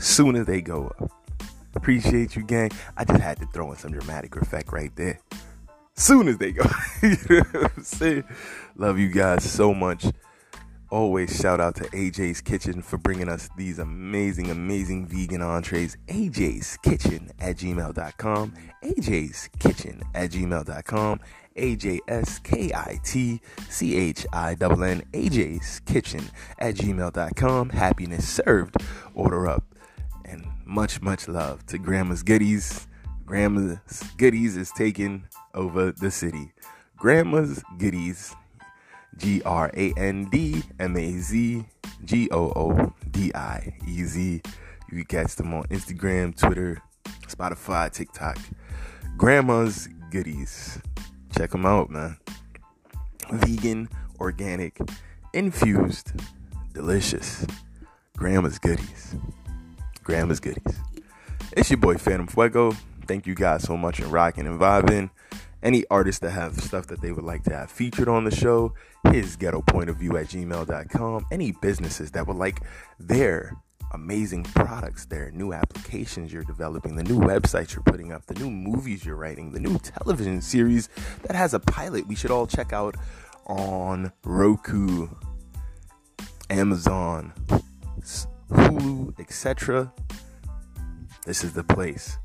soon 0.00 0.36
as 0.36 0.46
they 0.46 0.60
go 0.60 0.92
up. 1.00 1.10
Appreciate 1.74 2.36
you, 2.36 2.44
gang. 2.44 2.70
I 2.96 3.04
just 3.04 3.20
had 3.20 3.38
to 3.38 3.46
throw 3.46 3.70
in 3.72 3.78
some 3.78 3.92
dramatic 3.92 4.36
effect 4.36 4.72
right 4.72 4.94
there. 4.96 5.20
Soon 5.96 6.28
as 6.28 6.38
they 6.38 6.52
go. 6.52 6.64
you 7.02 7.16
know 7.28 7.68
I'm 7.76 7.82
saying? 7.82 8.24
Love 8.76 8.98
you 8.98 9.08
guys 9.08 9.44
so 9.44 9.74
much. 9.74 10.06
Always 10.90 11.36
shout 11.40 11.60
out 11.60 11.74
to 11.76 11.84
AJ's 11.90 12.40
Kitchen 12.40 12.80
for 12.80 12.98
bringing 12.98 13.28
us 13.28 13.48
these 13.56 13.80
amazing, 13.80 14.50
amazing 14.50 15.06
vegan 15.06 15.42
entrees. 15.42 15.96
AJ's 16.06 16.76
Kitchen 16.82 17.32
at 17.40 17.56
gmail.com. 17.56 18.54
AJ's 18.84 19.48
Kitchen 19.58 20.02
at 20.14 20.30
gmail.com. 20.30 21.20
A 21.56 21.76
J 21.76 22.00
S 22.08 22.38
K 22.38 22.72
I 22.74 22.98
T 23.04 23.40
C 23.68 23.96
H 23.96 24.26
I 24.32 24.56
N 24.60 24.82
N. 24.82 25.02
AJ's 25.12 25.80
Kitchen 25.80 26.22
at 26.58 26.74
gmail.com. 26.74 27.70
Happiness 27.70 28.28
served. 28.28 28.76
Order 29.14 29.48
up 29.48 29.64
and 30.24 30.46
much, 30.64 31.00
much 31.02 31.28
love 31.28 31.64
to 31.66 31.78
Grandma's 31.78 32.22
Goodies. 32.22 32.86
Grandma's 33.26 33.78
Goodies 34.16 34.56
is 34.56 34.70
taking 34.72 35.24
over 35.54 35.92
the 35.92 36.10
city. 36.10 36.52
Grandma's 36.96 37.62
Goodies, 37.78 38.34
G 39.16 39.42
R 39.42 39.70
A 39.76 39.92
N 39.96 40.28
D 40.30 40.62
M 40.78 40.96
A 40.96 41.18
Z 41.18 41.64
G 42.04 42.28
O 42.30 42.52
O 42.56 42.92
D 43.10 43.32
I 43.34 43.76
E 43.86 44.04
Z. 44.04 44.42
You 44.90 45.04
can 45.04 45.24
catch 45.24 45.36
them 45.36 45.54
on 45.54 45.64
Instagram, 45.64 46.36
Twitter, 46.36 46.82
Spotify, 47.26 47.92
TikTok. 47.92 48.38
Grandma's 49.16 49.88
Goodies. 50.10 50.78
Check 51.36 51.50
them 51.50 51.66
out, 51.66 51.90
man. 51.90 52.16
Vegan, 53.30 53.88
organic, 54.20 54.78
infused, 55.32 56.12
delicious. 56.72 57.46
Grandma's 58.16 58.58
Goodies. 58.58 59.16
Grandma's 60.04 60.38
Goodies. 60.38 60.78
It's 61.56 61.70
your 61.70 61.78
boy 61.78 61.96
Phantom 61.96 62.28
Phuego. 62.28 62.76
Thank 63.06 63.26
you 63.26 63.34
guys 63.34 63.64
so 63.64 63.76
much 63.76 64.00
for 64.00 64.06
rocking 64.06 64.46
and 64.46 64.60
vibing. 64.60 65.10
Any 65.62 65.84
artists 65.90 66.20
that 66.20 66.30
have 66.30 66.60
stuff 66.60 66.86
that 66.88 67.00
they 67.00 67.10
would 67.10 67.24
like 67.24 67.42
to 67.44 67.56
have 67.56 67.70
featured 67.70 68.08
on 68.08 68.24
the 68.24 68.34
show, 68.34 68.74
his 69.10 69.34
ghetto 69.34 69.62
point 69.62 69.90
of 69.90 69.96
view 69.96 70.16
at 70.16 70.26
gmail.com. 70.26 71.26
Any 71.32 71.52
businesses 71.52 72.12
that 72.12 72.26
would 72.26 72.36
like 72.36 72.60
their 73.00 73.56
amazing 73.94 74.42
products, 74.42 75.06
there, 75.06 75.30
new 75.30 75.52
applications 75.52 76.32
you're 76.32 76.42
developing, 76.44 76.96
the 76.96 77.04
new 77.04 77.18
websites 77.20 77.74
you're 77.74 77.82
putting 77.84 78.12
up, 78.12 78.26
the 78.26 78.34
new 78.34 78.50
movies 78.50 79.04
you're 79.04 79.16
writing, 79.16 79.52
the 79.52 79.60
new 79.60 79.78
television 79.78 80.42
series 80.42 80.88
that 81.22 81.36
has 81.36 81.54
a 81.54 81.60
pilot 81.60 82.06
we 82.06 82.14
should 82.14 82.30
all 82.30 82.46
check 82.46 82.72
out 82.72 82.96
on 83.46 84.12
Roku, 84.24 85.08
Amazon, 86.50 87.32
Hulu, 88.50 89.18
etc. 89.20 89.92
This 91.24 91.44
is 91.44 91.52
the 91.52 91.64
place. 91.64 92.18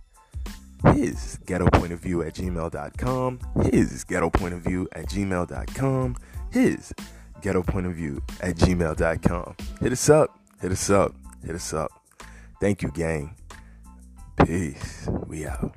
His 0.94 1.40
ghetto 1.46 1.70
point 1.70 1.94
of 1.94 2.00
view 2.00 2.24
at 2.24 2.34
gmail.com. 2.34 3.40
His 3.72 4.04
ghetto 4.04 4.30
point 4.30 4.54
of 4.54 4.62
view 4.62 4.88
at 4.94 5.08
gmail.com. 5.08 6.16
His 6.52 6.94
ghetto 7.42 7.64
point 7.64 7.86
of 7.86 7.94
view 7.94 8.22
at 8.42 8.56
gmail.com. 8.56 9.56
Hit 9.82 9.92
us 9.92 10.10
up. 10.10 10.40
Hit 10.62 10.72
us 10.72 10.90
up. 10.90 11.14
Hit 11.46 11.56
us 11.56 11.74
up. 11.74 11.92
Thank 12.60 12.82
you, 12.82 12.92
gang. 12.92 13.36
Peace. 14.46 15.08
We 15.28 15.46
out. 15.46 15.76